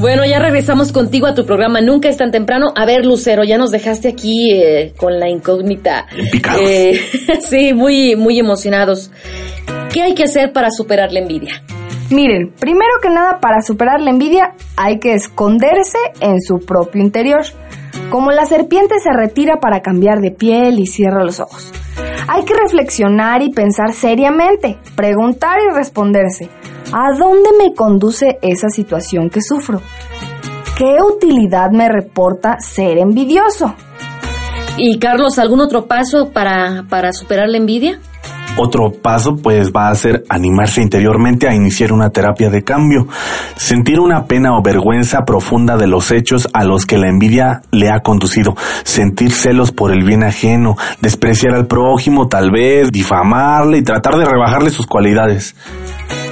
Bueno, 0.00 0.24
ya 0.24 0.38
regresamos 0.38 0.90
contigo 0.90 1.26
a 1.26 1.34
tu 1.34 1.46
programa 1.46 1.80
Nunca 1.80 2.08
es 2.08 2.16
tan 2.16 2.30
temprano. 2.32 2.72
A 2.74 2.86
ver, 2.86 3.04
Lucero, 3.04 3.44
ya 3.44 3.58
nos 3.58 3.70
dejaste 3.70 4.08
aquí 4.08 4.52
eh, 4.52 4.94
con 4.96 5.20
la 5.20 5.28
incógnita. 5.28 6.06
Eh, 6.60 7.00
sí, 7.48 7.72
muy, 7.72 8.16
muy 8.16 8.38
emocionados. 8.38 9.10
¿Qué 9.92 10.02
hay 10.02 10.14
que 10.14 10.24
hacer 10.24 10.52
para 10.52 10.70
superar 10.70 11.12
la 11.12 11.20
envidia? 11.20 11.62
Miren, 12.12 12.52
primero 12.60 12.92
que 13.00 13.08
nada, 13.08 13.40
para 13.40 13.62
superar 13.62 14.00
la 14.00 14.10
envidia 14.10 14.54
hay 14.76 14.98
que 14.98 15.14
esconderse 15.14 15.96
en 16.20 16.42
su 16.42 16.58
propio 16.58 17.00
interior. 17.00 17.40
Como 18.10 18.30
la 18.32 18.44
serpiente 18.44 19.00
se 19.00 19.12
retira 19.12 19.60
para 19.60 19.80
cambiar 19.80 20.20
de 20.20 20.30
piel 20.30 20.78
y 20.78 20.86
cierra 20.86 21.24
los 21.24 21.40
ojos. 21.40 21.72
Hay 22.28 22.44
que 22.44 22.52
reflexionar 22.54 23.42
y 23.42 23.50
pensar 23.50 23.94
seriamente, 23.94 24.78
preguntar 24.94 25.58
y 25.60 25.74
responderse. 25.74 26.50
¿A 26.92 27.16
dónde 27.16 27.48
me 27.58 27.74
conduce 27.74 28.38
esa 28.42 28.68
situación 28.68 29.30
que 29.30 29.40
sufro? 29.40 29.80
¿Qué 30.76 30.96
utilidad 31.02 31.70
me 31.70 31.88
reporta 31.88 32.60
ser 32.60 32.98
envidioso? 32.98 33.74
Y 34.76 34.98
Carlos, 34.98 35.38
¿algún 35.38 35.60
otro 35.60 35.86
paso 35.86 36.30
para, 36.30 36.84
para 36.90 37.12
superar 37.14 37.48
la 37.48 37.56
envidia? 37.56 37.98
Otro 38.56 38.92
paso 38.92 39.36
pues 39.36 39.72
va 39.72 39.88
a 39.88 39.94
ser 39.94 40.24
animarse 40.28 40.82
interiormente 40.82 41.48
a 41.48 41.54
iniciar 41.54 41.90
una 41.90 42.10
terapia 42.10 42.50
de 42.50 42.62
cambio, 42.62 43.08
sentir 43.56 43.98
una 43.98 44.26
pena 44.26 44.56
o 44.56 44.62
vergüenza 44.62 45.24
profunda 45.24 45.76
de 45.76 45.86
los 45.86 46.10
hechos 46.12 46.46
a 46.52 46.64
los 46.64 46.84
que 46.84 46.98
la 46.98 47.08
envidia 47.08 47.62
le 47.70 47.90
ha 47.90 48.00
conducido, 48.00 48.54
sentir 48.84 49.32
celos 49.32 49.72
por 49.72 49.90
el 49.90 50.04
bien 50.04 50.22
ajeno, 50.22 50.76
despreciar 51.00 51.54
al 51.54 51.66
prójimo 51.66 52.28
tal 52.28 52.50
vez, 52.50 52.92
difamarle 52.92 53.78
y 53.78 53.82
tratar 53.82 54.16
de 54.16 54.26
rebajarle 54.26 54.70
sus 54.70 54.86
cualidades. 54.86 55.56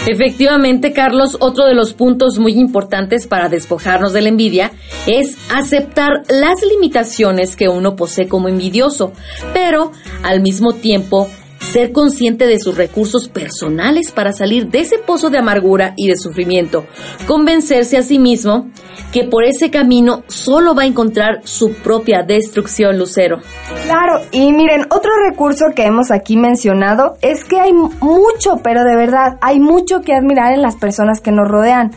Efectivamente, 0.06 0.92
Carlos, 0.92 1.36
otro 1.40 1.66
de 1.66 1.74
los 1.74 1.92
puntos 1.92 2.38
muy 2.38 2.52
importantes 2.52 3.26
para 3.26 3.48
despojarnos 3.48 4.12
de 4.12 4.22
la 4.22 4.28
envidia 4.28 4.72
es 5.06 5.36
aceptar 5.54 6.22
las 6.28 6.62
limitaciones 6.62 7.54
que 7.54 7.68
uno 7.68 7.96
posee 7.96 8.26
como 8.26 8.48
envidioso, 8.48 9.12
pero 9.52 9.92
al 10.22 10.40
mismo 10.40 10.72
tiempo 10.72 11.28
ser 11.61 11.92
consciente 11.92 12.46
de 12.46 12.58
sus 12.58 12.76
recursos 12.76 13.28
personales 13.28 14.11
para 14.11 14.32
salir 14.32 14.68
de 14.68 14.80
ese 14.80 14.98
pozo 14.98 15.30
de 15.30 15.38
amargura 15.38 15.92
y 15.96 16.08
de 16.08 16.16
sufrimiento, 16.16 16.86
convencerse 17.26 17.96
a 17.96 18.02
sí 18.02 18.18
mismo 18.18 18.70
que 19.12 19.24
por 19.24 19.44
ese 19.44 19.70
camino 19.70 20.22
solo 20.28 20.74
va 20.74 20.82
a 20.82 20.86
encontrar 20.86 21.40
su 21.44 21.74
propia 21.74 22.22
destrucción, 22.22 22.98
Lucero. 22.98 23.38
Claro, 23.84 24.20
y 24.30 24.52
miren, 24.52 24.82
otro 24.90 25.11
recurso 25.28 25.66
que 25.74 25.84
hemos 25.84 26.11
aquí 26.11 26.36
mencionado 26.36 27.16
es 27.20 27.44
que 27.44 27.61
hay 27.61 27.72
mucho, 27.72 28.58
pero 28.62 28.84
de 28.84 28.96
verdad, 28.96 29.36
hay 29.40 29.58
mucho 29.61 30.00
que 30.00 30.14
admirar 30.14 30.52
en 30.52 30.62
las 30.62 30.76
personas 30.76 31.20
que 31.20 31.32
nos 31.32 31.48
rodean. 31.48 31.90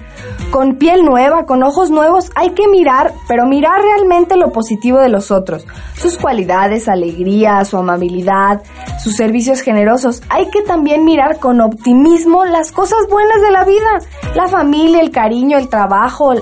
Con 0.51 0.75
piel 0.77 1.03
nueva, 1.03 1.45
con 1.45 1.63
ojos 1.63 1.89
nuevos, 1.89 2.29
hay 2.35 2.51
que 2.51 2.67
mirar, 2.67 3.13
pero 3.27 3.45
mirar 3.45 3.79
realmente 3.81 4.37
lo 4.37 4.51
positivo 4.51 4.99
de 4.99 5.09
los 5.09 5.31
otros, 5.31 5.65
sus 5.95 6.17
cualidades, 6.17 6.87
alegría, 6.87 7.63
su 7.65 7.77
amabilidad, 7.77 8.61
sus 9.03 9.19
generosos. 9.61 10.21
Hay 10.29 10.49
que 10.49 10.61
también 10.61 11.05
mirar 11.05 11.39
con 11.39 11.61
optimismo 11.61 12.45
las 12.45 12.71
cosas 12.71 12.99
buenas 13.09 13.41
de 13.41 13.51
la 13.51 13.65
vida, 13.65 13.99
la 14.35 14.47
familia, 14.47 15.01
el 15.01 15.11
cariño, 15.11 15.57
el 15.57 15.69
trabajo, 15.69 16.33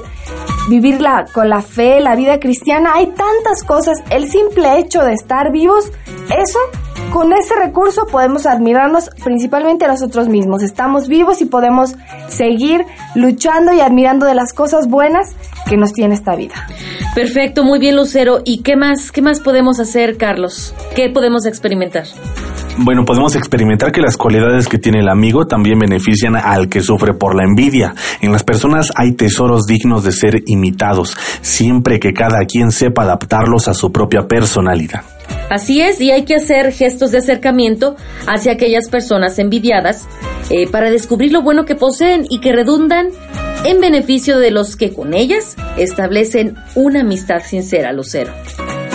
vivir 0.69 1.01
la, 1.01 1.25
con 1.33 1.49
la 1.49 1.61
fe, 1.61 1.99
la 1.99 2.15
vida 2.15 2.39
cristiana. 2.39 2.93
Hay 2.95 3.07
tantas 3.07 3.63
cosas. 3.65 3.99
El 4.09 4.29
simple 4.29 4.79
hecho 4.79 5.01
de 5.01 5.13
estar 5.13 5.51
vivos, 5.51 5.91
eso 6.37 6.59
con 7.11 7.33
ese 7.33 7.55
recurso 7.55 8.07
podemos 8.07 8.45
admirarnos 8.45 9.09
principalmente 9.23 9.85
a 9.85 9.89
nosotros 9.89 10.29
mismos. 10.29 10.63
Estamos 10.63 11.07
vivos 11.07 11.41
y 11.41 11.45
podemos 11.45 11.95
seguir 12.27 12.85
luchando 13.15 13.73
y 13.73 13.81
admirando 13.81 14.25
de 14.25 14.35
las 14.35 14.53
cosas 14.53 14.87
buenas 14.87 15.35
que 15.67 15.77
nos 15.77 15.91
tiene 15.93 16.15
esta 16.15 16.35
vida. 16.35 16.67
Perfecto, 17.13 17.63
muy 17.63 17.79
bien 17.79 17.97
Lucero. 17.97 18.39
¿Y 18.45 18.61
qué 18.61 18.75
más, 18.75 19.11
qué 19.11 19.21
más 19.21 19.41
podemos 19.41 19.79
hacer, 19.79 20.17
Carlos? 20.17 20.73
¿Qué 20.95 21.09
podemos 21.09 21.45
experimentar? 21.45 22.05
Bueno, 22.77 23.05
podemos 23.05 23.35
experimentar 23.35 23.91
que 23.91 24.01
las 24.01 24.17
cualidades 24.17 24.67
que 24.67 24.77
tiene 24.77 24.99
el 24.99 25.09
amigo 25.09 25.45
también 25.45 25.77
benefician 25.77 26.35
al 26.35 26.69
que 26.69 26.81
sufre 26.81 27.13
por 27.13 27.35
la 27.35 27.43
envidia. 27.43 27.93
En 28.21 28.31
las 28.31 28.43
personas 28.43 28.91
hay 28.95 29.11
tesoros 29.13 29.65
dignos 29.65 30.03
de 30.03 30.11
ser 30.11 30.43
imitados, 30.47 31.15
siempre 31.41 31.99
que 31.99 32.13
cada 32.13 32.45
quien 32.45 32.71
sepa 32.71 33.03
adaptarlos 33.03 33.67
a 33.67 33.73
su 33.73 33.91
propia 33.91 34.27
personalidad. 34.27 35.03
Así 35.49 35.81
es, 35.81 35.99
y 35.99 36.11
hay 36.11 36.23
que 36.23 36.35
hacer 36.35 36.71
gestos 36.71 37.11
de 37.11 37.19
acercamiento 37.19 37.95
hacia 38.25 38.53
aquellas 38.53 38.89
personas 38.89 39.37
envidiadas 39.37 40.07
eh, 40.49 40.67
para 40.69 40.89
descubrir 40.89 41.31
lo 41.31 41.41
bueno 41.41 41.65
que 41.65 41.75
poseen 41.75 42.25
y 42.29 42.39
que 42.39 42.53
redundan 42.53 43.09
en 43.65 43.79
beneficio 43.79 44.39
de 44.39 44.51
los 44.51 44.75
que 44.75 44.93
con 44.93 45.13
ellas 45.13 45.55
establecen 45.77 46.55
una 46.75 47.01
amistad 47.01 47.41
sincera, 47.43 47.91
Lucero. 47.93 48.31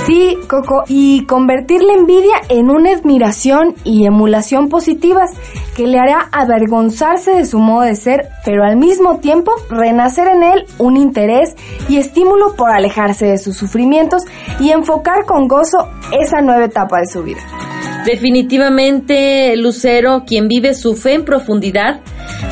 Sí, 0.06 0.38
Coco, 0.46 0.84
y 0.86 1.26
convertir 1.26 1.82
la 1.82 1.94
envidia 1.94 2.36
en 2.48 2.70
una 2.70 2.92
admiración 2.92 3.74
y 3.82 4.06
emulación 4.06 4.68
positivas 4.68 5.32
que 5.76 5.88
le 5.88 5.98
hará 5.98 6.28
avergonzarse 6.30 7.32
de 7.32 7.44
su 7.44 7.58
modo 7.58 7.82
de 7.82 7.96
ser, 7.96 8.28
pero 8.44 8.62
al 8.62 8.76
mismo 8.76 9.18
tiempo 9.18 9.50
renacer 9.68 10.28
en 10.28 10.44
él 10.44 10.64
un 10.78 10.96
interés 10.96 11.56
y 11.88 11.96
estímulo 11.96 12.54
por 12.54 12.70
alejarse 12.70 13.26
de 13.26 13.38
sus 13.38 13.56
sufrimientos 13.56 14.22
y 14.60 14.70
enfocar 14.70 15.24
con 15.24 15.48
gozo 15.48 15.88
esa 16.12 16.40
nueva 16.40 16.66
etapa 16.66 17.00
de 17.00 17.06
su 17.06 17.24
vida. 17.24 17.40
Definitivamente, 18.04 19.56
Lucero, 19.56 20.22
quien 20.24 20.46
vive 20.46 20.74
su 20.74 20.94
fe 20.94 21.14
en 21.14 21.24
profundidad, 21.24 22.00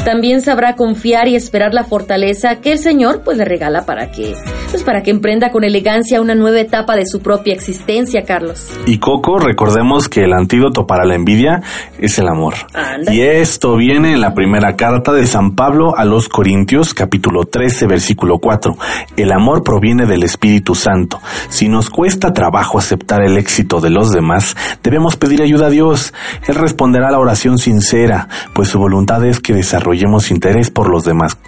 también 0.04 0.40
sabrá 0.40 0.74
confiar 0.74 1.28
y 1.28 1.36
esperar 1.36 1.72
la 1.72 1.84
fortaleza 1.84 2.60
que 2.60 2.72
el 2.72 2.78
Señor 2.78 3.22
pues 3.22 3.38
le 3.38 3.44
regala 3.44 3.86
para 3.86 4.10
que 4.10 4.34
pues 4.74 4.82
para 4.82 5.04
que 5.04 5.12
emprenda 5.12 5.52
con 5.52 5.62
elegancia 5.62 6.20
una 6.20 6.34
nueva 6.34 6.58
etapa 6.58 6.96
de 6.96 7.06
su 7.06 7.20
propia 7.20 7.54
existencia, 7.54 8.24
Carlos. 8.24 8.72
Y 8.86 8.98
Coco, 8.98 9.38
recordemos 9.38 10.08
que 10.08 10.24
el 10.24 10.32
antídoto 10.32 10.84
para 10.84 11.04
la 11.04 11.14
envidia 11.14 11.62
es 12.00 12.18
el 12.18 12.26
amor. 12.26 12.54
Anda. 12.72 13.14
Y 13.14 13.20
esto 13.20 13.76
viene 13.76 14.14
en 14.14 14.20
la 14.20 14.34
primera 14.34 14.74
carta 14.74 15.12
de 15.12 15.28
San 15.28 15.54
Pablo 15.54 15.96
a 15.96 16.04
los 16.04 16.28
Corintios, 16.28 16.92
capítulo 16.92 17.44
13, 17.44 17.86
versículo 17.86 18.40
4. 18.40 18.76
El 19.16 19.30
amor 19.30 19.62
proviene 19.62 20.06
del 20.06 20.24
Espíritu 20.24 20.74
Santo. 20.74 21.20
Si 21.50 21.68
nos 21.68 21.88
cuesta 21.88 22.32
trabajo 22.32 22.76
aceptar 22.76 23.22
el 23.22 23.38
éxito 23.38 23.80
de 23.80 23.90
los 23.90 24.10
demás, 24.10 24.56
debemos 24.82 25.16
pedir 25.16 25.40
ayuda 25.40 25.66
a 25.66 25.70
Dios. 25.70 26.12
Él 26.48 26.56
responderá 26.56 27.10
a 27.10 27.12
la 27.12 27.20
oración 27.20 27.58
sincera, 27.58 28.26
pues 28.54 28.70
su 28.70 28.80
voluntad 28.80 29.24
es 29.24 29.38
que 29.38 29.52
desarrollemos 29.52 30.32
interés 30.32 30.70
por 30.70 30.90
los 30.90 31.04
demás. 31.04 31.38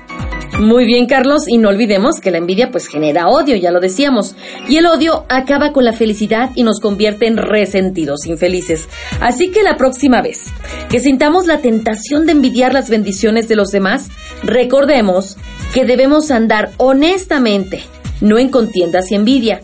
Muy 0.58 0.86
bien, 0.86 1.04
Carlos, 1.04 1.42
y 1.46 1.58
no 1.58 1.68
olvidemos 1.68 2.18
que 2.18 2.30
la 2.30 2.38
envidia 2.38 2.70
pues 2.70 2.86
genera 2.88 3.28
odio, 3.28 3.56
ya 3.56 3.70
lo 3.70 3.78
decíamos, 3.78 4.34
y 4.66 4.78
el 4.78 4.86
odio 4.86 5.26
acaba 5.28 5.72
con 5.72 5.84
la 5.84 5.92
felicidad 5.92 6.50
y 6.54 6.62
nos 6.62 6.80
convierte 6.80 7.26
en 7.26 7.36
resentidos, 7.36 8.24
infelices. 8.24 8.88
Así 9.20 9.50
que 9.50 9.62
la 9.62 9.76
próxima 9.76 10.22
vez 10.22 10.46
que 10.88 10.98
sintamos 10.98 11.46
la 11.46 11.58
tentación 11.58 12.24
de 12.24 12.32
envidiar 12.32 12.72
las 12.72 12.88
bendiciones 12.88 13.48
de 13.48 13.56
los 13.56 13.70
demás, 13.70 14.08
recordemos 14.42 15.36
que 15.74 15.84
debemos 15.84 16.30
andar 16.30 16.70
honestamente, 16.78 17.82
no 18.22 18.38
en 18.38 18.48
contiendas 18.48 19.12
y 19.12 19.14
envidia, 19.14 19.60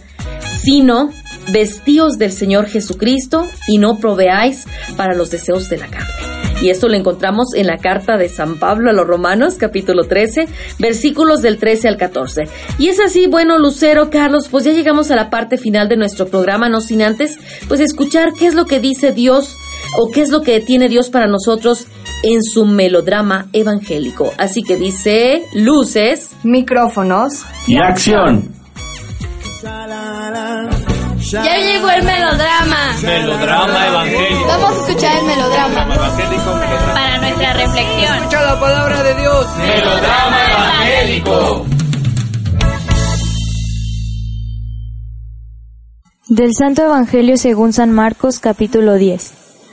sino 0.60 1.10
vestíos 1.50 2.18
del 2.18 2.32
Señor 2.32 2.66
Jesucristo 2.66 3.46
y 3.68 3.78
no 3.78 3.98
proveáis 3.98 4.66
para 4.96 5.14
los 5.14 5.30
deseos 5.30 5.68
de 5.68 5.78
la 5.78 5.88
carne. 5.88 6.32
Y 6.62 6.70
esto 6.70 6.86
lo 6.86 6.94
encontramos 6.94 7.48
en 7.56 7.66
la 7.66 7.78
carta 7.78 8.16
de 8.16 8.28
San 8.28 8.56
Pablo 8.56 8.90
a 8.90 8.92
los 8.92 9.04
Romanos, 9.04 9.56
capítulo 9.58 10.04
13, 10.04 10.46
versículos 10.78 11.42
del 11.42 11.58
13 11.58 11.88
al 11.88 11.96
14. 11.96 12.44
Y 12.78 12.88
es 12.88 13.00
así, 13.00 13.26
bueno, 13.26 13.58
Lucero, 13.58 14.10
Carlos, 14.10 14.46
pues 14.48 14.64
ya 14.64 14.70
llegamos 14.70 15.10
a 15.10 15.16
la 15.16 15.28
parte 15.28 15.58
final 15.58 15.88
de 15.88 15.96
nuestro 15.96 16.28
programa, 16.28 16.68
no 16.68 16.80
sin 16.80 17.02
antes, 17.02 17.36
pues 17.66 17.80
escuchar 17.80 18.32
qué 18.38 18.46
es 18.46 18.54
lo 18.54 18.66
que 18.66 18.78
dice 18.78 19.10
Dios 19.10 19.56
o 19.98 20.10
qué 20.12 20.22
es 20.22 20.30
lo 20.30 20.42
que 20.42 20.60
tiene 20.60 20.88
Dios 20.88 21.10
para 21.10 21.26
nosotros 21.26 21.88
en 22.22 22.44
su 22.44 22.64
melodrama 22.64 23.48
evangélico. 23.52 24.32
Así 24.38 24.62
que 24.62 24.76
dice, 24.76 25.42
luces, 25.54 26.30
micrófonos 26.44 27.44
y 27.66 27.78
acción. 27.78 28.52
Ya 31.32 31.56
llegó 31.56 31.88
el 31.88 32.02
melodrama. 32.02 32.94
Melodrama 33.02 33.86
evangélico. 33.86 34.46
Vamos 34.48 34.70
a 34.70 34.86
escuchar 34.86 35.16
el 35.16 35.24
melodrama. 35.24 35.94
Evangélico, 35.94 36.54
melodrama. 36.56 36.92
Para 36.92 37.18
nuestra 37.18 37.52
reflexión. 37.54 38.16
Escucha 38.18 38.42
la 38.42 38.60
palabra 38.60 39.02
de 39.02 39.14
Dios. 39.14 39.46
Melodrama 39.56 40.38
evangélico. 40.50 41.66
Del 46.28 46.50
Santo 46.52 46.82
Evangelio 46.82 47.38
según 47.38 47.72
San 47.72 47.92
Marcos 47.92 48.38
capítulo 48.38 48.96
10, 48.96 49.32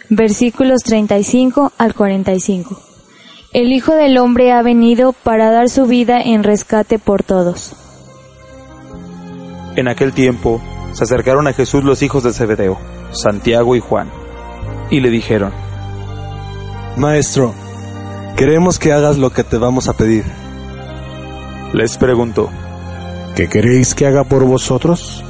versículos 0.09 0.81
35 0.83 1.73
al 1.77 1.93
45. 1.93 2.81
El 3.51 3.73
Hijo 3.73 3.95
del 3.95 4.17
Hombre 4.17 4.53
ha 4.53 4.61
venido 4.61 5.11
para 5.11 5.51
dar 5.51 5.69
su 5.69 5.87
vida 5.87 6.21
en 6.21 6.43
rescate 6.43 6.99
por 6.99 7.23
todos. 7.23 7.73
En 9.75 9.89
aquel 9.89 10.13
tiempo 10.13 10.61
se 10.93 11.03
acercaron 11.03 11.47
a 11.47 11.53
Jesús 11.53 11.83
los 11.83 12.01
hijos 12.01 12.23
de 12.23 12.33
Zebedeo, 12.33 12.77
Santiago 13.11 13.75
y 13.75 13.79
Juan, 13.79 14.09
y 14.89 14.99
le 14.99 15.09
dijeron, 15.09 15.51
Maestro, 16.97 17.53
queremos 18.35 18.79
que 18.79 18.91
hagas 18.91 19.17
lo 19.17 19.31
que 19.31 19.43
te 19.43 19.57
vamos 19.57 19.87
a 19.87 19.93
pedir. 19.93 20.25
Les 21.73 21.97
preguntó, 21.97 22.49
¿qué 23.35 23.47
queréis 23.47 23.93
que 23.93 24.07
haga 24.07 24.23
por 24.23 24.43
vosotros? 24.45 25.23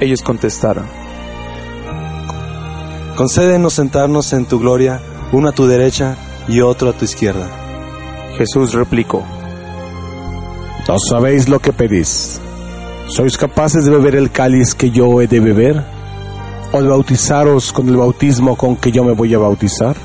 Ellos 0.00 0.22
contestaron, 0.22 0.86
Concédenos 3.16 3.72
sentarnos 3.72 4.34
en 4.34 4.44
tu 4.44 4.58
gloria, 4.60 5.00
uno 5.32 5.48
a 5.48 5.52
tu 5.52 5.66
derecha 5.66 6.16
y 6.48 6.60
otro 6.60 6.90
a 6.90 6.92
tu 6.92 7.06
izquierda. 7.06 7.48
Jesús 8.36 8.74
replicó, 8.74 9.24
¿No 10.86 10.98
sabéis 10.98 11.48
lo 11.48 11.58
que 11.58 11.72
pedís? 11.72 12.38
¿Sois 13.08 13.36
capaces 13.36 13.84
de 13.84 13.92
beber 13.92 14.16
el 14.16 14.32
cáliz 14.32 14.74
que 14.74 14.90
yo 14.90 15.22
he 15.22 15.28
de 15.28 15.38
beber? 15.38 15.80
¿O 16.72 16.82
de 16.82 16.88
bautizaros 16.88 17.72
con 17.72 17.88
el 17.88 17.96
bautismo 17.96 18.56
con 18.56 18.74
que 18.74 18.90
yo 18.90 19.04
me 19.04 19.12
voy 19.12 19.32
a 19.32 19.38
bautizar? 19.38 19.96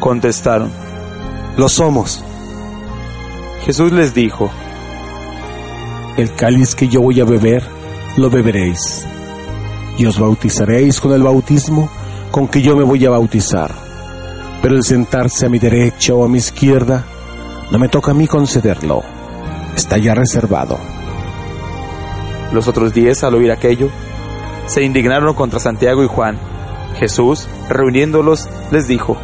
Contestaron, 0.00 0.70
Lo 1.58 1.68
somos. 1.68 2.24
Jesús 3.66 3.92
les 3.92 4.14
dijo, 4.14 4.50
El 6.16 6.34
cáliz 6.34 6.74
que 6.74 6.88
yo 6.88 7.02
voy 7.02 7.20
a 7.20 7.26
beber, 7.26 7.62
lo 8.16 8.30
beberéis. 8.30 9.04
Y 9.98 10.06
os 10.06 10.18
bautizaréis 10.18 11.02
con 11.02 11.12
el 11.12 11.22
bautismo 11.22 11.90
con 12.30 12.48
que 12.48 12.62
yo 12.62 12.74
me 12.74 12.84
voy 12.84 13.04
a 13.04 13.10
bautizar. 13.10 13.74
Pero 14.62 14.74
el 14.74 14.84
sentarse 14.84 15.44
a 15.44 15.50
mi 15.50 15.58
derecha 15.58 16.14
o 16.14 16.24
a 16.24 16.28
mi 16.28 16.38
izquierda, 16.38 17.04
no 17.70 17.78
me 17.78 17.90
toca 17.90 18.12
a 18.12 18.14
mí 18.14 18.26
concederlo 18.26 19.17
está 19.78 19.96
ya 19.96 20.14
reservado. 20.14 20.78
Los 22.52 22.68
otros 22.68 22.92
diez, 22.92 23.22
al 23.24 23.34
oír 23.34 23.50
aquello, 23.50 23.88
se 24.66 24.82
indignaron 24.82 25.34
contra 25.34 25.60
Santiago 25.60 26.04
y 26.04 26.08
Juan. 26.08 26.38
Jesús, 26.98 27.48
reuniéndolos, 27.68 28.48
les 28.70 28.88
dijo, 28.88 29.16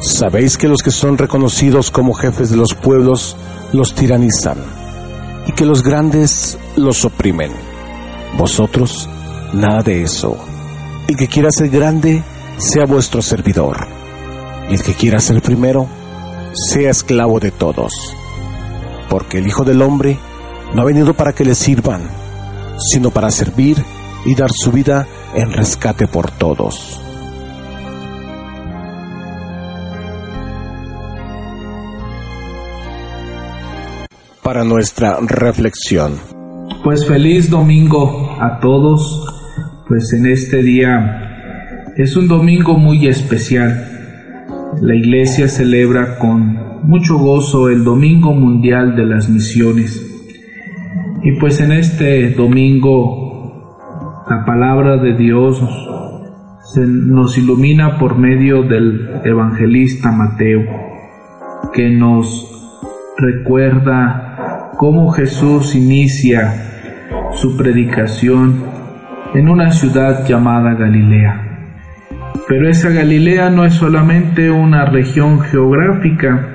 Sabéis 0.00 0.56
que 0.56 0.68
los 0.68 0.82
que 0.82 0.90
son 0.90 1.18
reconocidos 1.18 1.90
como 1.90 2.14
jefes 2.14 2.50
de 2.50 2.56
los 2.56 2.74
pueblos 2.74 3.36
los 3.72 3.94
tiranizan 3.94 4.58
y 5.46 5.52
que 5.52 5.64
los 5.64 5.82
grandes 5.82 6.58
los 6.76 7.04
oprimen. 7.04 7.52
Vosotros, 8.36 9.08
nada 9.52 9.82
de 9.82 10.02
eso. 10.02 10.36
El 11.06 11.16
que 11.16 11.28
quiera 11.28 11.50
ser 11.52 11.68
grande, 11.68 12.24
sea 12.56 12.86
vuestro 12.86 13.22
servidor. 13.22 13.86
Y 14.70 14.74
el 14.74 14.82
que 14.82 14.94
quiera 14.94 15.20
ser 15.20 15.42
primero, 15.42 15.86
sea 16.54 16.90
esclavo 16.90 17.38
de 17.38 17.50
todos 17.50 18.16
porque 19.12 19.36
el 19.36 19.46
Hijo 19.46 19.62
del 19.62 19.82
Hombre 19.82 20.16
no 20.74 20.80
ha 20.80 20.84
venido 20.86 21.12
para 21.12 21.34
que 21.34 21.44
le 21.44 21.54
sirvan, 21.54 22.00
sino 22.78 23.10
para 23.10 23.30
servir 23.30 23.76
y 24.24 24.34
dar 24.34 24.50
su 24.50 24.72
vida 24.72 25.06
en 25.34 25.52
rescate 25.52 26.06
por 26.06 26.30
todos. 26.30 26.98
Para 34.42 34.64
nuestra 34.64 35.18
reflexión. 35.20 36.14
Pues 36.82 37.06
feliz 37.06 37.50
domingo 37.50 38.34
a 38.40 38.60
todos, 38.60 39.26
pues 39.88 40.10
en 40.14 40.24
este 40.24 40.62
día 40.62 41.92
es 41.98 42.16
un 42.16 42.28
domingo 42.28 42.78
muy 42.78 43.08
especial. 43.08 43.91
La 44.80 44.94
iglesia 44.94 45.48
celebra 45.48 46.18
con 46.18 46.58
mucho 46.84 47.18
gozo 47.18 47.68
el 47.68 47.84
Domingo 47.84 48.32
Mundial 48.32 48.96
de 48.96 49.04
las 49.04 49.28
Misiones. 49.28 50.08
Y 51.22 51.32
pues 51.38 51.60
en 51.60 51.72
este 51.72 52.30
domingo 52.30 54.24
la 54.28 54.44
palabra 54.44 54.96
de 54.96 55.14
Dios 55.14 55.62
se 56.72 56.80
nos 56.86 57.36
ilumina 57.36 57.98
por 57.98 58.16
medio 58.16 58.62
del 58.62 59.20
evangelista 59.24 60.10
Mateo, 60.10 60.62
que 61.74 61.90
nos 61.90 62.48
recuerda 63.18 64.72
cómo 64.78 65.12
Jesús 65.12 65.74
inicia 65.74 66.54
su 67.34 67.56
predicación 67.56 68.64
en 69.34 69.48
una 69.48 69.70
ciudad 69.70 70.26
llamada 70.26 70.74
Galilea. 70.74 71.41
Pero 72.48 72.68
esa 72.68 72.90
Galilea 72.90 73.50
no 73.50 73.64
es 73.64 73.74
solamente 73.74 74.50
una 74.50 74.84
región 74.86 75.40
geográfica, 75.40 76.48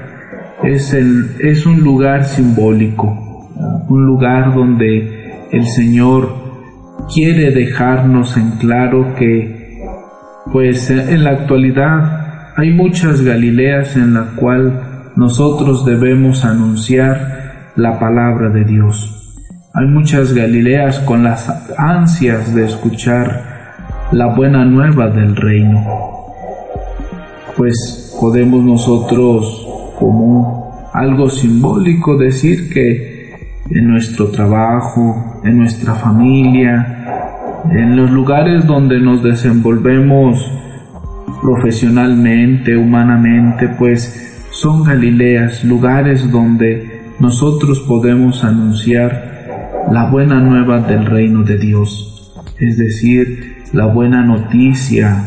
es, 0.63 0.93
el, 0.93 1.31
es 1.39 1.65
un 1.65 1.81
lugar 1.81 2.25
simbólico, 2.25 3.49
un 3.87 4.05
lugar 4.05 4.53
donde 4.53 5.47
el 5.51 5.65
Señor 5.65 6.47
quiere 7.13 7.51
dejarnos 7.51 8.35
en 8.37 8.51
claro 8.57 9.15
que, 9.15 9.81
pues 10.51 10.89
en 10.89 11.23
la 11.23 11.31
actualidad 11.31 12.53
hay 12.55 12.71
muchas 12.73 13.21
Galileas 13.21 13.95
en 13.95 14.13
la 14.15 14.31
cual 14.35 15.11
nosotros 15.15 15.85
debemos 15.85 16.43
anunciar 16.43 17.71
la 17.75 17.99
palabra 17.99 18.49
de 18.49 18.65
Dios. 18.65 19.13
Hay 19.73 19.87
muchas 19.87 20.33
Galileas 20.33 20.99
con 20.99 21.23
las 21.23 21.49
ansias 21.77 22.53
de 22.55 22.65
escuchar 22.65 23.56
la 24.11 24.27
buena 24.27 24.63
nueva 24.63 25.09
del 25.09 25.35
reino. 25.35 25.83
Pues 27.55 28.15
podemos 28.19 28.63
nosotros 28.63 29.67
como 29.99 30.89
algo 30.93 31.29
simbólico 31.29 32.17
decir 32.17 32.71
que 32.71 33.53
en 33.69 33.87
nuestro 33.89 34.27
trabajo, 34.29 35.41
en 35.43 35.57
nuestra 35.57 35.95
familia, 35.95 37.63
en 37.71 37.97
los 37.97 38.09
lugares 38.09 38.65
donde 38.65 38.99
nos 38.99 39.21
desenvolvemos 39.23 40.51
profesionalmente, 41.41 42.77
humanamente, 42.77 43.67
pues 43.77 44.45
son 44.51 44.83
Galileas, 44.83 45.63
lugares 45.63 46.31
donde 46.31 47.01
nosotros 47.19 47.81
podemos 47.81 48.43
anunciar 48.43 49.83
la 49.91 50.09
buena 50.09 50.39
nueva 50.39 50.79
del 50.79 51.05
reino 51.05 51.43
de 51.43 51.57
Dios, 51.57 52.33
es 52.57 52.77
decir, 52.77 53.56
la 53.73 53.85
buena 53.85 54.23
noticia 54.23 55.23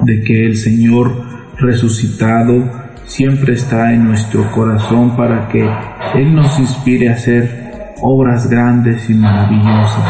de 0.00 0.22
que 0.22 0.46
el 0.46 0.56
Señor 0.56 1.12
resucitado 1.58 2.70
siempre 3.04 3.54
está 3.54 3.92
en 3.92 4.04
nuestro 4.04 4.50
corazón 4.52 5.16
para 5.16 5.48
que 5.48 5.68
Él 6.14 6.34
nos 6.34 6.58
inspire 6.58 7.08
a 7.08 7.14
hacer 7.14 7.94
obras 8.00 8.48
grandes 8.48 9.10
y 9.10 9.14
maravillosas. 9.14 10.08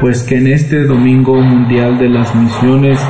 Pues 0.00 0.22
que 0.24 0.38
en 0.38 0.48
este 0.48 0.84
Domingo 0.84 1.40
Mundial 1.40 1.98
de 1.98 2.08
las 2.08 2.34
Misiones, 2.34 3.00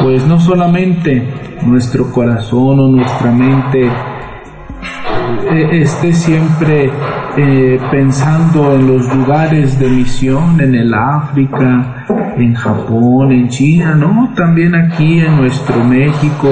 pues 0.00 0.26
no 0.26 0.40
solamente 0.40 1.22
nuestro 1.64 2.10
corazón 2.10 2.80
o 2.80 2.88
nuestra 2.88 3.30
mente 3.30 3.86
eh, 5.50 5.82
esté 5.82 6.12
siempre 6.12 6.90
eh, 7.36 7.78
pensando 7.90 8.72
en 8.74 8.86
los 8.88 9.14
lugares 9.14 9.78
de 9.78 9.88
misión, 9.88 10.60
en 10.60 10.74
el 10.74 10.92
África, 10.92 12.06
en 12.36 12.54
Japón, 12.54 13.32
en 13.32 13.48
China, 13.48 13.94
¿no? 13.94 14.32
También 14.34 14.74
aquí 14.74 15.20
en 15.20 15.36
nuestro 15.36 15.82
México, 15.84 16.48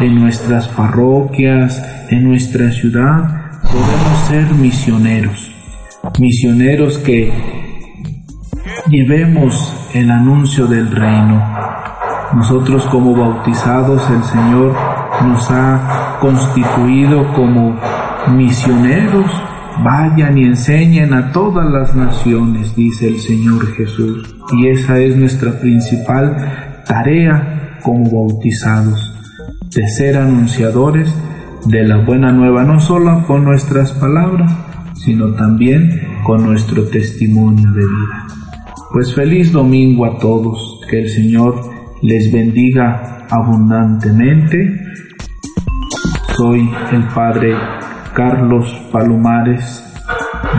en 0.00 0.20
nuestras 0.20 0.68
parroquias, 0.68 1.82
en 2.10 2.24
nuestra 2.24 2.70
ciudad, 2.70 3.50
podemos 3.62 4.18
ser 4.28 4.54
misioneros. 4.54 5.50
Misioneros 6.18 6.98
que 6.98 7.32
llevemos 8.88 9.90
el 9.94 10.10
anuncio 10.10 10.66
del 10.66 10.90
reino. 10.90 11.42
Nosotros 12.34 12.84
como 12.86 13.14
bautizados, 13.14 14.08
el 14.10 14.22
Señor 14.24 14.74
nos 15.24 15.50
ha 15.50 16.18
constituido 16.20 17.32
como 17.32 17.78
misioneros 18.28 19.26
Vayan 19.82 20.38
y 20.38 20.44
enseñen 20.44 21.12
a 21.12 21.32
todas 21.32 21.70
las 21.70 21.94
naciones, 21.96 22.74
dice 22.76 23.08
el 23.08 23.18
Señor 23.18 23.66
Jesús. 23.74 24.36
Y 24.52 24.68
esa 24.68 24.98
es 24.98 25.16
nuestra 25.16 25.58
principal 25.58 26.82
tarea 26.86 27.78
como 27.82 28.04
bautizados, 28.04 29.12
de 29.74 29.88
ser 29.88 30.16
anunciadores 30.16 31.12
de 31.66 31.82
la 31.82 31.98
buena 31.98 32.30
nueva, 32.30 32.62
no 32.62 32.78
solo 32.80 33.26
con 33.26 33.44
nuestras 33.44 33.92
palabras, 33.92 34.52
sino 34.94 35.32
también 35.34 36.20
con 36.24 36.44
nuestro 36.44 36.84
testimonio 36.84 37.70
de 37.72 37.82
vida. 37.82 38.26
Pues 38.92 39.14
feliz 39.14 39.50
domingo 39.50 40.06
a 40.06 40.18
todos, 40.18 40.80
que 40.88 41.02
el 41.02 41.10
Señor 41.10 41.60
les 42.00 42.32
bendiga 42.32 43.26
abundantemente. 43.28 44.80
Soy 46.36 46.70
el 46.92 47.02
Padre 47.14 47.54
Carlos 48.14 48.83
Palomares, 48.94 49.82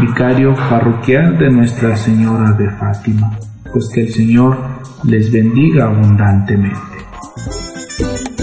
vicario 0.02 0.54
parroquial 0.70 1.38
de 1.38 1.50
Nuestra 1.50 1.96
Señora 1.96 2.52
de 2.52 2.70
Fátima. 2.70 3.40
Pues 3.72 3.90
que 3.96 4.02
el 4.02 4.14
Señor 4.14 4.58
les 5.06 5.32
bendiga 5.32 5.86
abundantemente. 5.86 6.78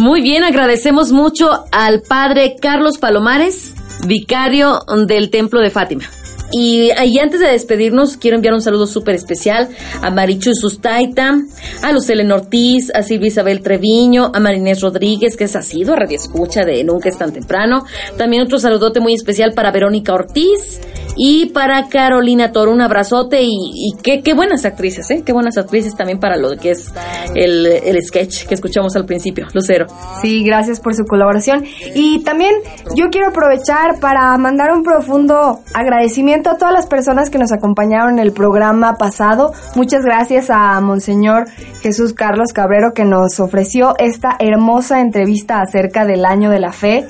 Muy 0.00 0.22
bien, 0.22 0.44
agradecemos 0.44 1.12
mucho 1.12 1.66
al 1.72 2.00
Padre 2.08 2.56
Carlos 2.58 2.96
Palomares, 2.96 3.74
vicario 4.06 4.80
del 5.06 5.28
Templo 5.28 5.60
de 5.60 5.68
Fátima. 5.68 6.04
Y, 6.52 6.90
y, 6.90 7.18
antes 7.18 7.40
de 7.40 7.48
despedirnos, 7.48 8.16
quiero 8.16 8.36
enviar 8.36 8.54
un 8.54 8.60
saludo 8.60 8.86
súper 8.86 9.14
especial 9.14 9.68
a 10.02 10.10
Marichu 10.10 10.54
Sustaita, 10.54 11.38
a 11.82 11.92
Lucelen 11.92 12.30
Ortiz, 12.30 12.90
a 12.94 13.02
Silvia 13.02 13.28
Isabel 13.28 13.62
Treviño, 13.62 14.30
a 14.34 14.38
Marinés 14.38 14.82
Rodríguez, 14.82 15.36
que 15.36 15.44
es 15.44 15.56
asido 15.56 15.94
a 15.94 15.96
Radio 15.96 16.16
Escucha 16.16 16.64
de 16.64 16.84
Nunca 16.84 17.08
es 17.08 17.16
tan 17.16 17.32
temprano. 17.32 17.84
También 18.18 18.42
otro 18.42 18.58
saludote 18.58 19.00
muy 19.00 19.14
especial 19.14 19.52
para 19.54 19.70
Verónica 19.70 20.12
Ortiz 20.12 20.80
y 21.16 21.46
para 21.46 21.88
Carolina 21.88 22.52
Toro. 22.52 22.72
Un 22.72 22.80
abrazote 22.80 23.42
y, 23.42 23.48
y 23.48 23.92
qué, 24.02 24.22
qué, 24.22 24.34
buenas 24.34 24.64
actrices, 24.64 25.10
¿eh? 25.10 25.22
Qué 25.24 25.32
buenas 25.32 25.56
actrices 25.56 25.94
también 25.94 26.18
para 26.18 26.36
lo 26.36 26.56
que 26.56 26.72
es 26.72 26.92
el, 27.34 27.66
el 27.66 28.02
sketch 28.02 28.46
que 28.46 28.54
escuchamos 28.54 28.94
al 28.96 29.04
principio. 29.06 29.46
Lucero. 29.54 29.86
Sí, 30.20 30.44
gracias 30.44 30.80
por 30.80 30.94
su 30.94 31.04
colaboración. 31.04 31.64
Y 31.94 32.22
también 32.24 32.54
yo 32.96 33.06
quiero 33.10 33.28
aprovechar 33.28 34.00
para 34.00 34.36
mandar 34.38 34.72
un 34.72 34.82
profundo 34.82 35.60
agradecimiento 35.74 36.41
a 36.50 36.56
todas 36.56 36.74
las 36.74 36.86
personas 36.86 37.30
que 37.30 37.38
nos 37.38 37.52
acompañaron 37.52 38.14
en 38.14 38.18
el 38.18 38.32
programa 38.32 38.96
pasado. 38.96 39.52
Muchas 39.74 40.04
gracias 40.04 40.50
a 40.50 40.80
Monseñor 40.80 41.48
Jesús 41.82 42.12
Carlos 42.12 42.52
Cabrero 42.52 42.92
que 42.94 43.04
nos 43.04 43.40
ofreció 43.40 43.94
esta 43.98 44.36
hermosa 44.38 45.00
entrevista 45.00 45.60
acerca 45.60 46.04
del 46.04 46.24
año 46.24 46.50
de 46.50 46.60
la 46.60 46.72
fe. 46.72 47.06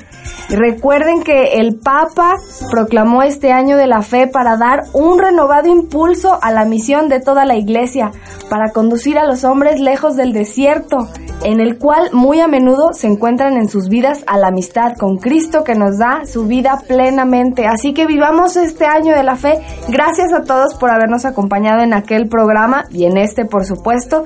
Recuerden 0.49 1.23
que 1.23 1.55
el 1.55 1.77
Papa 1.77 2.37
proclamó 2.71 3.23
este 3.23 3.53
año 3.53 3.77
de 3.77 3.87
la 3.87 4.03
fe 4.03 4.27
para 4.27 4.57
dar 4.57 4.85
un 4.93 5.19
renovado 5.19 5.69
impulso 5.69 6.39
a 6.43 6.53
la 6.53 6.65
misión 6.65 7.09
de 7.09 7.21
toda 7.21 7.45
la 7.45 7.57
iglesia, 7.57 8.11
para 8.51 8.71
conducir 8.73 9.19
a 9.19 9.27
los 9.27 9.45
hombres 9.45 9.81
lejos 9.81 10.17
del 10.17 10.33
desierto, 10.33 11.09
en 11.45 11.61
el 11.61 11.79
cual 11.79 12.11
muy 12.13 12.41
a 12.41 12.49
menudo 12.49 12.93
se 12.93 13.07
encuentran 13.07 13.57
en 13.57 13.69
sus 13.69 13.89
vidas 13.89 14.23
a 14.27 14.39
la 14.39 14.49
amistad 14.49 14.93
con 14.99 15.19
Cristo 15.19 15.65
que 15.65 15.75
nos 15.75 15.99
da 15.99 16.23
su 16.27 16.47
vida 16.47 16.83
plenamente. 16.87 17.67
Así 17.67 17.93
que 17.93 18.07
vivamos 18.07 18.57
este 18.57 18.87
año 18.87 19.15
de 19.15 19.23
la 19.23 19.37
fe. 19.37 19.61
Gracias 19.89 20.33
a 20.33 20.45
todos 20.45 20.75
por 20.75 20.91
habernos 20.91 21.25
acompañado 21.25 21.83
en 21.83 21.95
aquel 21.95 22.29
programa 22.29 22.85
y 22.91 23.05
en 23.05 23.17
este, 23.17 23.45
por 23.45 23.65
supuesto. 23.65 24.25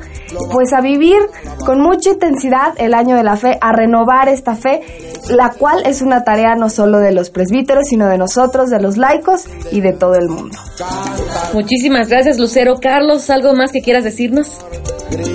Pues 0.53 0.73
a 0.73 0.81
vivir 0.81 1.19
con 1.65 1.81
mucha 1.81 2.11
intensidad 2.11 2.75
el 2.79 2.95
año 2.95 3.17
de 3.17 3.25
la 3.25 3.37
fe, 3.37 3.59
a 3.61 3.73
renovar 3.73 4.29
esta 4.29 4.55
fe, 4.55 4.83
la 5.31 5.51
cual 5.51 5.83
es 5.87 6.03
una 6.03 6.25
tarea 6.25 6.55
no 6.55 6.69
solo 6.69 6.99
de 6.99 7.13
los 7.13 7.31
presbíteros, 7.31 7.89
sino 7.89 8.09
de 8.09 8.19
nosotros, 8.19 8.71
de 8.71 8.81
los 8.81 8.97
laicos 8.97 9.45
y 9.73 9.81
de 9.81 9.93
todo 9.93 10.15
el 10.15 10.29
mundo. 10.29 10.57
Muchísimas 11.55 12.09
gracias, 12.09 12.39
Lucero. 12.39 12.77
Carlos, 12.81 13.31
¿algo 13.31 13.55
más 13.55 13.73
que 13.73 13.81
quieras 13.81 14.05
decirnos? 14.05 14.61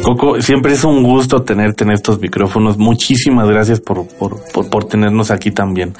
Coco, 0.03 0.41
siempre 0.41 0.73
es 0.73 0.83
un 0.83 1.03
gusto 1.03 1.43
tenerte 1.71 1.83
en 1.83 1.91
estos 1.91 2.19
micrófonos. 2.19 2.77
Muchísimas 2.77 3.47
gracias 3.47 3.79
por, 3.79 4.07
por, 4.07 4.39
por, 4.53 4.69
por, 4.69 4.85
tenernos 4.85 5.31
aquí 5.31 5.51
también. 5.51 5.93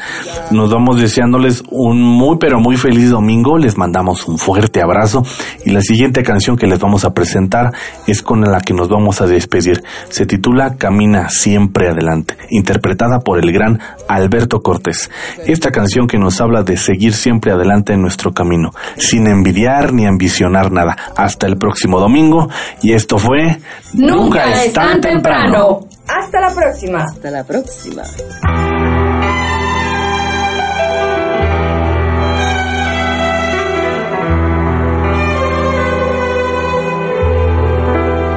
Nos 0.51 0.71
vamos 0.71 0.99
deseándoles 0.99 1.63
un 1.69 2.01
muy, 2.01 2.37
pero 2.37 2.59
muy 2.59 2.77
feliz 2.77 3.09
domingo. 3.09 3.57
Les 3.57 3.77
mandamos 3.77 4.27
un 4.27 4.37
fuerte 4.37 4.81
abrazo. 4.81 5.23
Y 5.65 5.71
la 5.71 5.81
siguiente 5.81 6.23
canción 6.23 6.57
que 6.57 6.67
les 6.67 6.79
vamos 6.79 7.03
a 7.03 7.13
presentar 7.13 7.71
es 8.07 8.21
con 8.21 8.41
la 8.41 8.61
que 8.61 8.73
nos 8.73 8.89
vamos 8.89 9.21
a 9.21 9.27
despedir. 9.27 9.83
Se 10.09 10.25
titula 10.25 10.75
Camina 10.77 11.29
siempre 11.29 11.89
adelante, 11.89 12.37
interpretada 12.49 13.19
por 13.19 13.39
el 13.39 13.51
gran 13.51 13.79
Alberto 14.07 14.61
Cortés. 14.61 15.09
Esta 15.45 15.71
canción 15.71 16.07
que 16.07 16.17
nos 16.17 16.41
habla 16.41 16.63
de 16.63 16.77
seguir 16.77 17.13
siempre 17.13 17.51
adelante 17.51 17.93
en 17.93 18.01
nuestro 18.01 18.33
camino, 18.33 18.71
sin 18.97 19.27
envidiar 19.27 19.93
ni 19.93 20.05
ambicionar 20.05 20.71
nada. 20.71 20.95
Hasta 21.15 21.47
el 21.47 21.57
próximo 21.57 21.99
domingo. 21.99 22.49
Y 22.81 22.93
esto 22.93 23.17
fue 23.17 23.59
Nunca, 23.93 24.63
es 24.63 24.73
tan 24.73 25.01
temprano. 25.01 25.60
Hasta 26.07 26.39
la 26.39 26.53
próxima. 26.53 27.03
Hasta 27.03 27.31
la 27.31 27.43
próxima. 27.43 28.03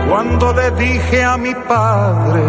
cuando 0.09 0.53
le 0.53 0.71
dije 0.73 1.25
a 1.25 1.37
mi 1.37 1.55
padre 1.55 2.43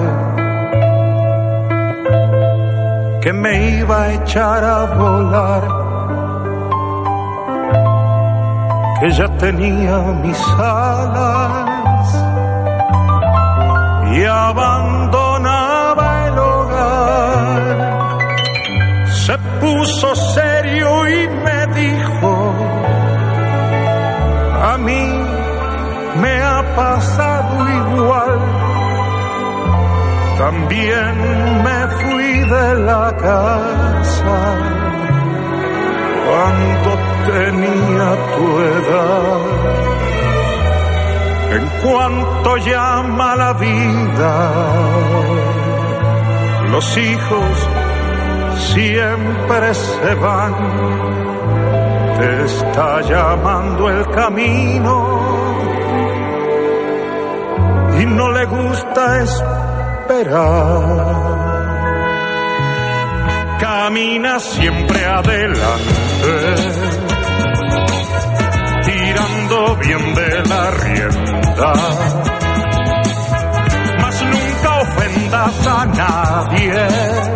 que 3.21 3.33
me 3.33 3.79
iba 3.79 4.03
a 4.03 4.13
echar 4.13 4.63
a 4.63 4.85
volar, 4.95 5.63
que 8.99 9.11
ya 9.11 9.27
tenía 9.37 9.97
mis 10.23 10.39
alas 10.57 11.74
y 14.15 14.23
abandonaba 14.23 16.07
el 16.27 16.37
hogar. 16.39 17.61
Se 19.07 19.37
puso 19.59 20.15
serio 20.15 21.09
y 21.09 21.27
me 21.27 21.67
dijo, 21.81 22.53
a 24.71 24.77
mí 24.77 25.03
me 26.21 26.41
ha 26.41 26.63
pasado 26.75 27.69
igual. 27.81 28.39
También 30.37 31.13
me 31.65 31.87
fui 31.99 32.31
de 32.55 32.75
la 32.89 33.05
casa 33.17 34.37
cuando 36.25 36.89
tenía 37.31 38.09
tu 38.35 38.45
edad. 38.59 39.94
En 41.55 41.65
cuanto 41.81 42.57
llama 42.57 43.35
la 43.37 43.53
vida, 43.53 44.51
los 46.69 46.97
hijos 46.97 47.69
siempre 48.73 49.73
se 49.73 50.15
van. 50.15 50.53
Te 52.19 52.43
está 52.43 53.01
llamando 53.03 53.89
el 53.89 54.05
camino 54.09 54.93
y 58.01 58.05
no 58.05 58.31
le 58.31 58.45
gusta 58.45 59.23
esperar. 59.23 60.35
Camina 63.61 64.39
siempre 64.39 65.05
adelante, 65.05 66.55
bien 69.73 70.13
de 70.13 70.49
la 70.49 70.71
rienda, 70.71 71.73
mas 74.01 74.21
nunca 74.21 74.81
ofendas 74.81 75.67
a 75.67 75.85
nadie 75.85 77.34